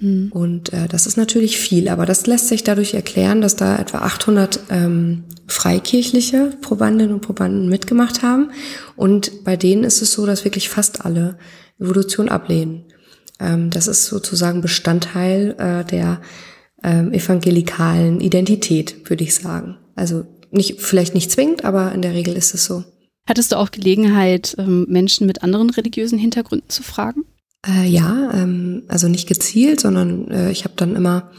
[0.00, 0.32] Mhm.
[0.32, 3.98] Und äh, das ist natürlich viel, aber das lässt sich dadurch erklären, dass da etwa
[3.98, 8.50] 800 ähm, freikirchliche Probandinnen und Probanden mitgemacht haben.
[8.96, 11.38] Und bei denen ist es so, dass wirklich fast alle
[11.78, 12.84] Evolution ablehnen.
[13.38, 16.20] Ähm, das ist sozusagen Bestandteil äh, der
[16.82, 19.76] ähm, evangelikalen Identität, würde ich sagen.
[19.94, 22.84] Also nicht, vielleicht nicht zwingend, aber in der Regel ist es so.
[23.26, 27.24] Hattest du auch Gelegenheit, ähm, Menschen mit anderen religiösen Hintergründen zu fragen?
[27.66, 31.30] Äh, ja, ähm, also nicht gezielt, sondern äh, ich habe dann immer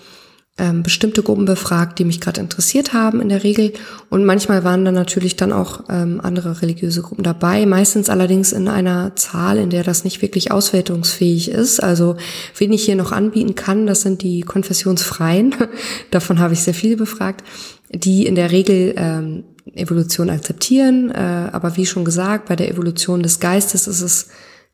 [0.58, 3.74] ähm, bestimmte Gruppen befragt, die mich gerade interessiert haben in der Regel.
[4.10, 8.68] Und manchmal waren dann natürlich dann auch ähm, andere religiöse Gruppen dabei, meistens allerdings in
[8.68, 11.82] einer Zahl, in der das nicht wirklich auswertungsfähig ist.
[11.82, 12.18] Also
[12.58, 15.56] wen ich hier noch anbieten kann, das sind die Konfessionsfreien.
[16.12, 17.44] Davon habe ich sehr viele befragt,
[17.90, 19.44] die in der Regel ähm,
[19.74, 21.12] Evolution akzeptieren.
[21.12, 24.30] Äh, aber wie schon gesagt, bei der Evolution des Geistes ist es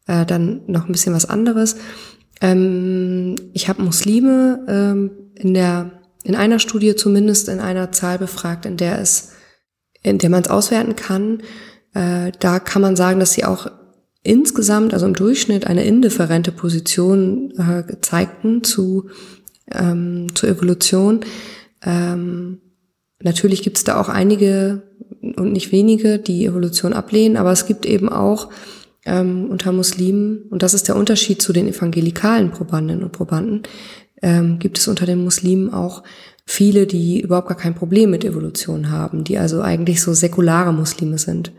[0.07, 1.75] äh, dann noch ein bisschen was anderes.
[2.41, 5.91] Ähm, ich habe Muslime ähm, in der
[6.23, 9.31] in einer Studie zumindest in einer Zahl befragt, in der es
[10.01, 11.41] in der man es auswerten kann.
[11.93, 13.67] Äh, da kann man sagen, dass sie auch
[14.23, 19.09] insgesamt, also im Durchschnitt, eine indifferente Position äh, zeigten zu
[19.71, 21.21] ähm, zur Evolution.
[21.83, 22.61] Ähm,
[23.21, 24.83] natürlich gibt es da auch einige
[25.21, 28.49] und nicht wenige, die Evolution ablehnen, aber es gibt eben auch
[29.05, 33.63] ähm, unter Muslimen, und das ist der Unterschied zu den evangelikalen Probandinnen und Probanden,
[34.21, 36.03] ähm, gibt es unter den Muslimen auch
[36.45, 41.17] viele, die überhaupt gar kein Problem mit Evolution haben, die also eigentlich so säkulare Muslime
[41.17, 41.51] sind.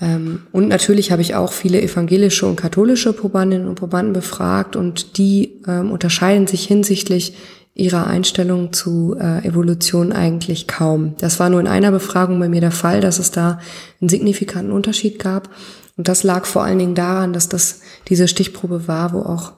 [0.00, 5.18] Ähm, und natürlich habe ich auch viele evangelische und katholische Probandinnen und Probanden befragt und
[5.18, 7.34] die ähm, unterscheiden sich hinsichtlich
[7.74, 11.16] ihrer Einstellung zu äh, Evolution eigentlich kaum.
[11.18, 13.58] Das war nur in einer Befragung bei mir der Fall, dass es da
[14.00, 15.50] einen signifikanten Unterschied gab.
[15.96, 19.54] Und das lag vor allen Dingen daran, dass das diese Stichprobe war, wo auch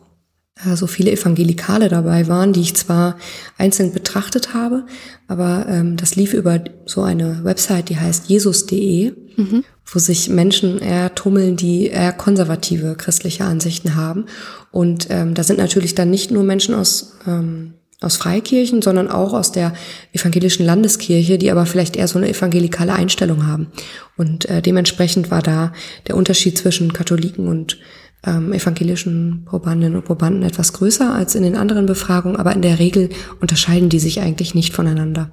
[0.65, 3.17] äh, so viele Evangelikale dabei waren, die ich zwar
[3.59, 4.87] einzeln betrachtet habe,
[5.29, 9.65] aber ähm, das lief über so eine Website, die heißt jesus.de, mhm.
[9.85, 14.27] wo sich Menschen eher tummeln, die eher konservative christliche Ansichten haben.
[14.71, 19.33] Und ähm, da sind natürlich dann nicht nur Menschen aus ähm, aus Freikirchen, sondern auch
[19.33, 19.73] aus der
[20.13, 23.69] evangelischen Landeskirche, die aber vielleicht eher so eine evangelikale Einstellung haben.
[24.17, 25.73] Und äh, dementsprechend war da
[26.07, 27.79] der Unterschied zwischen Katholiken und
[28.25, 32.79] ähm, evangelischen Probandinnen und Probanden etwas größer als in den anderen Befragungen, aber in der
[32.79, 33.09] Regel
[33.41, 35.31] unterscheiden die sich eigentlich nicht voneinander.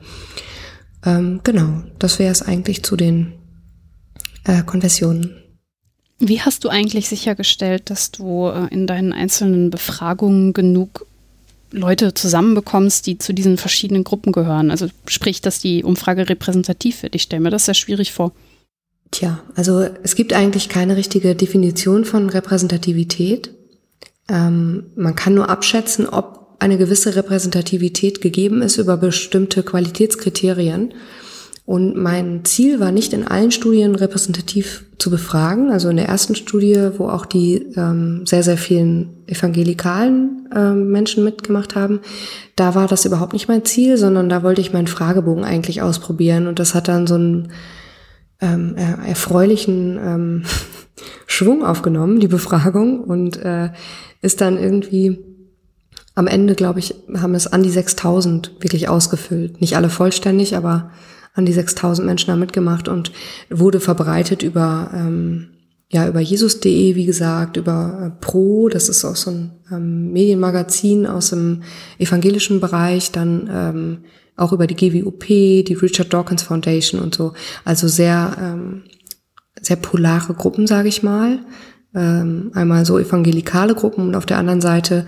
[1.05, 3.33] Ähm, genau, das wäre es eigentlich zu den
[4.45, 5.35] äh, Konfessionen.
[6.19, 11.05] Wie hast du eigentlich sichergestellt, dass du äh, in deinen einzelnen Befragungen genug
[11.73, 14.71] Leute zusammenbekommst, die zu diesen verschiedenen Gruppen gehören?
[14.71, 17.15] Also sprich, dass die Umfrage repräsentativ wird.
[17.15, 18.31] Ich stelle mir das sehr schwierig vor.
[19.11, 23.51] Tja, also es gibt eigentlich keine richtige Definition von Repräsentativität.
[24.29, 30.93] Ähm, man kann nur abschätzen, ob eine gewisse Repräsentativität gegeben ist über bestimmte Qualitätskriterien.
[31.65, 35.71] Und mein Ziel war nicht in allen Studien repräsentativ zu befragen.
[35.71, 41.23] Also in der ersten Studie, wo auch die ähm, sehr, sehr vielen evangelikalen ähm, Menschen
[41.23, 42.01] mitgemacht haben,
[42.57, 46.47] da war das überhaupt nicht mein Ziel, sondern da wollte ich meinen Fragebogen eigentlich ausprobieren.
[46.47, 47.53] Und das hat dann so einen
[48.41, 50.43] ähm, erfreulichen ähm,
[51.27, 53.69] Schwung aufgenommen, die Befragung, und äh,
[54.21, 55.19] ist dann irgendwie
[56.13, 59.61] am Ende, glaube ich, haben es an die 6000 wirklich ausgefüllt.
[59.61, 60.91] Nicht alle vollständig, aber
[61.33, 63.11] an die 6000 Menschen da mitgemacht und
[63.49, 65.49] wurde verbreitet über, ähm,
[65.89, 71.07] ja, über Jesus.de, wie gesagt, über äh, Pro, das ist auch so ein ähm, Medienmagazin
[71.07, 71.63] aus dem
[71.97, 73.97] evangelischen Bereich, dann ähm,
[74.35, 77.33] auch über die GWUP, die Richard Dawkins Foundation und so.
[77.65, 78.83] Also sehr, ähm,
[79.61, 81.39] sehr polare Gruppen, sage ich mal.
[81.95, 85.05] Ähm, einmal so evangelikale Gruppen und auf der anderen Seite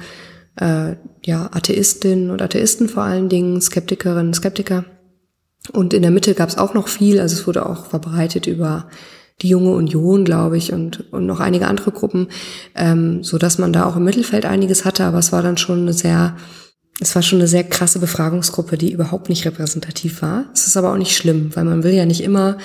[0.60, 4.86] äh, ja Atheistinnen und Atheisten vor allen Dingen, Skeptikerinnen, Skeptiker.
[5.72, 8.88] Und in der Mitte gab es auch noch viel, also es wurde auch verbreitet über
[9.42, 12.28] die Junge Union, glaube ich, und, und noch einige andere Gruppen,
[12.76, 15.82] ähm, so dass man da auch im Mittelfeld einiges hatte, aber es war dann schon
[15.82, 16.38] eine sehr,
[17.02, 20.46] es war schon eine sehr krasse Befragungsgruppe, die überhaupt nicht repräsentativ war.
[20.54, 22.58] Es ist aber auch nicht schlimm, weil man will ja nicht immer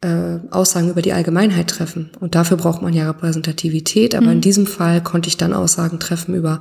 [0.00, 2.10] äh, Aussagen über die Allgemeinheit treffen.
[2.18, 4.14] Und dafür braucht man ja Repräsentativität.
[4.16, 4.32] Aber mhm.
[4.32, 6.60] in diesem Fall konnte ich dann Aussagen treffen über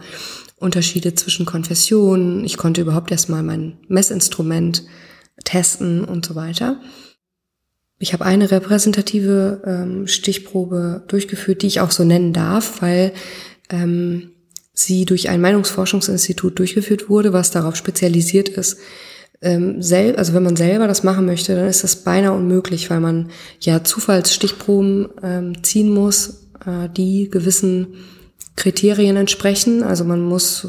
[0.57, 2.45] Unterschiede zwischen Konfessionen.
[2.45, 4.83] Ich konnte überhaupt erstmal mein Messinstrument
[5.43, 6.79] testen und so weiter.
[7.97, 13.13] Ich habe eine repräsentative ähm, Stichprobe durchgeführt, die ich auch so nennen darf, weil
[13.69, 14.31] ähm,
[14.73, 18.77] sie durch ein Meinungsforschungsinstitut durchgeführt wurde, was darauf spezialisiert ist.
[19.41, 22.99] Ähm, sel also wenn man selber das machen möchte, dann ist das beinahe unmöglich, weil
[22.99, 23.29] man
[23.61, 27.95] ja Zufallsstichproben ähm, ziehen muss, äh, die gewissen
[28.55, 29.83] Kriterien entsprechen.
[29.83, 30.67] Also man muss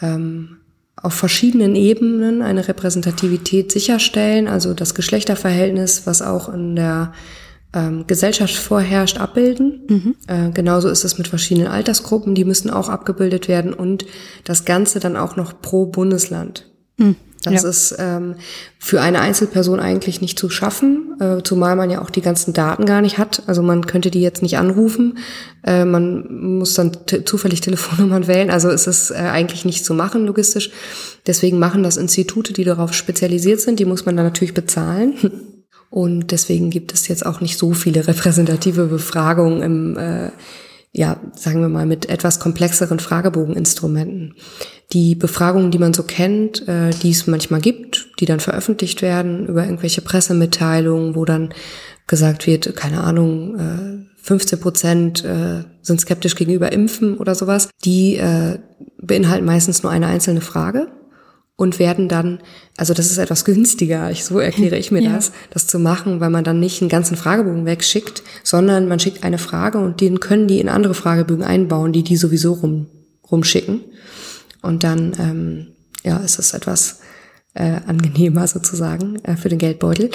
[0.00, 0.57] ähm,
[1.02, 7.12] auf verschiedenen Ebenen eine Repräsentativität sicherstellen, also das Geschlechterverhältnis, was auch in der
[7.72, 9.82] ähm, Gesellschaft vorherrscht, abbilden.
[9.88, 10.14] Mhm.
[10.26, 14.06] Äh, genauso ist es mit verschiedenen Altersgruppen, die müssen auch abgebildet werden und
[14.44, 16.70] das Ganze dann auch noch pro Bundesland.
[16.96, 17.16] Mhm.
[17.44, 17.68] Das ja.
[17.68, 18.34] ist ähm,
[18.78, 22.84] für eine Einzelperson eigentlich nicht zu schaffen, äh, zumal man ja auch die ganzen Daten
[22.84, 23.42] gar nicht hat.
[23.46, 25.18] Also man könnte die jetzt nicht anrufen,
[25.64, 26.92] äh, man muss dann
[27.24, 28.50] zufällig Telefonnummern wählen.
[28.50, 30.70] Also ist es äh, eigentlich nicht zu machen logistisch.
[31.26, 33.78] Deswegen machen das Institute, die darauf spezialisiert sind.
[33.78, 35.14] Die muss man dann natürlich bezahlen.
[35.90, 40.30] Und deswegen gibt es jetzt auch nicht so viele repräsentative Befragungen im äh,
[40.98, 44.34] ja, sagen wir mal, mit etwas komplexeren Fragebogeninstrumenten.
[44.92, 49.46] Die Befragungen, die man so kennt, äh, die es manchmal gibt, die dann veröffentlicht werden
[49.46, 51.50] über irgendwelche Pressemitteilungen, wo dann
[52.08, 58.16] gesagt wird, keine Ahnung, äh, 15 Prozent äh, sind skeptisch gegenüber Impfen oder sowas, die
[58.16, 58.58] äh,
[59.00, 60.88] beinhalten meistens nur eine einzelne Frage
[61.58, 62.38] und werden dann,
[62.76, 65.12] also das ist etwas günstiger, ich, so erkläre ich mir ja.
[65.12, 69.24] das, das zu machen, weil man dann nicht einen ganzen Fragebogen wegschickt, sondern man schickt
[69.24, 72.86] eine Frage und den können die in andere Fragebögen einbauen, die die sowieso rum,
[73.28, 73.80] rumschicken.
[74.62, 75.66] Und dann, ähm,
[76.04, 77.00] ja, ist es etwas
[77.54, 80.12] äh, angenehmer sozusagen äh, für den Geldbeutel.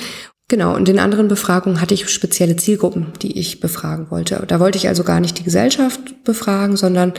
[0.49, 4.43] Genau, und in anderen Befragungen hatte ich spezielle Zielgruppen, die ich befragen wollte.
[4.45, 7.13] Da wollte ich also gar nicht die Gesellschaft befragen, sondern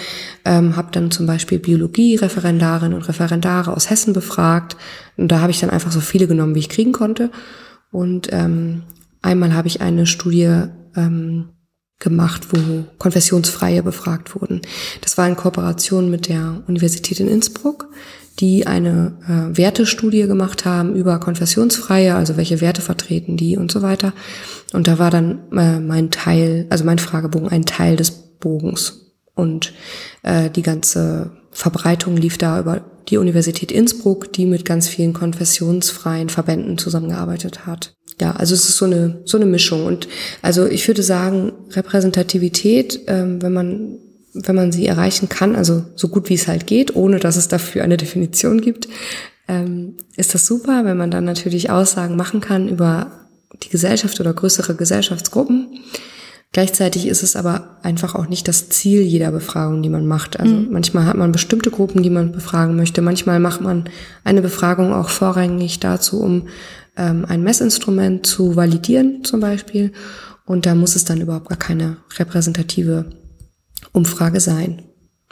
[0.45, 4.77] ähm, habe dann zum Beispiel Biologie-Referendarinnen und Referendare aus Hessen befragt.
[5.17, 7.31] Und da habe ich dann einfach so viele genommen, wie ich kriegen konnte.
[7.91, 8.83] Und ähm,
[9.23, 11.49] einmal habe ich eine Studie ähm,
[11.99, 14.61] gemacht, wo Konfessionsfreie befragt wurden.
[15.01, 17.89] Das war in Kooperation mit der Universität in Innsbruck
[18.41, 23.83] die eine äh, Wertestudie gemacht haben über Konfessionsfreie, also welche Werte vertreten die und so
[23.83, 24.13] weiter.
[24.73, 29.13] Und da war dann äh, mein Teil, also mein Fragebogen ein Teil des Bogens.
[29.35, 29.73] Und
[30.23, 36.29] äh, die ganze Verbreitung lief da über die Universität Innsbruck, die mit ganz vielen konfessionsfreien
[36.29, 37.95] Verbänden zusammengearbeitet hat.
[38.21, 40.07] Ja, also es ist so eine so eine Mischung und
[40.41, 43.99] also ich würde sagen Repräsentativität, ähm, wenn man
[44.35, 47.49] wenn man sie erreichen kann, also so gut wie es halt geht, ohne dass es
[47.49, 48.89] dafür eine Definition gibt,
[49.49, 53.11] ähm, ist das super, wenn man dann natürlich Aussagen machen kann über
[53.63, 55.81] die Gesellschaft oder größere Gesellschaftsgruppen.
[56.53, 60.39] Gleichzeitig ist es aber einfach auch nicht das Ziel jeder Befragung, die man macht.
[60.39, 60.69] Also mhm.
[60.71, 63.03] manchmal hat man bestimmte Gruppen, die man befragen möchte.
[63.03, 63.85] Manchmal macht man
[64.23, 66.49] eine Befragung auch vorrangig dazu, um
[66.97, 69.93] ähm, ein Messinstrument zu validieren zum Beispiel.
[70.47, 73.07] Und da muss es dann überhaupt gar keine repräsentative
[73.95, 74.83] Umfrage sein.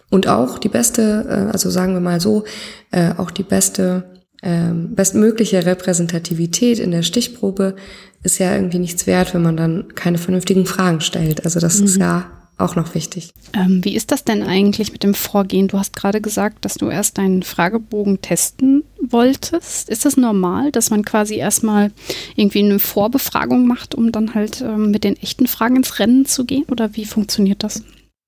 [0.08, 2.44] Und auch die beste, äh, also sagen wir mal so,
[2.90, 4.04] äh, auch die beste,
[4.42, 7.76] ähm, bestmögliche Repräsentativität in der Stichprobe
[8.22, 11.44] ist ja irgendwie nichts wert, wenn man dann keine vernünftigen Fragen stellt.
[11.44, 11.84] Also das mhm.
[11.86, 13.32] ist ja auch noch wichtig.
[13.54, 15.68] Ähm, wie ist das denn eigentlich mit dem Vorgehen?
[15.68, 19.88] Du hast gerade gesagt, dass du erst deinen Fragebogen testen wolltest.
[19.88, 21.90] Ist das normal, dass man quasi erstmal
[22.36, 26.44] irgendwie eine Vorbefragung macht, um dann halt ähm, mit den echten Fragen ins Rennen zu
[26.44, 26.64] gehen?
[26.70, 27.82] Oder wie funktioniert das?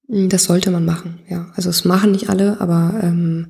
[0.08, 1.50] Hm, das sollte man machen, ja.
[1.54, 3.48] Also es machen nicht alle, aber ähm,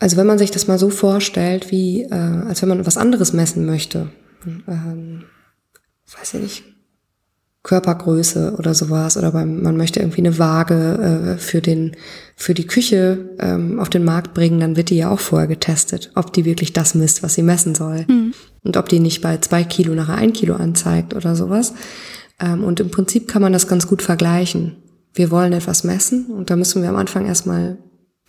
[0.00, 3.32] also wenn man sich das mal so vorstellt, wie äh, als wenn man was anderes
[3.32, 4.10] messen möchte,
[4.66, 5.24] ähm,
[6.18, 6.64] weiß ich nicht,
[7.62, 11.94] Körpergröße oder sowas, oder beim, man möchte irgendwie eine Waage äh, für den
[12.34, 16.10] für die Küche ähm, auf den Markt bringen, dann wird die ja auch vorher getestet,
[16.14, 18.06] ob die wirklich das misst, was sie messen soll.
[18.08, 18.32] Mhm.
[18.62, 21.74] Und ob die nicht bei zwei Kilo nachher ein Kilo anzeigt oder sowas.
[22.40, 24.76] Ähm, und im Prinzip kann man das ganz gut vergleichen.
[25.12, 27.78] Wir wollen etwas messen und da müssen wir am Anfang erstmal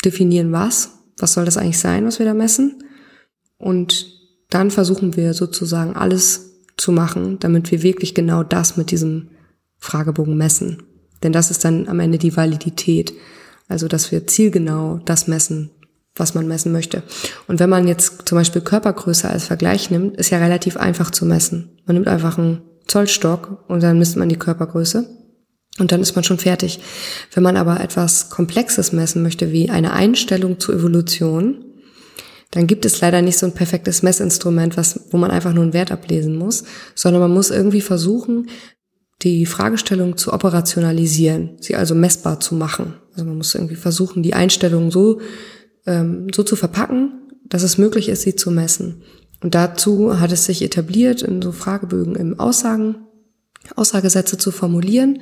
[0.04, 0.98] definieren, was.
[1.20, 2.84] Was soll das eigentlich sein, was wir da messen?
[3.58, 4.08] Und
[4.50, 9.30] dann versuchen wir sozusagen alles zu machen, damit wir wirklich genau das mit diesem
[9.78, 10.84] Fragebogen messen.
[11.22, 13.14] Denn das ist dann am Ende die Validität.
[13.68, 15.70] Also, dass wir zielgenau das messen,
[16.16, 17.04] was man messen möchte.
[17.48, 21.26] Und wenn man jetzt zum Beispiel Körpergröße als Vergleich nimmt, ist ja relativ einfach zu
[21.26, 21.70] messen.
[21.86, 25.08] Man nimmt einfach einen Zollstock und dann misst man die Körpergröße.
[25.80, 26.80] Und dann ist man schon fertig.
[27.34, 31.64] Wenn man aber etwas Komplexes messen möchte, wie eine Einstellung zur Evolution,
[32.52, 35.74] dann gibt es leider nicht so ein perfektes Messinstrument, was, wo man einfach nur einen
[35.74, 38.50] Wert ablesen muss, sondern man muss irgendwie versuchen,
[39.22, 42.96] die Fragestellung zu operationalisieren, sie also messbar zu machen.
[43.14, 45.22] Also man muss irgendwie versuchen, die Einstellung so,
[45.86, 49.04] ähm, so zu verpacken, dass es möglich ist, sie zu messen.
[49.42, 53.08] Und dazu hat es sich etabliert, in so Fragebögen im Aussagen,
[53.76, 55.22] Aussagesätze zu formulieren,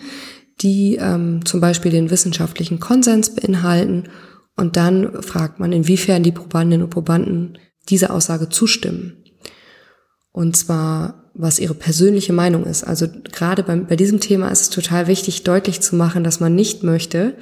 [0.62, 4.10] die ähm, zum Beispiel den wissenschaftlichen Konsens beinhalten.
[4.56, 7.58] Und dann fragt man, inwiefern die Probandinnen und Probanden
[7.90, 9.24] dieser Aussage zustimmen.
[10.32, 12.84] Und zwar, was ihre persönliche Meinung ist.
[12.84, 16.56] Also gerade bei, bei diesem Thema ist es total wichtig, deutlich zu machen, dass man
[16.56, 17.38] nicht möchte,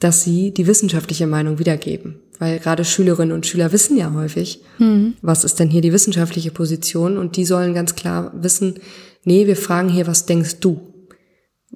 [0.00, 2.20] dass sie die wissenschaftliche Meinung wiedergeben.
[2.38, 5.14] Weil gerade Schülerinnen und Schüler wissen ja häufig, mhm.
[5.20, 8.80] was ist denn hier die wissenschaftliche Position und die sollen ganz klar wissen,
[9.24, 10.80] nee, wir fragen hier, was denkst du?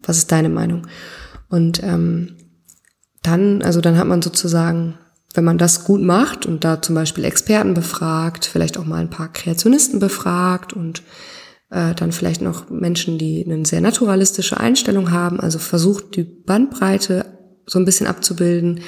[0.02, 0.86] Was ist deine Meinung?
[1.51, 2.36] Und ähm,
[3.22, 4.98] dann, also dann hat man sozusagen,
[5.34, 9.10] wenn man das gut macht und da zum Beispiel Experten befragt, vielleicht auch mal ein
[9.10, 11.02] paar Kreationisten befragt und
[11.70, 17.34] äh, dann vielleicht noch Menschen, die eine sehr naturalistische Einstellung haben, also versucht die Bandbreite
[17.66, 18.80] so ein bisschen abzubilden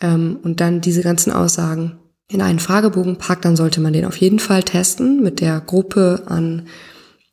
[0.00, 1.98] ähm, und dann diese ganzen Aussagen
[2.30, 6.24] in einen Fragebogen packt, dann sollte man den auf jeden Fall testen mit der Gruppe
[6.26, 6.66] an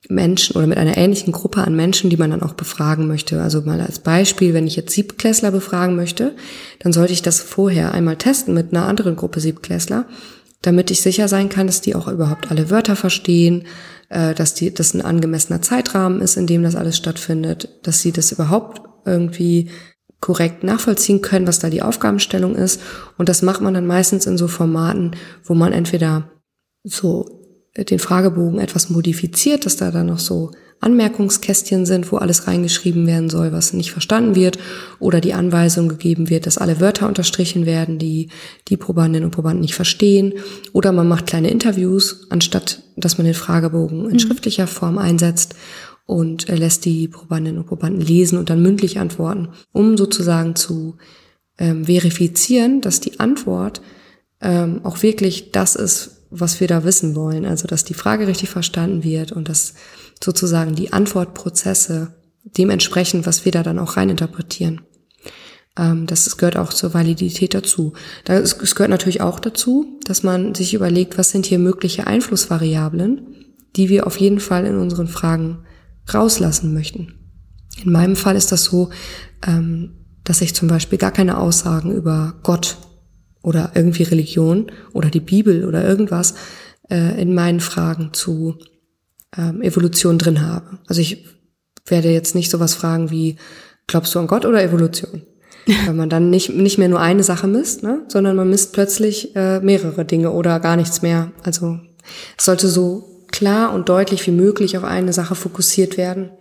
[0.09, 3.41] Menschen oder mit einer ähnlichen Gruppe an Menschen, die man dann auch befragen möchte.
[3.41, 6.35] Also mal als Beispiel, wenn ich jetzt Siebklässler befragen möchte,
[6.79, 10.05] dann sollte ich das vorher einmal testen mit einer anderen Gruppe Siebklässler,
[10.61, 13.65] damit ich sicher sein kann, dass die auch überhaupt alle Wörter verstehen,
[14.09, 18.11] äh, dass die, das ein angemessener Zeitrahmen ist, in dem das alles stattfindet, dass sie
[18.11, 19.69] das überhaupt irgendwie
[20.25, 22.81] korrekt nachvollziehen können, was da die Aufgabenstellung ist.
[23.15, 25.11] Und das macht man dann meistens in so Formaten,
[25.43, 26.31] wo man entweder
[26.83, 27.43] so
[27.77, 30.49] den Fragebogen etwas modifiziert, dass da dann noch so
[30.79, 34.57] Anmerkungskästchen sind, wo alles reingeschrieben werden soll, was nicht verstanden wird,
[34.99, 38.29] oder die Anweisung gegeben wird, dass alle Wörter unterstrichen werden, die
[38.67, 40.33] die Probandinnen und Probanden nicht verstehen,
[40.73, 44.19] oder man macht kleine Interviews, anstatt dass man den Fragebogen in mhm.
[44.19, 45.53] schriftlicher Form einsetzt
[46.05, 50.97] und lässt die Probandinnen und Probanden lesen und dann mündlich antworten, um sozusagen zu
[51.57, 53.81] ähm, verifizieren, dass die Antwort
[54.41, 57.45] ähm, auch wirklich das ist, was wir da wissen wollen.
[57.45, 59.73] Also, dass die Frage richtig verstanden wird und dass
[60.23, 64.81] sozusagen die Antwortprozesse dementsprechend, was wir da dann auch reininterpretieren.
[65.77, 67.93] Ähm, das gehört auch zur Validität dazu.
[68.25, 73.21] Es gehört natürlich auch dazu, dass man sich überlegt, was sind hier mögliche Einflussvariablen,
[73.75, 75.64] die wir auf jeden Fall in unseren Fragen
[76.13, 77.13] rauslassen möchten.
[77.83, 78.89] In meinem Fall ist das so,
[79.45, 79.91] ähm,
[80.23, 82.77] dass ich zum Beispiel gar keine Aussagen über Gott
[83.41, 86.33] oder irgendwie Religion oder die Bibel oder irgendwas
[86.89, 88.57] äh, in meinen Fragen zu
[89.37, 90.79] ähm, Evolution drin habe.
[90.87, 91.25] Also ich
[91.85, 93.37] werde jetzt nicht sowas fragen wie,
[93.87, 95.21] glaubst du an Gott oder Evolution?
[95.85, 98.03] Weil man dann nicht, nicht mehr nur eine Sache misst, ne?
[98.07, 101.31] sondern man misst plötzlich äh, mehrere Dinge oder gar nichts mehr.
[101.43, 101.79] Also
[102.37, 106.31] es sollte so klar und deutlich wie möglich auf eine Sache fokussiert werden.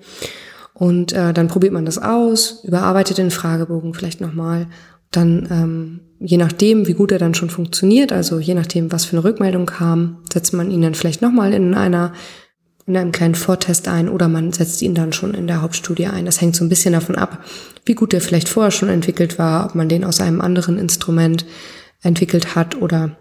[0.72, 4.66] Und äh, dann probiert man das aus, überarbeitet den Fragebogen vielleicht nochmal
[5.10, 9.16] dann, ähm, je nachdem, wie gut er dann schon funktioniert, also je nachdem, was für
[9.16, 12.12] eine Rückmeldung kam, setzt man ihn dann vielleicht nochmal in einer
[12.86, 16.26] in einem kleinen Vortest ein oder man setzt ihn dann schon in der Hauptstudie ein.
[16.26, 17.42] Das hängt so ein bisschen davon ab,
[17.86, 21.46] wie gut der vielleicht vorher schon entwickelt war, ob man den aus einem anderen Instrument
[22.02, 23.16] entwickelt hat oder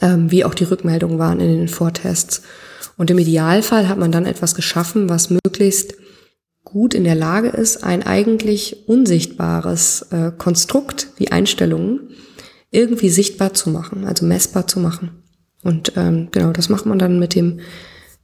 [0.00, 2.42] ähm, wie auch die Rückmeldungen waren in den Vortests.
[2.96, 5.94] Und im Idealfall hat man dann etwas geschaffen, was möglichst
[6.64, 12.10] gut in der Lage ist, ein eigentlich unsichtbares äh, Konstrukt wie Einstellungen
[12.70, 15.22] irgendwie sichtbar zu machen, also messbar zu machen.
[15.62, 17.60] Und ähm, genau, das macht man dann mit dem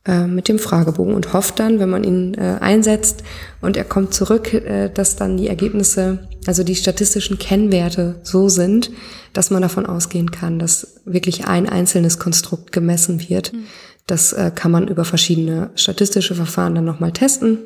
[0.07, 3.23] äh, mit dem Fragebogen und hofft dann, wenn man ihn äh, einsetzt
[3.61, 8.91] und er kommt zurück, äh, dass dann die Ergebnisse, also die statistischen Kennwerte so sind,
[9.33, 13.53] dass man davon ausgehen kann, dass wirklich ein einzelnes Konstrukt gemessen wird.
[13.53, 13.65] Mhm.
[14.07, 17.59] Das äh, kann man über verschiedene statistische Verfahren dann nochmal testen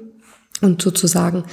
[0.61, 1.45] und sozusagen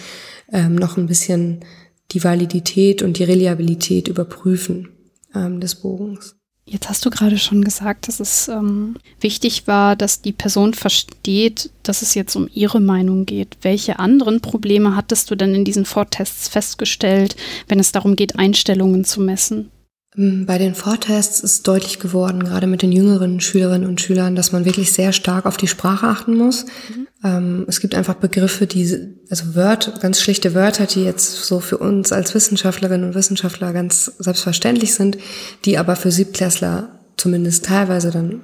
[0.52, 1.64] ähm, noch ein bisschen
[2.12, 4.90] die Validität und die Reliabilität überprüfen
[5.34, 6.41] ähm, des Bogens.
[6.72, 11.70] Jetzt hast du gerade schon gesagt, dass es ähm, wichtig war, dass die Person versteht,
[11.84, 13.58] dass es jetzt um ihre Meinung geht.
[13.62, 17.36] Welche anderen Probleme hattest du denn in diesen Vortests festgestellt,
[17.68, 19.70] wenn es darum geht, Einstellungen zu messen?
[20.18, 24.52] Ähm, bei den Vortests ist deutlich geworden, gerade mit den jüngeren Schülerinnen und Schülern, dass
[24.52, 26.66] man wirklich sehr stark auf die Sprache achten muss.
[26.66, 27.08] Mhm.
[27.24, 31.78] Ähm, es gibt einfach Begriffe, die, also Wörter, ganz schlichte Wörter, die jetzt so für
[31.78, 35.18] uns als Wissenschaftlerinnen und Wissenschaftler ganz selbstverständlich sind,
[35.66, 38.42] die aber für Siebklässler zumindest teilweise dann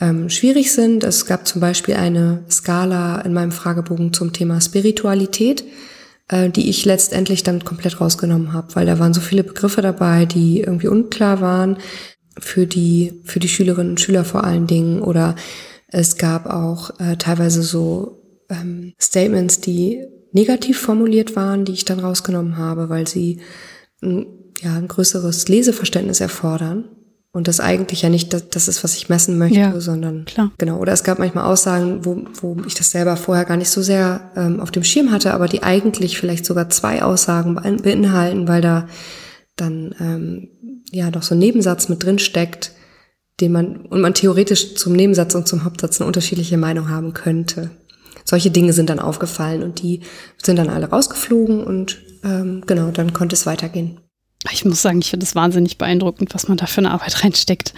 [0.00, 1.04] ähm, schwierig sind.
[1.04, 5.64] Es gab zum Beispiel eine Skala in meinem Fragebogen zum Thema Spiritualität
[6.28, 10.26] äh, die ich letztendlich dann komplett rausgenommen habe, weil da waren so viele Begriffe dabei,
[10.26, 11.78] die irgendwie unklar waren
[12.38, 15.02] für die für die Schülerinnen und Schüler vor allen Dingen.
[15.02, 15.36] Oder
[15.88, 22.00] es gab auch äh, teilweise so ähm, Statements, die negativ formuliert waren, die ich dann
[22.00, 23.40] rausgenommen habe, weil sie
[24.02, 24.26] ein,
[24.60, 26.88] ja ein größeres Leseverständnis erfordern
[27.34, 30.52] und das eigentlich ja nicht das, das ist, was ich messen möchte, ja, sondern klar.
[30.56, 30.78] genau.
[30.78, 34.30] Oder es gab manchmal Aussagen, wo, wo ich das selber vorher gar nicht so sehr
[34.36, 38.86] ähm, auf dem Schirm hatte, aber die eigentlich vielleicht sogar zwei Aussagen beinhalten, weil da
[39.56, 40.48] dann ähm,
[40.92, 42.70] ja noch so ein Nebensatz mit drin steckt,
[43.40, 47.70] den man und man theoretisch zum Nebensatz und zum Hauptsatz eine unterschiedliche Meinung haben könnte.
[48.24, 50.02] Solche Dinge sind dann aufgefallen und die
[50.40, 53.98] sind dann alle rausgeflogen und ähm, genau, dann konnte es weitergehen.
[54.52, 57.72] Ich muss sagen, ich finde es wahnsinnig beeindruckend, was man da für eine Arbeit reinsteckt.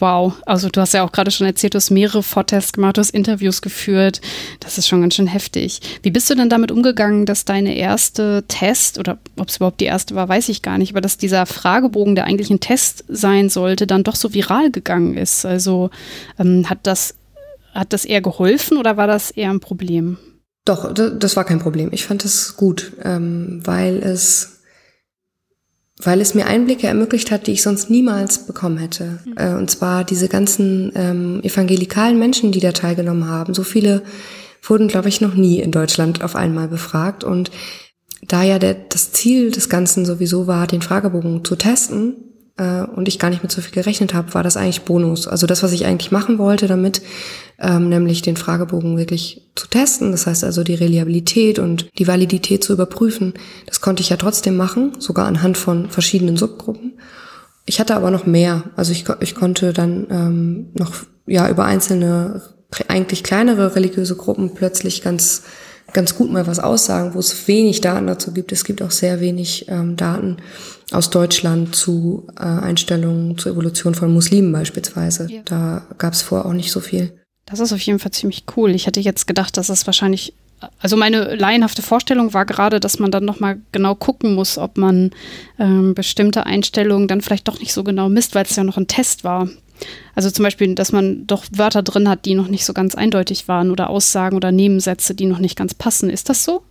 [0.00, 0.34] Wow.
[0.46, 3.10] Also du hast ja auch gerade schon erzählt, du hast mehrere Vortests gemacht, du hast
[3.10, 4.20] Interviews geführt.
[4.60, 5.80] Das ist schon ganz schön heftig.
[6.02, 9.84] Wie bist du denn damit umgegangen, dass deine erste Test, oder ob es überhaupt die
[9.84, 13.48] erste war, weiß ich gar nicht, aber dass dieser Fragebogen, der eigentlich ein Test sein
[13.48, 15.46] sollte, dann doch so viral gegangen ist?
[15.46, 15.90] Also
[16.38, 17.14] ähm, hat, das,
[17.74, 20.18] hat das eher geholfen oder war das eher ein Problem?
[20.64, 21.88] Doch, das war kein Problem.
[21.92, 24.57] Ich fand es gut, ähm, weil es
[26.02, 29.18] weil es mir Einblicke ermöglicht hat, die ich sonst niemals bekommen hätte.
[29.24, 29.34] Mhm.
[29.36, 33.54] Äh, und zwar diese ganzen ähm, evangelikalen Menschen, die da teilgenommen haben.
[33.54, 34.02] So viele
[34.62, 37.24] wurden, glaube ich, noch nie in Deutschland auf einmal befragt.
[37.24, 37.50] Und
[38.22, 42.16] da ja der, das Ziel des Ganzen sowieso war, den Fragebogen zu testen,
[42.58, 45.26] äh, und ich gar nicht mit so viel gerechnet habe, war das eigentlich Bonus.
[45.26, 47.00] Also das, was ich eigentlich machen wollte damit,
[47.58, 52.62] ähm, nämlich den Fragebogen wirklich zu testen, das heißt also die Reliabilität und die Validität
[52.62, 53.34] zu überprüfen,
[53.66, 56.98] das konnte ich ja trotzdem machen, sogar anhand von verschiedenen Subgruppen.
[57.64, 58.64] Ich hatte aber noch mehr.
[58.76, 60.92] Also ich, ich konnte dann ähm, noch
[61.26, 62.42] ja über einzelne
[62.88, 65.42] eigentlich kleinere religiöse Gruppen plötzlich ganz
[65.92, 68.52] ganz gut mal was aussagen, wo es wenig Daten dazu gibt.
[68.52, 70.36] Es gibt auch sehr wenig ähm, Daten
[70.90, 75.26] aus Deutschland zu äh, Einstellungen zur Evolution von Muslimen beispielsweise.
[75.30, 75.42] Ja.
[75.44, 77.12] Da gab es vorher auch nicht so viel.
[77.46, 78.74] Das ist auf jeden Fall ziemlich cool.
[78.74, 80.34] Ich hätte jetzt gedacht, dass es wahrscheinlich,
[80.80, 85.10] also meine laienhafte Vorstellung war gerade, dass man dann nochmal genau gucken muss, ob man
[85.58, 88.86] ähm, bestimmte Einstellungen dann vielleicht doch nicht so genau misst, weil es ja noch ein
[88.86, 89.48] Test war.
[90.14, 93.48] Also zum Beispiel, dass man doch Wörter drin hat, die noch nicht so ganz eindeutig
[93.48, 96.10] waren oder Aussagen oder Nebensätze, die noch nicht ganz passen.
[96.10, 96.62] Ist das so?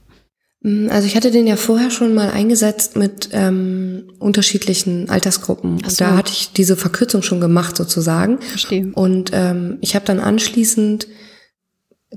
[0.61, 5.79] Mm, also ich hatte den ja vorher schon mal eingesetzt mit ähm, unterschiedlichen Altersgruppen.
[5.79, 5.87] So.
[5.87, 8.41] Und da hatte ich diese Verkürzung schon gemacht sozusagen.
[8.41, 8.91] Verstehe.
[8.93, 11.07] Und ähm, ich habe dann anschließend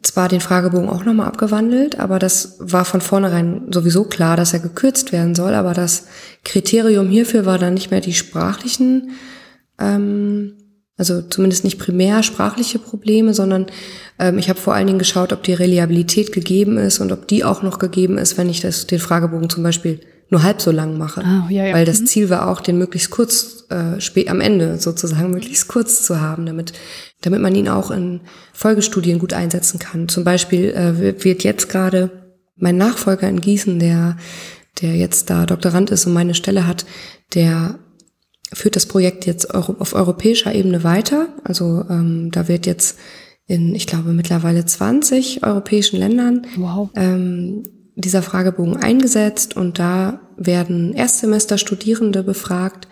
[0.03, 4.61] zwar den Fragebogen auch nochmal abgewandelt, aber das war von vornherein sowieso klar, dass er
[4.61, 5.55] gekürzt werden soll.
[5.55, 6.07] Aber das
[6.45, 9.11] Kriterium hierfür war dann nicht mehr die sprachlichen
[9.81, 10.60] ähm,
[11.01, 13.67] also zumindest nicht primär sprachliche Probleme, sondern
[14.19, 17.43] ähm, ich habe vor allen Dingen geschaut, ob die Reliabilität gegeben ist und ob die
[17.43, 20.99] auch noch gegeben ist, wenn ich das, den Fragebogen zum Beispiel nur halb so lang
[20.99, 21.23] mache.
[21.25, 21.75] Ah, ja, ja.
[21.75, 22.07] Weil das mhm.
[22.07, 26.45] Ziel war auch, den möglichst kurz, äh, spät am Ende sozusagen möglichst kurz zu haben,
[26.45, 26.75] damit,
[27.23, 28.21] damit man ihn auch in
[28.53, 30.07] Folgestudien gut einsetzen kann.
[30.07, 32.11] Zum Beispiel äh, wird jetzt gerade
[32.57, 34.19] mein Nachfolger in Gießen, der,
[34.83, 36.85] der jetzt da Doktorand ist und meine Stelle hat,
[37.33, 37.79] der
[38.53, 41.29] führt das Projekt jetzt auf europäischer Ebene weiter.
[41.45, 42.99] Also ähm, da wird jetzt
[43.47, 46.89] in, ich glaube, mittlerweile 20 europäischen Ländern wow.
[46.95, 47.65] ähm,
[47.97, 52.89] dieser Fragebogen eingesetzt und da werden Erstsemester-Studierende befragt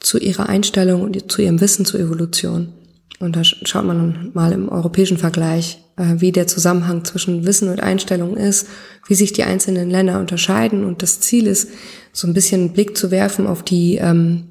[0.00, 2.72] zu ihrer Einstellung und zu ihrem Wissen zur Evolution.
[3.20, 7.80] Und da schaut man mal im europäischen Vergleich, äh, wie der Zusammenhang zwischen Wissen und
[7.80, 8.66] Einstellung ist,
[9.06, 10.84] wie sich die einzelnen Länder unterscheiden.
[10.84, 11.68] Und das Ziel ist,
[12.12, 14.48] so ein bisschen einen Blick zu werfen auf die ähm,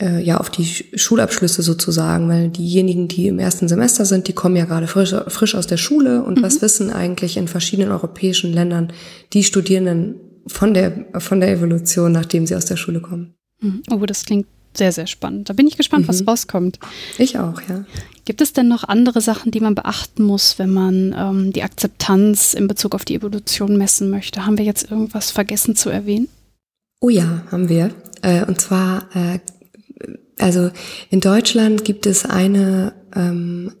[0.00, 4.56] äh, ja auf die Schulabschlüsse sozusagen, weil diejenigen, die im ersten Semester sind, die kommen
[4.56, 6.42] ja gerade frisch, frisch aus der Schule und mhm.
[6.42, 8.92] was wissen eigentlich in verschiedenen europäischen Ländern
[9.32, 10.16] die Studierenden
[10.46, 13.34] von der von der Evolution, nachdem sie aus der Schule kommen.
[13.60, 13.82] Mhm.
[13.90, 14.46] Oh, das klingt
[14.76, 15.48] sehr, sehr spannend.
[15.48, 16.08] Da bin ich gespannt, mhm.
[16.08, 16.78] was rauskommt.
[17.18, 17.84] Ich auch, ja.
[18.24, 22.54] Gibt es denn noch andere Sachen, die man beachten muss, wenn man ähm, die Akzeptanz
[22.54, 24.46] in Bezug auf die Evolution messen möchte?
[24.46, 26.28] Haben wir jetzt irgendwas vergessen zu erwähnen?
[27.00, 27.90] Oh ja, haben wir.
[28.22, 29.38] Äh, und zwar äh,
[30.38, 30.70] also
[31.10, 33.72] in Deutschland gibt es eine ähm,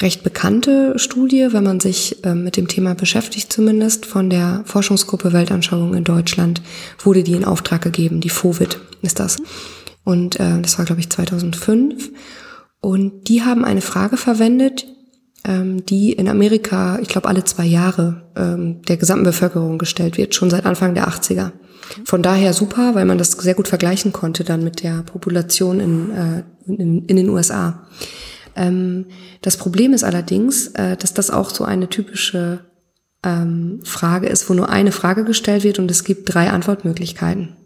[0.00, 5.32] recht bekannte Studie, wenn man sich ähm, mit dem Thema beschäftigt zumindest, von der Forschungsgruppe
[5.32, 6.62] Weltanschauung in Deutschland
[6.98, 9.36] wurde die in Auftrag gegeben, die FOVID ist das.
[10.04, 12.10] Und äh, das war, glaube ich, 2005.
[12.80, 14.86] Und die haben eine Frage verwendet,
[15.44, 20.34] ähm, die in Amerika, ich glaube, alle zwei Jahre ähm, der gesamten Bevölkerung gestellt wird,
[20.34, 21.52] schon seit Anfang der 80er.
[22.04, 26.10] Von daher super, weil man das sehr gut vergleichen konnte dann mit der Population in,
[26.10, 27.86] äh, in, in den USA.
[28.54, 29.06] Ähm,
[29.40, 32.60] das Problem ist allerdings, äh, dass das auch so eine typische
[33.24, 37.56] ähm, Frage ist, wo nur eine Frage gestellt wird und es gibt drei Antwortmöglichkeiten.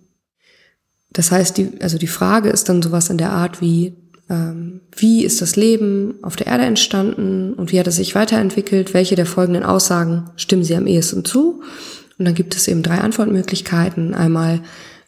[1.12, 3.96] Das heißt, die, also die Frage ist dann sowas in der Art wie,
[4.28, 8.92] ähm, wie ist das Leben auf der Erde entstanden und wie hat es sich weiterentwickelt?
[8.92, 11.62] Welche der folgenden Aussagen stimmen Sie am ehesten zu?
[12.18, 14.14] Und dann gibt es eben drei Antwortmöglichkeiten.
[14.14, 14.62] Einmal,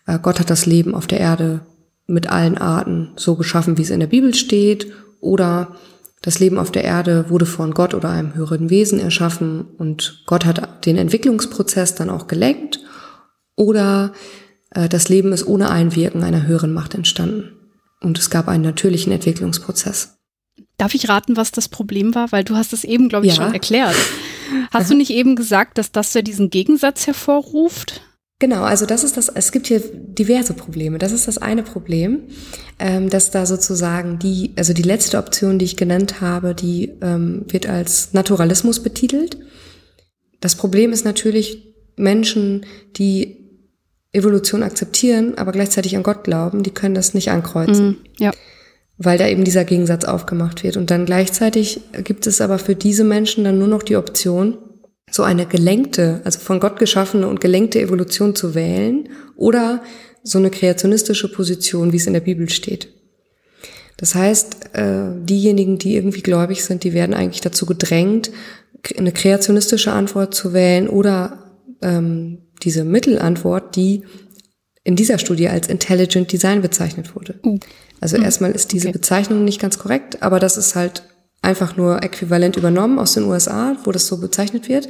[0.07, 1.61] äh, Gott hat das Leben auf der Erde
[2.07, 4.93] mit allen Arten so geschaffen, wie es in der Bibel steht.
[5.21, 5.77] Oder
[6.23, 10.45] das Leben auf der Erde wurde von Gott oder einem höheren Wesen erschaffen und Gott
[10.45, 12.81] hat den Entwicklungsprozess dann auch gelenkt.
[13.55, 14.13] Oder
[14.71, 17.53] äh, das Leben ist ohne Einwirken einer höheren Macht entstanden.
[18.01, 20.17] Und es gab einen natürlichen Entwicklungsprozess.
[20.77, 22.31] Darf ich raten, was das Problem war?
[22.31, 23.43] Weil du hast es eben, glaube ich, ja.
[23.43, 23.97] schon erklärt.
[24.73, 28.03] Hast du nicht eben gesagt, dass das ja diesen Gegensatz hervorruft?
[28.41, 30.99] Genau, also das ist das, es gibt hier diverse Probleme.
[30.99, 32.23] Das ist das eine Problem,
[32.79, 37.47] ähm, dass da sozusagen die, also die letzte Option, die ich genannt habe, die ähm,
[37.49, 39.39] wird als Naturalismus betitelt.
[40.41, 42.65] Das Problem ist natürlich Menschen,
[42.97, 43.39] die
[44.13, 47.89] Evolution akzeptieren, aber gleichzeitig an Gott glauben, die können das nicht ankreuzen.
[47.89, 48.31] Mm, ja.
[48.99, 50.77] Weil da eben dieser Gegensatz aufgemacht wird.
[50.77, 54.59] Und dann gleichzeitig gibt es aber für diese Menschen dann nur noch die Option,
[55.11, 59.83] so eine gelenkte, also von Gott geschaffene und gelenkte Evolution zu wählen oder
[60.23, 62.89] so eine kreationistische Position, wie es in der Bibel steht.
[63.97, 68.31] Das heißt, äh, diejenigen, die irgendwie gläubig sind, die werden eigentlich dazu gedrängt,
[68.97, 71.51] eine kreationistische Antwort zu wählen oder
[71.83, 74.05] ähm, diese Mittelantwort, die
[74.85, 77.41] in dieser Studie als Intelligent Design bezeichnet wurde.
[77.45, 77.59] Uh.
[78.01, 78.23] Also uh.
[78.23, 78.99] erstmal ist diese okay.
[78.99, 81.03] Bezeichnung nicht ganz korrekt, aber das ist halt
[81.43, 84.89] einfach nur äquivalent übernommen aus den USA, wo das so bezeichnet wird.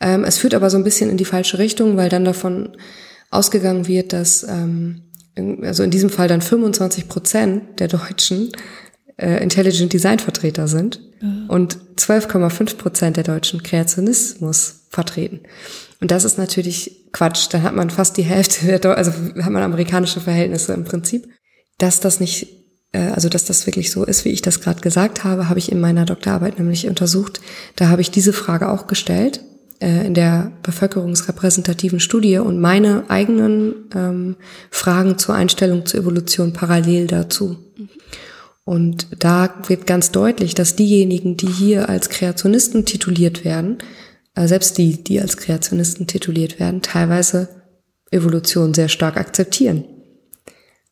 [0.00, 2.76] Ähm, es führt aber so ein bisschen in die falsche Richtung, weil dann davon
[3.30, 5.02] ausgegangen wird, dass ähm,
[5.62, 8.52] also in diesem Fall dann 25 Prozent der Deutschen
[9.16, 11.48] äh, Intelligent Design Vertreter sind mhm.
[11.48, 15.40] und 12,5 Prozent der Deutschen Kreationismus vertreten.
[16.00, 17.48] Und das ist natürlich Quatsch.
[17.50, 21.28] Dann hat man fast die Hälfte der, Deu also hat man amerikanische Verhältnisse im Prinzip.
[21.78, 22.62] Dass das nicht
[22.92, 25.72] äh, also dass das wirklich so ist, wie ich das gerade gesagt habe, habe ich
[25.72, 27.40] in meiner Doktorarbeit nämlich untersucht.
[27.76, 29.40] Da habe ich diese Frage auch gestellt
[29.80, 34.36] äh, in der bevölkerungsrepräsentativen Studie und meine eigenen ähm,
[34.70, 37.56] Fragen zur Einstellung zur Evolution parallel dazu.
[38.64, 43.78] Und da wird ganz deutlich, dass diejenigen, die hier als Kreationisten tituliert werden,
[44.34, 47.48] äh, selbst die, die als Kreationisten tituliert werden, teilweise
[48.10, 49.84] Evolution sehr stark akzeptieren.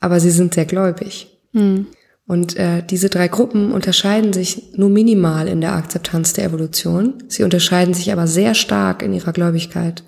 [0.01, 1.39] Aber sie sind sehr gläubig.
[1.52, 1.86] Mhm.
[2.27, 7.24] Und äh, diese drei Gruppen unterscheiden sich nur minimal in der Akzeptanz der Evolution.
[7.28, 10.05] Sie unterscheiden sich aber sehr stark in ihrer Gläubigkeit.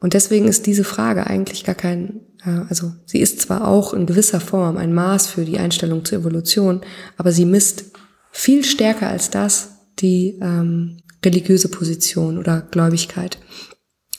[0.00, 4.06] Und deswegen ist diese Frage eigentlich gar kein, äh, also sie ist zwar auch in
[4.06, 6.80] gewisser Form ein Maß für die Einstellung zur Evolution,
[7.16, 7.92] aber sie misst
[8.32, 13.38] viel stärker als das die ähm, religiöse Position oder Gläubigkeit.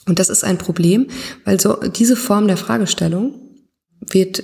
[0.06, 1.08] Und das ist ein Problem,
[1.44, 3.34] weil so diese Form der Fragestellung
[4.10, 4.42] wird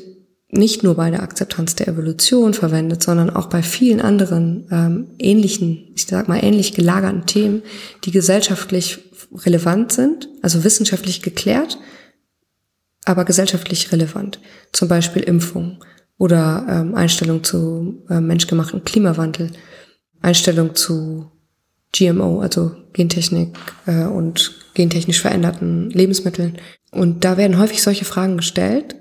[0.50, 5.92] nicht nur bei der Akzeptanz der Evolution verwendet, sondern auch bei vielen anderen ähm, ähnlichen,
[5.94, 7.62] ich sag mal ähnlich gelagerten Themen,
[8.04, 8.98] die gesellschaftlich
[9.32, 11.78] relevant sind, also wissenschaftlich geklärt,
[13.04, 14.40] aber gesellschaftlich relevant.
[14.72, 15.84] Zum Beispiel Impfung
[16.16, 19.50] oder ähm, Einstellung zu äh, menschgemachten Klimawandel,
[20.22, 21.30] Einstellung zu
[21.92, 23.56] GMO, also Gentechnik
[23.86, 26.58] äh, und gentechnisch veränderten Lebensmitteln.
[26.90, 28.96] Und da werden häufig solche Fragen gestellt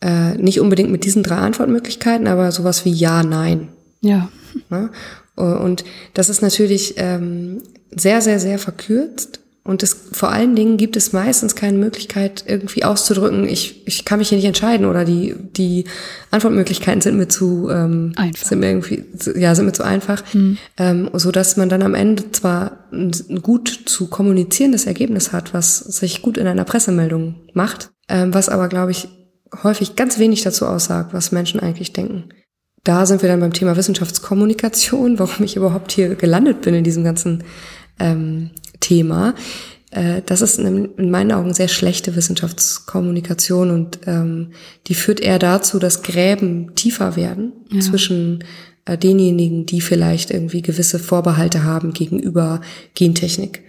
[0.00, 3.68] äh, nicht unbedingt mit diesen drei Antwortmöglichkeiten, aber sowas wie Ja, Nein.
[4.00, 4.30] Ja.
[4.68, 4.90] Ne?
[5.36, 9.40] Und das ist natürlich ähm, sehr, sehr, sehr verkürzt.
[9.62, 14.18] Und es, vor allen Dingen gibt es meistens keine Möglichkeit, irgendwie auszudrücken, ich, ich kann
[14.18, 15.84] mich hier nicht entscheiden oder die, die
[16.30, 18.48] Antwortmöglichkeiten sind mir zu ähm, einfach.
[18.48, 19.04] sind mir irgendwie,
[19.36, 20.24] ja, sind mir zu einfach.
[20.32, 20.56] Mhm.
[20.78, 25.52] Ähm, so dass man dann am Ende zwar ein, ein gut zu kommunizierendes Ergebnis hat,
[25.52, 29.08] was sich gut in einer Pressemeldung macht, ähm, was aber, glaube ich,
[29.62, 32.30] häufig ganz wenig dazu aussagt, was Menschen eigentlich denken.
[32.84, 37.04] Da sind wir dann beim Thema Wissenschaftskommunikation, warum ich überhaupt hier gelandet bin in diesem
[37.04, 37.44] ganzen
[37.98, 38.50] ähm,
[38.80, 39.34] Thema.
[39.90, 44.52] Äh, das ist in, in, meinen Augen sehr schlechte Wissenschaftskommunikation und ähm,
[44.86, 47.80] die führt eher dazu, dass Gräben tiefer werden ja.
[47.80, 48.44] zwischen
[48.86, 52.62] äh, denjenigen, die vielleicht irgendwie gewisse Vorbehalte haben gegenüber
[52.94, 53.62] Gentechnik.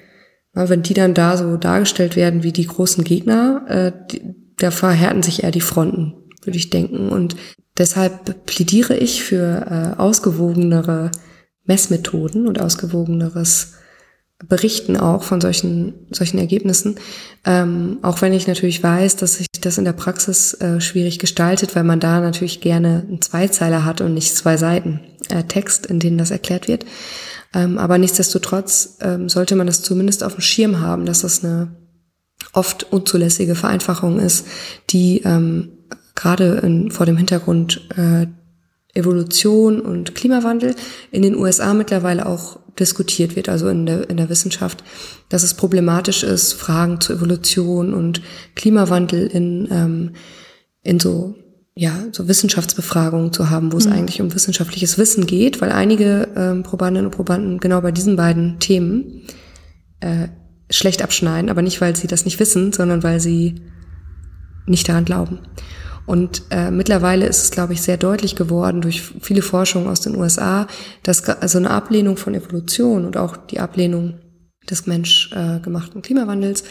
[0.56, 4.72] Ja, wenn die dann da so dargestellt werden wie die großen Gegner, äh, die, da
[4.72, 6.14] verhärten sich eher die Fronten,
[6.44, 7.10] würde ich denken.
[7.10, 7.36] Und
[7.78, 11.12] deshalb plädiere ich für äh, ausgewogenere
[11.66, 13.74] Messmethoden und ausgewogeneres
[14.48, 16.96] Berichten auch von solchen, solchen Ergebnissen.
[17.46, 21.76] Ähm, auch wenn ich natürlich weiß, dass sich das in der Praxis äh, schwierig gestaltet,
[21.76, 26.00] weil man da natürlich gerne einen Zweizeiler hat und nicht zwei Seiten äh, Text, in
[26.00, 26.86] denen das erklärt wird.
[27.54, 31.76] Ähm, aber nichtsdestotrotz ähm, sollte man das zumindest auf dem Schirm haben, dass das eine
[32.54, 34.46] oft unzulässige Vereinfachung ist,
[34.90, 35.70] die ähm,
[36.16, 38.28] gerade in, vor dem Hintergrund äh,
[38.94, 40.76] Evolution und Klimawandel
[41.12, 44.84] in den USA mittlerweile auch diskutiert wird, also in der, in der Wissenschaft,
[45.30, 48.22] dass es problematisch ist, Fragen zu Evolution und
[48.56, 50.12] Klimawandel in, ähm,
[50.84, 51.36] in so,
[51.76, 53.94] ja, so Wissenschaftsbefragungen zu haben, wo es mhm.
[53.94, 58.60] eigentlich um wissenschaftliches Wissen geht, weil einige ähm, Probandinnen und Probanden genau bei diesen beiden
[58.60, 59.22] Themen
[60.02, 60.28] äh,
[60.72, 63.62] schlecht abschneiden, aber nicht, weil sie das nicht wissen, sondern weil sie
[64.66, 65.40] nicht daran glauben.
[66.06, 70.16] Und äh, mittlerweile ist es, glaube ich, sehr deutlich geworden durch viele Forschungen aus den
[70.16, 70.68] USA,
[71.04, 74.16] dass also eine Ablehnung von Evolution und auch die Ablehnung
[74.70, 76.64] des menschgemachten äh, Klimawandels,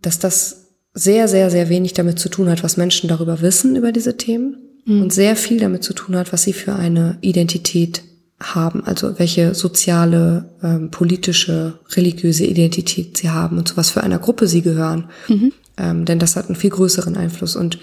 [0.00, 3.92] dass das sehr, sehr, sehr wenig damit zu tun hat, was Menschen darüber wissen, über
[3.92, 4.56] diese Themen.
[4.84, 5.02] Mhm.
[5.02, 8.02] Und sehr viel damit zu tun hat, was sie für eine Identität
[8.42, 14.18] haben, also welche soziale, ähm, politische, religiöse Identität sie haben und zu was für einer
[14.18, 15.10] Gruppe sie gehören.
[15.28, 15.52] Mhm.
[15.78, 17.56] Ähm, denn das hat einen viel größeren Einfluss.
[17.56, 17.78] Und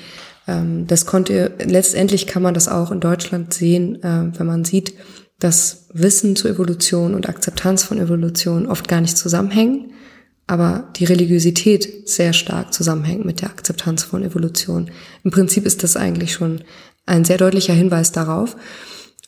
[0.47, 4.93] ähm, das konnte, letztendlich kann man das auch in Deutschland sehen, äh, wenn man sieht,
[5.39, 9.93] dass Wissen zur Evolution und Akzeptanz von Evolution oft gar nicht zusammenhängen,
[10.47, 14.91] aber die Religiosität sehr stark zusammenhängt mit der Akzeptanz von Evolution.
[15.23, 16.61] Im Prinzip ist das eigentlich schon
[17.05, 18.55] ein sehr deutlicher Hinweis darauf.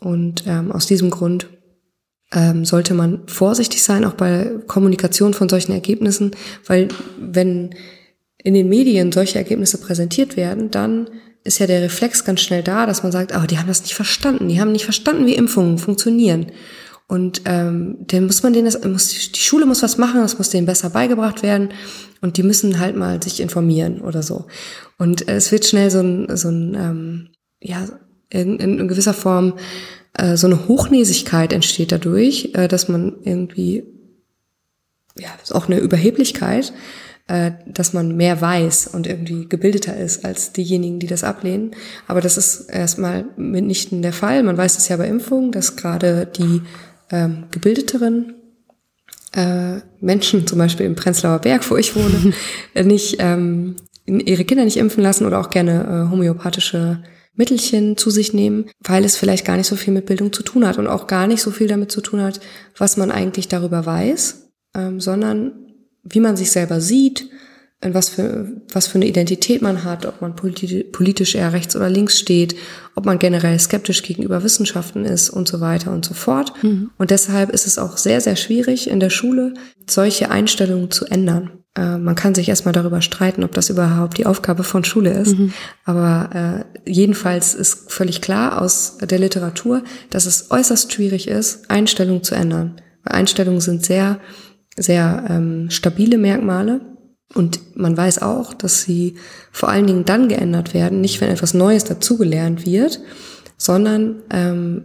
[0.03, 1.47] Und ähm, aus diesem Grund
[2.33, 6.31] ähm, sollte man vorsichtig sein, auch bei Kommunikation von solchen Ergebnissen,
[6.65, 6.87] weil
[7.19, 7.75] wenn
[8.43, 11.09] in den Medien solche Ergebnisse präsentiert werden, dann
[11.43, 13.93] ist ja der Reflex ganz schnell da, dass man sagt, oh, die haben das nicht
[13.93, 16.47] verstanden, die haben nicht verstanden, wie Impfungen funktionieren.
[17.07, 20.49] Und ähm, dann muss man denen das, muss, die Schule muss was machen, das muss
[20.49, 21.69] denen besser beigebracht werden
[22.21, 24.45] und die müssen halt mal sich informieren oder so.
[24.97, 27.29] Und äh, es wird schnell so ein, so ein ähm,
[27.59, 27.85] ja,
[28.31, 29.53] in, in, in gewisser Form
[30.13, 33.83] äh, so eine Hochnäsigkeit entsteht dadurch, äh, dass man irgendwie,
[35.17, 36.73] ja, ist auch eine Überheblichkeit,
[37.27, 41.71] äh, dass man mehr weiß und irgendwie gebildeter ist als diejenigen, die das ablehnen.
[42.07, 44.43] Aber das ist erstmal mitnichten der Fall.
[44.43, 46.61] Man weiß es ja bei Impfungen, dass gerade die
[47.11, 48.35] ähm, gebildeteren
[49.33, 52.33] äh, Menschen, zum Beispiel im Prenzlauer Berg, wo ich wohne,
[52.83, 53.75] nicht ähm,
[54.05, 57.03] ihre Kinder nicht impfen lassen oder auch gerne äh, homöopathische
[57.33, 60.67] Mittelchen zu sich nehmen, weil es vielleicht gar nicht so viel mit Bildung zu tun
[60.67, 62.39] hat und auch gar nicht so viel damit zu tun hat,
[62.77, 65.53] was man eigentlich darüber weiß, ähm, sondern
[66.03, 67.29] wie man sich selber sieht,
[67.83, 71.89] in was für, was für eine Identität man hat, ob man politisch eher rechts oder
[71.89, 72.55] links steht,
[72.95, 76.53] ob man generell skeptisch gegenüber Wissenschaften ist und so weiter und so fort.
[76.61, 76.91] Mhm.
[76.97, 79.55] Und deshalb ist es auch sehr, sehr schwierig in der Schule,
[79.89, 81.51] solche Einstellungen zu ändern.
[81.75, 85.37] Äh, man kann sich erstmal darüber streiten, ob das überhaupt die Aufgabe von Schule ist.
[85.37, 85.53] Mhm.
[85.85, 92.23] Aber äh, jedenfalls ist völlig klar aus der Literatur, dass es äußerst schwierig ist, Einstellungen
[92.23, 92.81] zu ändern.
[93.03, 94.19] Weil Einstellungen sind sehr,
[94.77, 96.81] sehr ähm, stabile Merkmale.
[97.33, 99.15] Und man weiß auch, dass sie
[99.51, 102.99] vor allen Dingen dann geändert werden, nicht wenn etwas Neues dazugelernt wird,
[103.57, 104.83] sondern ähm,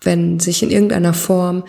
[0.00, 1.64] wenn sich in irgendeiner Form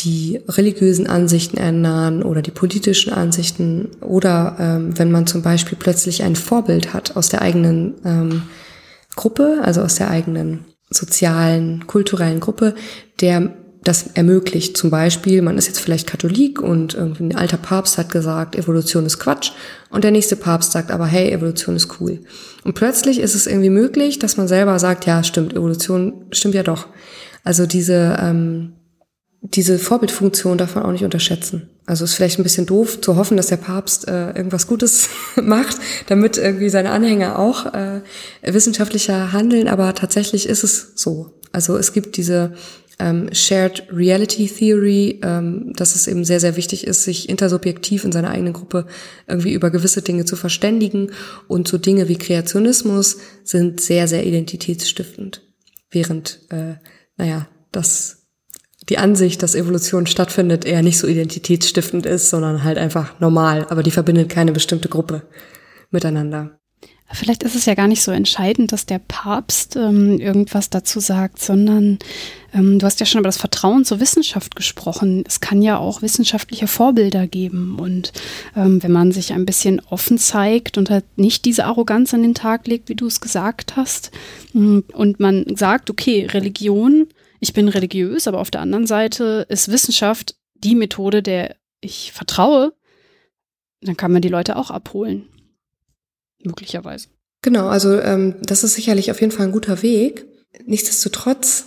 [0.00, 6.22] die religiösen Ansichten ändern oder die politischen Ansichten oder ähm, wenn man zum Beispiel plötzlich
[6.22, 8.42] ein Vorbild hat aus der eigenen ähm,
[9.16, 12.74] Gruppe, also aus der eigenen sozialen, kulturellen Gruppe,
[13.20, 14.76] der das ermöglicht.
[14.76, 19.06] Zum Beispiel, man ist jetzt vielleicht Katholik und irgendwie ein alter Papst hat gesagt, Evolution
[19.06, 19.52] ist Quatsch
[19.90, 22.20] und der nächste Papst sagt aber, hey, Evolution ist cool.
[22.64, 26.62] Und plötzlich ist es irgendwie möglich, dass man selber sagt, ja, stimmt, Evolution stimmt ja
[26.62, 26.88] doch.
[27.42, 28.74] Also diese ähm,
[29.42, 31.70] diese Vorbildfunktion darf man auch nicht unterschätzen.
[31.86, 35.08] Also ist vielleicht ein bisschen doof zu hoffen, dass der Papst äh, irgendwas Gutes
[35.42, 35.78] macht,
[36.08, 38.02] damit irgendwie seine Anhänger auch äh,
[38.42, 41.38] wissenschaftlicher handeln, aber tatsächlich ist es so.
[41.52, 42.52] Also es gibt diese
[43.00, 48.12] ähm, Shared Reality Theory, ähm, dass es eben sehr, sehr wichtig ist, sich intersubjektiv in
[48.12, 48.86] seiner eigenen Gruppe
[49.26, 51.10] irgendwie über gewisse Dinge zu verständigen.
[51.48, 55.42] Und so Dinge wie Kreationismus sind sehr, sehr identitätsstiftend.
[55.90, 56.74] Während, äh,
[57.16, 58.18] naja, das
[58.88, 63.66] die Ansicht, dass Evolution stattfindet, eher nicht so identitätsstiftend ist, sondern halt einfach normal.
[63.70, 65.22] Aber die verbindet keine bestimmte Gruppe
[65.90, 66.59] miteinander.
[67.12, 71.40] Vielleicht ist es ja gar nicht so entscheidend, dass der Papst ähm, irgendwas dazu sagt,
[71.40, 71.98] sondern
[72.54, 75.24] ähm, du hast ja schon über das Vertrauen zur Wissenschaft gesprochen.
[75.26, 77.78] Es kann ja auch wissenschaftliche Vorbilder geben.
[77.80, 78.12] Und
[78.56, 82.34] ähm, wenn man sich ein bisschen offen zeigt und halt nicht diese Arroganz an den
[82.34, 84.12] Tag legt, wie du es gesagt hast,
[84.52, 87.08] mm, und man sagt, okay, Religion
[87.40, 92.74] ich bin religiös, aber auf der anderen Seite ist Wissenschaft die Methode, der ich vertraue,
[93.80, 95.26] dann kann man die Leute auch abholen.
[96.44, 97.08] Möglicherweise.
[97.42, 100.26] Genau, also ähm, das ist sicherlich auf jeden Fall ein guter Weg.
[100.66, 101.66] Nichtsdestotrotz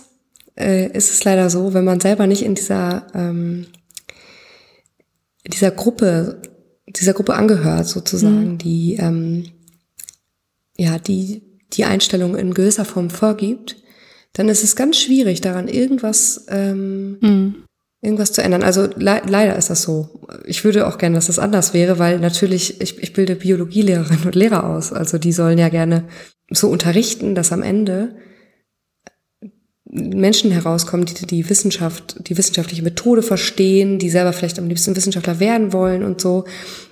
[0.56, 3.66] äh, ist es leider so, wenn man selber nicht in dieser, ähm,
[5.46, 6.42] dieser Gruppe,
[6.86, 8.58] dieser Gruppe angehört, sozusagen, mhm.
[8.58, 9.50] die ähm,
[10.76, 11.42] ja, die
[11.72, 13.76] die Einstellung in gewisser Form vorgibt,
[14.32, 17.64] dann ist es ganz schwierig, daran irgendwas, ähm, mhm.
[18.04, 18.62] Irgendwas zu ändern.
[18.62, 20.08] Also le leider ist das so.
[20.44, 24.34] Ich würde auch gerne, dass das anders wäre, weil natürlich, ich, ich bilde Biologielehrerinnen und
[24.34, 24.92] Lehrer aus.
[24.92, 26.04] Also die sollen ja gerne
[26.50, 28.16] so unterrichten, dass am Ende
[29.86, 35.40] Menschen herauskommen, die die Wissenschaft, die wissenschaftliche Methode verstehen, die selber vielleicht am liebsten Wissenschaftler
[35.40, 36.44] werden wollen und so.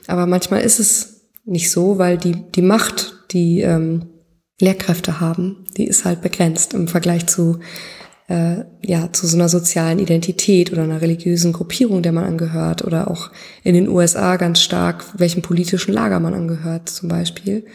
[0.06, 4.06] Aber manchmal ist es nicht so, weil die, die Macht, die ähm,
[4.60, 7.59] Lehrkräfte haben, die ist halt begrenzt im Vergleich zu
[8.32, 13.10] äh, ja zu so einer sozialen Identität oder einer religiösen Gruppierung, der man angehört oder
[13.10, 13.30] auch
[13.62, 17.66] in den USA ganz stark, welchem politischen Lager man angehört zum Beispiel.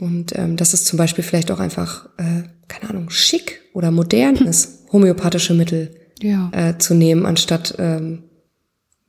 [0.00, 4.36] Und ähm, dass es zum Beispiel vielleicht auch einfach, äh, keine Ahnung, schick oder modern
[4.46, 6.50] ist, homöopathische Mittel ja.
[6.52, 8.24] äh, zu nehmen, anstatt ähm,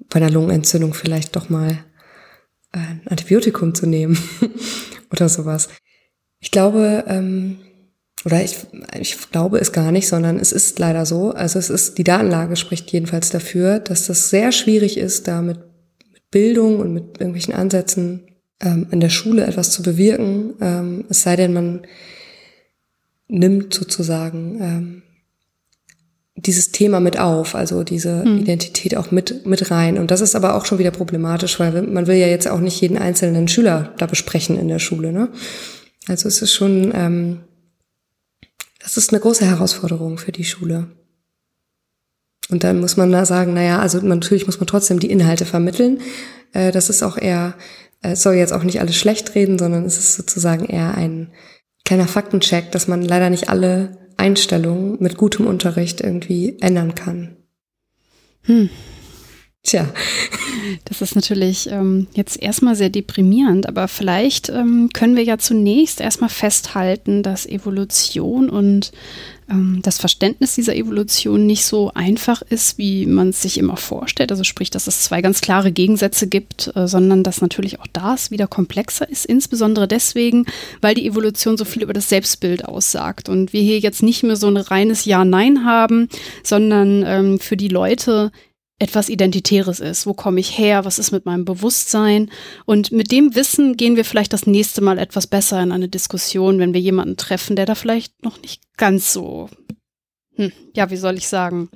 [0.10, 1.80] bei einer Lungenentzündung vielleicht doch mal
[2.74, 4.18] äh, ein Antibiotikum zu nehmen
[5.12, 5.70] oder sowas.
[6.40, 7.58] Ich glaube, ähm,
[8.28, 8.58] oder ich,
[9.00, 11.32] ich glaube es gar nicht, sondern es ist leider so.
[11.32, 15.60] Also es ist, die Datenlage spricht jedenfalls dafür, dass das sehr schwierig ist, da mit,
[16.12, 18.28] mit Bildung und mit irgendwelchen Ansätzen
[18.60, 20.56] ähm, in der Schule etwas zu bewirken.
[20.60, 21.84] Ähm, es sei denn, man
[23.30, 25.04] nimmt sozusagen ähm,
[26.36, 28.40] dieses Thema mit auf, also diese hm.
[28.40, 29.98] Identität auch mit, mit rein.
[29.98, 32.82] Und das ist aber auch schon wieder problematisch, weil man will ja jetzt auch nicht
[32.82, 35.14] jeden einzelnen Schüler da besprechen in der Schule.
[35.14, 35.30] Ne?
[36.10, 37.40] Also es ist schon, ähm,
[38.88, 40.88] das ist eine große Herausforderung für die Schule.
[42.50, 46.00] Und dann muss man da sagen, naja, also natürlich muss man trotzdem die Inhalte vermitteln.
[46.54, 47.56] Äh, das ist auch eher,
[48.02, 51.34] äh, soll jetzt auch nicht alles schlecht reden, sondern es ist sozusagen eher ein
[51.84, 57.36] kleiner Faktencheck, dass man leider nicht alle Einstellungen mit gutem Unterricht irgendwie ändern kann.
[58.44, 58.70] Hm.
[59.68, 59.86] Tja.
[60.86, 66.00] Das ist natürlich ähm, jetzt erstmal sehr deprimierend, aber vielleicht ähm, können wir ja zunächst
[66.00, 68.94] erstmal festhalten, dass Evolution und
[69.50, 74.32] ähm, das Verständnis dieser Evolution nicht so einfach ist, wie man es sich immer vorstellt.
[74.32, 78.32] Also sprich, dass es zwei ganz klare Gegensätze gibt, äh, sondern dass natürlich auch das
[78.32, 80.46] wieder komplexer ist, insbesondere deswegen,
[80.80, 84.38] weil die Evolution so viel über das Selbstbild aussagt und wir hier jetzt nicht mehr
[84.38, 86.08] so ein reines Ja-Nein haben,
[86.42, 88.32] sondern ähm, für die Leute
[88.80, 90.06] etwas Identitäres ist.
[90.06, 90.86] Wo komme ich her?
[90.86, 92.30] Was ist mit meinem Bewusstsein?
[92.66, 96.60] Und mit dem Wissen gehen wir vielleicht das nächste Mal etwas besser in eine Diskussion,
[96.60, 99.50] wenn wir jemanden treffen, der da vielleicht noch nicht ganz so,
[100.36, 101.70] hm, ja, wie soll ich sagen,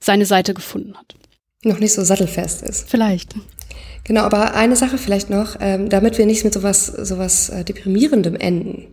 [0.00, 1.14] seine Seite gefunden hat.
[1.62, 2.90] Noch nicht so sattelfest ist.
[2.90, 3.34] Vielleicht.
[4.04, 8.36] Genau, aber eine Sache vielleicht noch, ähm, damit wir nicht mit sowas, sowas äh, deprimierendem
[8.36, 8.86] enden,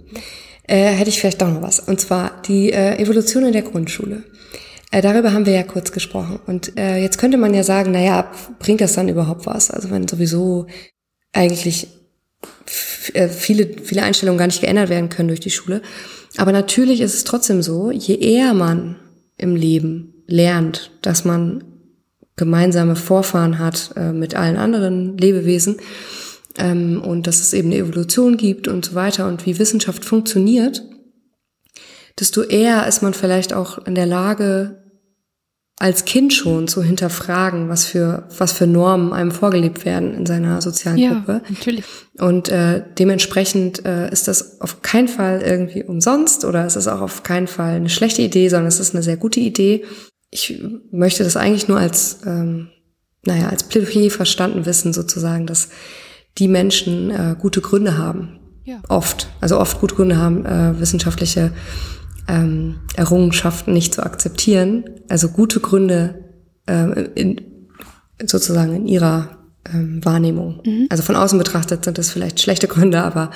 [0.67, 1.81] äh, hätte ich vielleicht doch noch was.
[1.81, 4.23] Und zwar die äh, Evolution in der Grundschule.
[4.91, 6.39] Äh, darüber haben wir ja kurz gesprochen.
[6.45, 9.71] Und äh, jetzt könnte man ja sagen, naja, bringt das dann überhaupt was?
[9.71, 10.67] Also wenn sowieso
[11.33, 11.87] eigentlich
[13.13, 15.81] äh, viele, viele Einstellungen gar nicht geändert werden können durch die Schule.
[16.37, 18.97] Aber natürlich ist es trotzdem so, je eher man
[19.37, 21.63] im Leben lernt, dass man
[22.35, 25.77] gemeinsame Vorfahren hat äh, mit allen anderen Lebewesen
[26.57, 30.83] ähm, und dass es eben eine Evolution gibt und so weiter und wie Wissenschaft funktioniert,
[32.19, 34.81] desto eher ist man vielleicht auch in der Lage,
[35.81, 40.61] als Kind schon zu hinterfragen, was für was für Normen einem vorgelebt werden in seiner
[40.61, 41.41] sozialen ja, Gruppe.
[41.49, 41.85] Natürlich.
[42.19, 47.01] Und äh, dementsprechend äh, ist das auf keinen Fall irgendwie umsonst oder es ist auch
[47.01, 49.83] auf keinen Fall eine schlechte Idee, sondern es ist eine sehr gute Idee.
[50.29, 50.61] Ich
[50.91, 52.69] möchte das eigentlich nur als ähm,
[53.25, 55.69] naja als Plädoyer verstanden wissen, sozusagen, dass
[56.37, 58.39] die Menschen äh, gute Gründe haben.
[58.63, 58.81] Ja.
[58.87, 61.51] Oft, also oft gute Gründe haben, äh, wissenschaftliche
[62.27, 66.23] ähm, Errungenschaften nicht zu akzeptieren, also gute Gründe
[66.67, 67.41] äh, in,
[68.25, 69.37] sozusagen in ihrer
[69.71, 70.61] ähm, Wahrnehmung.
[70.65, 70.87] Mhm.
[70.89, 73.31] Also von außen betrachtet sind das vielleicht schlechte Gründe, aber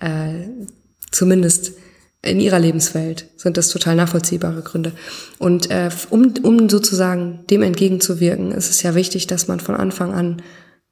[0.00, 0.48] äh,
[1.10, 1.72] zumindest
[2.22, 4.92] in ihrer Lebenswelt sind das total nachvollziehbare Gründe.
[5.38, 10.12] Und äh, um, um sozusagen dem entgegenzuwirken, ist es ja wichtig, dass man von Anfang
[10.12, 10.42] an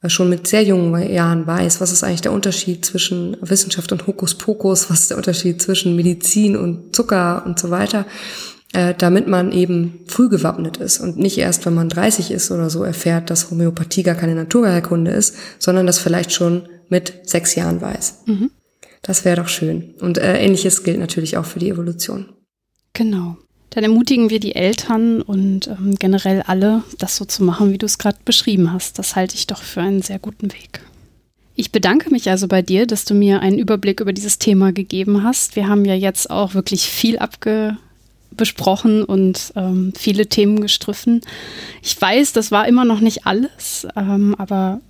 [0.09, 4.91] schon mit sehr jungen Jahren weiß, was ist eigentlich der Unterschied zwischen Wissenschaft und Hokuspokus,
[4.91, 8.07] was ist der Unterschied zwischen Medizin und Zucker und so weiter,
[8.73, 12.69] äh, damit man eben früh gewappnet ist und nicht erst, wenn man 30 ist oder
[12.69, 17.81] so, erfährt, dass Homöopathie gar keine Naturheilkunde ist, sondern das vielleicht schon mit sechs Jahren
[17.81, 18.23] weiß.
[18.27, 18.51] Mhm.
[19.03, 19.95] Das wäre doch schön.
[20.01, 22.29] Und äh, ähnliches gilt natürlich auch für die Evolution.
[22.93, 23.37] Genau.
[23.74, 27.86] Dann ermutigen wir die Eltern und ähm, generell alle, das so zu machen, wie du
[27.86, 28.99] es gerade beschrieben hast.
[28.99, 30.81] Das halte ich doch für einen sehr guten Weg.
[31.55, 35.23] Ich bedanke mich also bei dir, dass du mir einen Überblick über dieses Thema gegeben
[35.23, 35.57] hast.
[35.57, 37.77] Wir haben ja jetzt auch wirklich viel abge
[38.35, 41.20] besprochen und ähm, viele Themen gestriffen.
[41.82, 44.81] Ich weiß, das war immer noch nicht alles, ähm, aber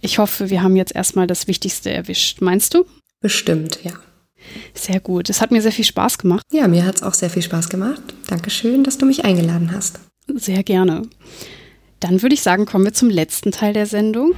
[0.00, 2.40] ich hoffe, wir haben jetzt erstmal das Wichtigste erwischt.
[2.40, 2.86] Meinst du?
[3.20, 3.92] Bestimmt, ja.
[4.74, 5.30] Sehr gut.
[5.30, 6.44] Es hat mir sehr viel Spaß gemacht.
[6.52, 8.02] Ja, mir hat es auch sehr viel Spaß gemacht.
[8.28, 10.00] Dankeschön, dass du mich eingeladen hast.
[10.34, 11.02] Sehr gerne.
[12.00, 14.34] Dann würde ich sagen, kommen wir zum letzten Teil der Sendung.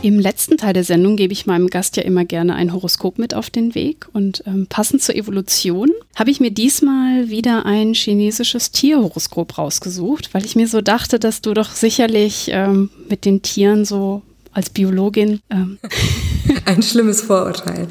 [0.00, 3.34] Im letzten Teil der Sendung gebe ich meinem Gast ja immer gerne ein Horoskop mit
[3.34, 4.06] auf den Weg.
[4.12, 10.44] Und ähm, passend zur Evolution habe ich mir diesmal wieder ein chinesisches Tierhoroskop rausgesucht, weil
[10.44, 14.22] ich mir so dachte, dass du doch sicherlich ähm, mit den Tieren so
[14.52, 15.78] als Biologin ähm,
[16.68, 17.88] ein schlimmes Vorurteil.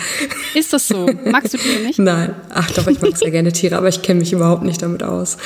[0.54, 1.08] Ist das so?
[1.26, 2.00] Magst du Tiere nicht?
[2.00, 2.36] Nein.
[2.54, 5.38] Ach doch, ich mag sehr gerne Tiere, aber ich kenne mich überhaupt nicht damit aus.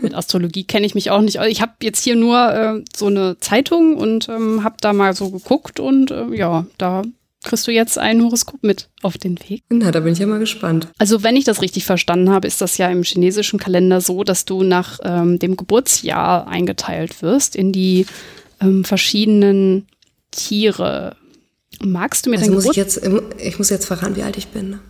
[0.00, 1.38] Mit Astrologie kenne ich mich auch nicht.
[1.48, 5.30] Ich habe jetzt hier nur äh, so eine Zeitung und ähm, habe da mal so
[5.30, 7.02] geguckt und äh, ja, da
[7.42, 9.62] kriegst du jetzt ein Horoskop mit auf den Weg.
[9.70, 10.88] Na, da bin ich ja mal gespannt.
[10.98, 14.44] Also wenn ich das richtig verstanden habe, ist das ja im chinesischen Kalender so, dass
[14.44, 18.06] du nach ähm, dem Geburtsjahr eingeteilt wirst in die
[18.60, 19.86] ähm, verschiedenen
[20.30, 21.16] Tiere.
[21.82, 23.00] Magst du mir also dein muss Geburt ich jetzt,
[23.38, 24.70] ich muss jetzt verraten, wie alt ich bin.
[24.70, 24.80] ne?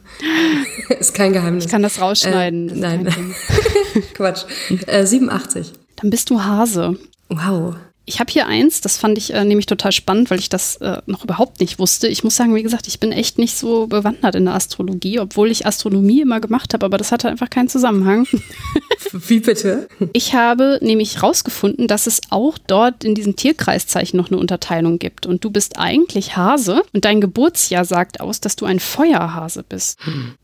[0.99, 1.65] ist kein Geheimnis.
[1.65, 2.69] Ich kann das rausschneiden.
[2.69, 3.35] Äh, nein.
[4.15, 4.45] Quatsch.
[4.87, 5.73] Äh, 87.
[5.97, 6.97] Dann bist du Hase.
[7.29, 7.77] Wow.
[8.11, 11.01] Ich habe hier eins, das fand ich äh, nämlich total spannend, weil ich das äh,
[11.07, 12.09] noch überhaupt nicht wusste.
[12.09, 15.49] Ich muss sagen, wie gesagt, ich bin echt nicht so bewandert in der Astrologie, obwohl
[15.49, 18.27] ich Astronomie immer gemacht habe, aber das hatte einfach keinen Zusammenhang.
[19.13, 19.89] Wie bitte?
[20.13, 25.25] Ich habe nämlich rausgefunden, dass es auch dort in diesen Tierkreiszeichen noch eine Unterteilung gibt.
[25.25, 30.01] Und du bist eigentlich Hase und dein Geburtsjahr sagt aus, dass du ein Feuerhase bist.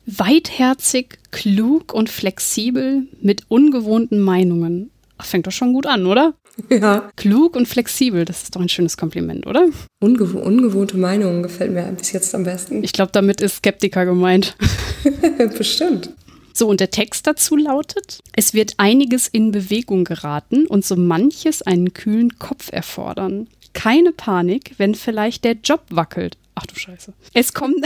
[0.06, 4.90] Weitherzig, klug und flexibel mit ungewohnten Meinungen.
[5.18, 6.34] Ach, fängt doch schon gut an, oder?
[6.70, 7.10] Ja.
[7.16, 9.68] Klug und flexibel, das ist doch ein schönes Kompliment, oder?
[10.00, 12.82] Ungew ungewohnte Meinungen gefällt mir bis jetzt am besten.
[12.82, 14.56] Ich glaube, damit ist Skeptiker gemeint.
[15.58, 16.10] Bestimmt.
[16.52, 21.60] So, und der Text dazu lautet, es wird einiges in Bewegung geraten und so manches
[21.60, 23.48] einen kühlen Kopf erfordern.
[23.74, 26.38] Keine Panik, wenn vielleicht der Job wackelt.
[26.54, 27.12] Ach du Scheiße.
[27.34, 27.84] Es kommt,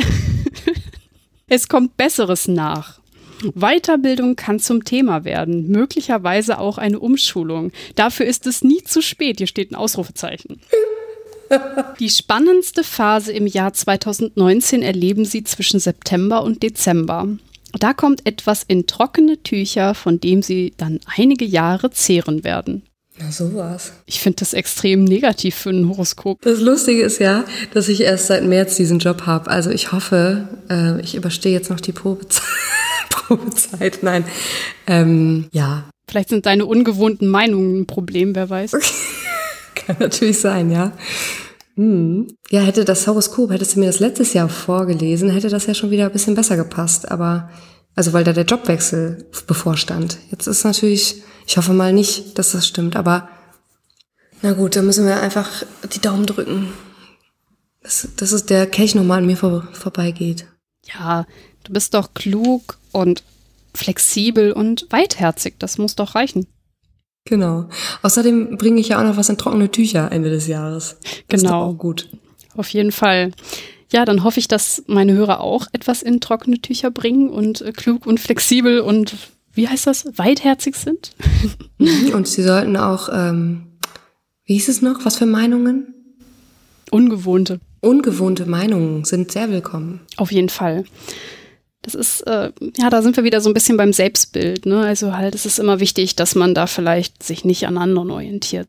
[1.48, 2.99] es kommt Besseres nach.
[3.54, 7.72] Weiterbildung kann zum Thema werden, möglicherweise auch eine Umschulung.
[7.94, 9.38] Dafür ist es nie zu spät.
[9.38, 10.60] Hier steht ein Ausrufezeichen.
[11.98, 17.28] Die spannendste Phase im Jahr 2019 erleben Sie zwischen September und Dezember.
[17.78, 22.82] Da kommt etwas in trockene Tücher, von dem Sie dann einige Jahre zehren werden.
[23.20, 23.92] Na sowas.
[24.06, 26.40] Ich finde das extrem negativ für ein Horoskop.
[26.42, 27.44] Das Lustige ist ja,
[27.74, 29.51] dass ich erst seit März diesen Job habe.
[29.51, 32.42] Also ich hoffe, äh, ich überstehe jetzt noch die Probezeit.
[33.10, 34.24] Probezeit, nein.
[34.86, 38.72] Ähm, ja, Vielleicht sind deine ungewohnten Meinungen ein Problem, wer weiß.
[39.76, 40.90] kann natürlich sein, ja.
[41.76, 42.26] Hm.
[42.51, 45.92] Ja, hätte das Horoskop, hättest du mir das letztes Jahr vorgelesen, hätte das ja schon
[45.92, 47.12] wieder ein bisschen besser gepasst.
[47.12, 47.48] Aber,
[47.94, 50.18] also weil da der Jobwechsel bevorstand.
[50.32, 53.28] Jetzt ist natürlich, ich hoffe mal nicht, dass das stimmt, aber
[54.40, 56.72] na gut, dann müssen wir einfach die Daumen drücken.
[57.82, 60.47] Dass, dass es der Kelch nochmal an mir vor, vorbeigeht.
[60.94, 61.27] Ja,
[61.64, 63.24] du bist doch klug und
[63.74, 65.55] flexibel und weitherzig.
[65.59, 66.47] Das muss doch reichen.
[67.24, 67.68] Genau.
[68.02, 70.98] Außerdem bringe ich ja auch noch was in trockene Tücher Ende des Jahres.
[71.27, 71.74] Das Ist Genau.
[71.74, 72.09] gut.
[72.56, 73.32] Auf jeden Fall.
[73.93, 77.72] Ja, dann hoffe ich, dass meine Hörer auch etwas in trockene Tücher bringen und äh,
[77.72, 79.16] klug und flexibel und
[79.52, 80.06] wie heißt das?
[80.16, 81.12] Weitherzig sind.
[82.12, 83.66] Und sie sollten auch, ähm,
[84.44, 85.05] wie hieß es noch?
[85.05, 85.94] Was für Meinungen?
[86.90, 87.60] Ungewohnte.
[87.81, 90.01] Ungewohnte Meinungen sind sehr willkommen.
[90.16, 90.85] Auf jeden Fall.
[91.82, 94.66] Das ist, äh, ja, da sind wir wieder so ein bisschen beim Selbstbild.
[94.66, 94.81] Ne?
[94.81, 98.68] Also halt, es ist immer wichtig, dass man da vielleicht sich nicht an anderen orientiert.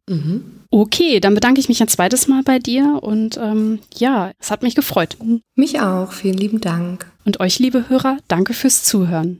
[0.69, 4.63] Okay, dann bedanke ich mich ein zweites Mal bei dir und ähm, ja, es hat
[4.63, 5.17] mich gefreut.
[5.55, 6.13] Mich auch.
[6.13, 7.11] Vielen lieben Dank.
[7.25, 9.39] Und euch, liebe Hörer, danke fürs Zuhören.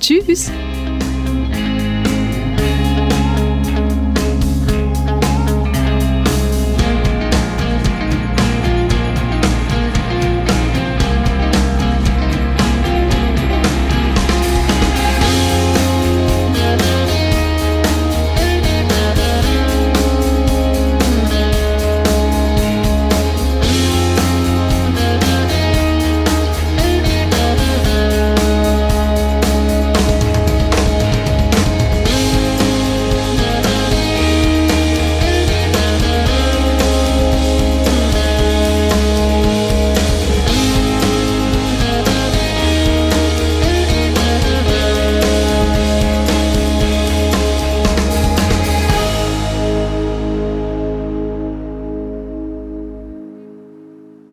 [0.00, 0.50] Tschüss!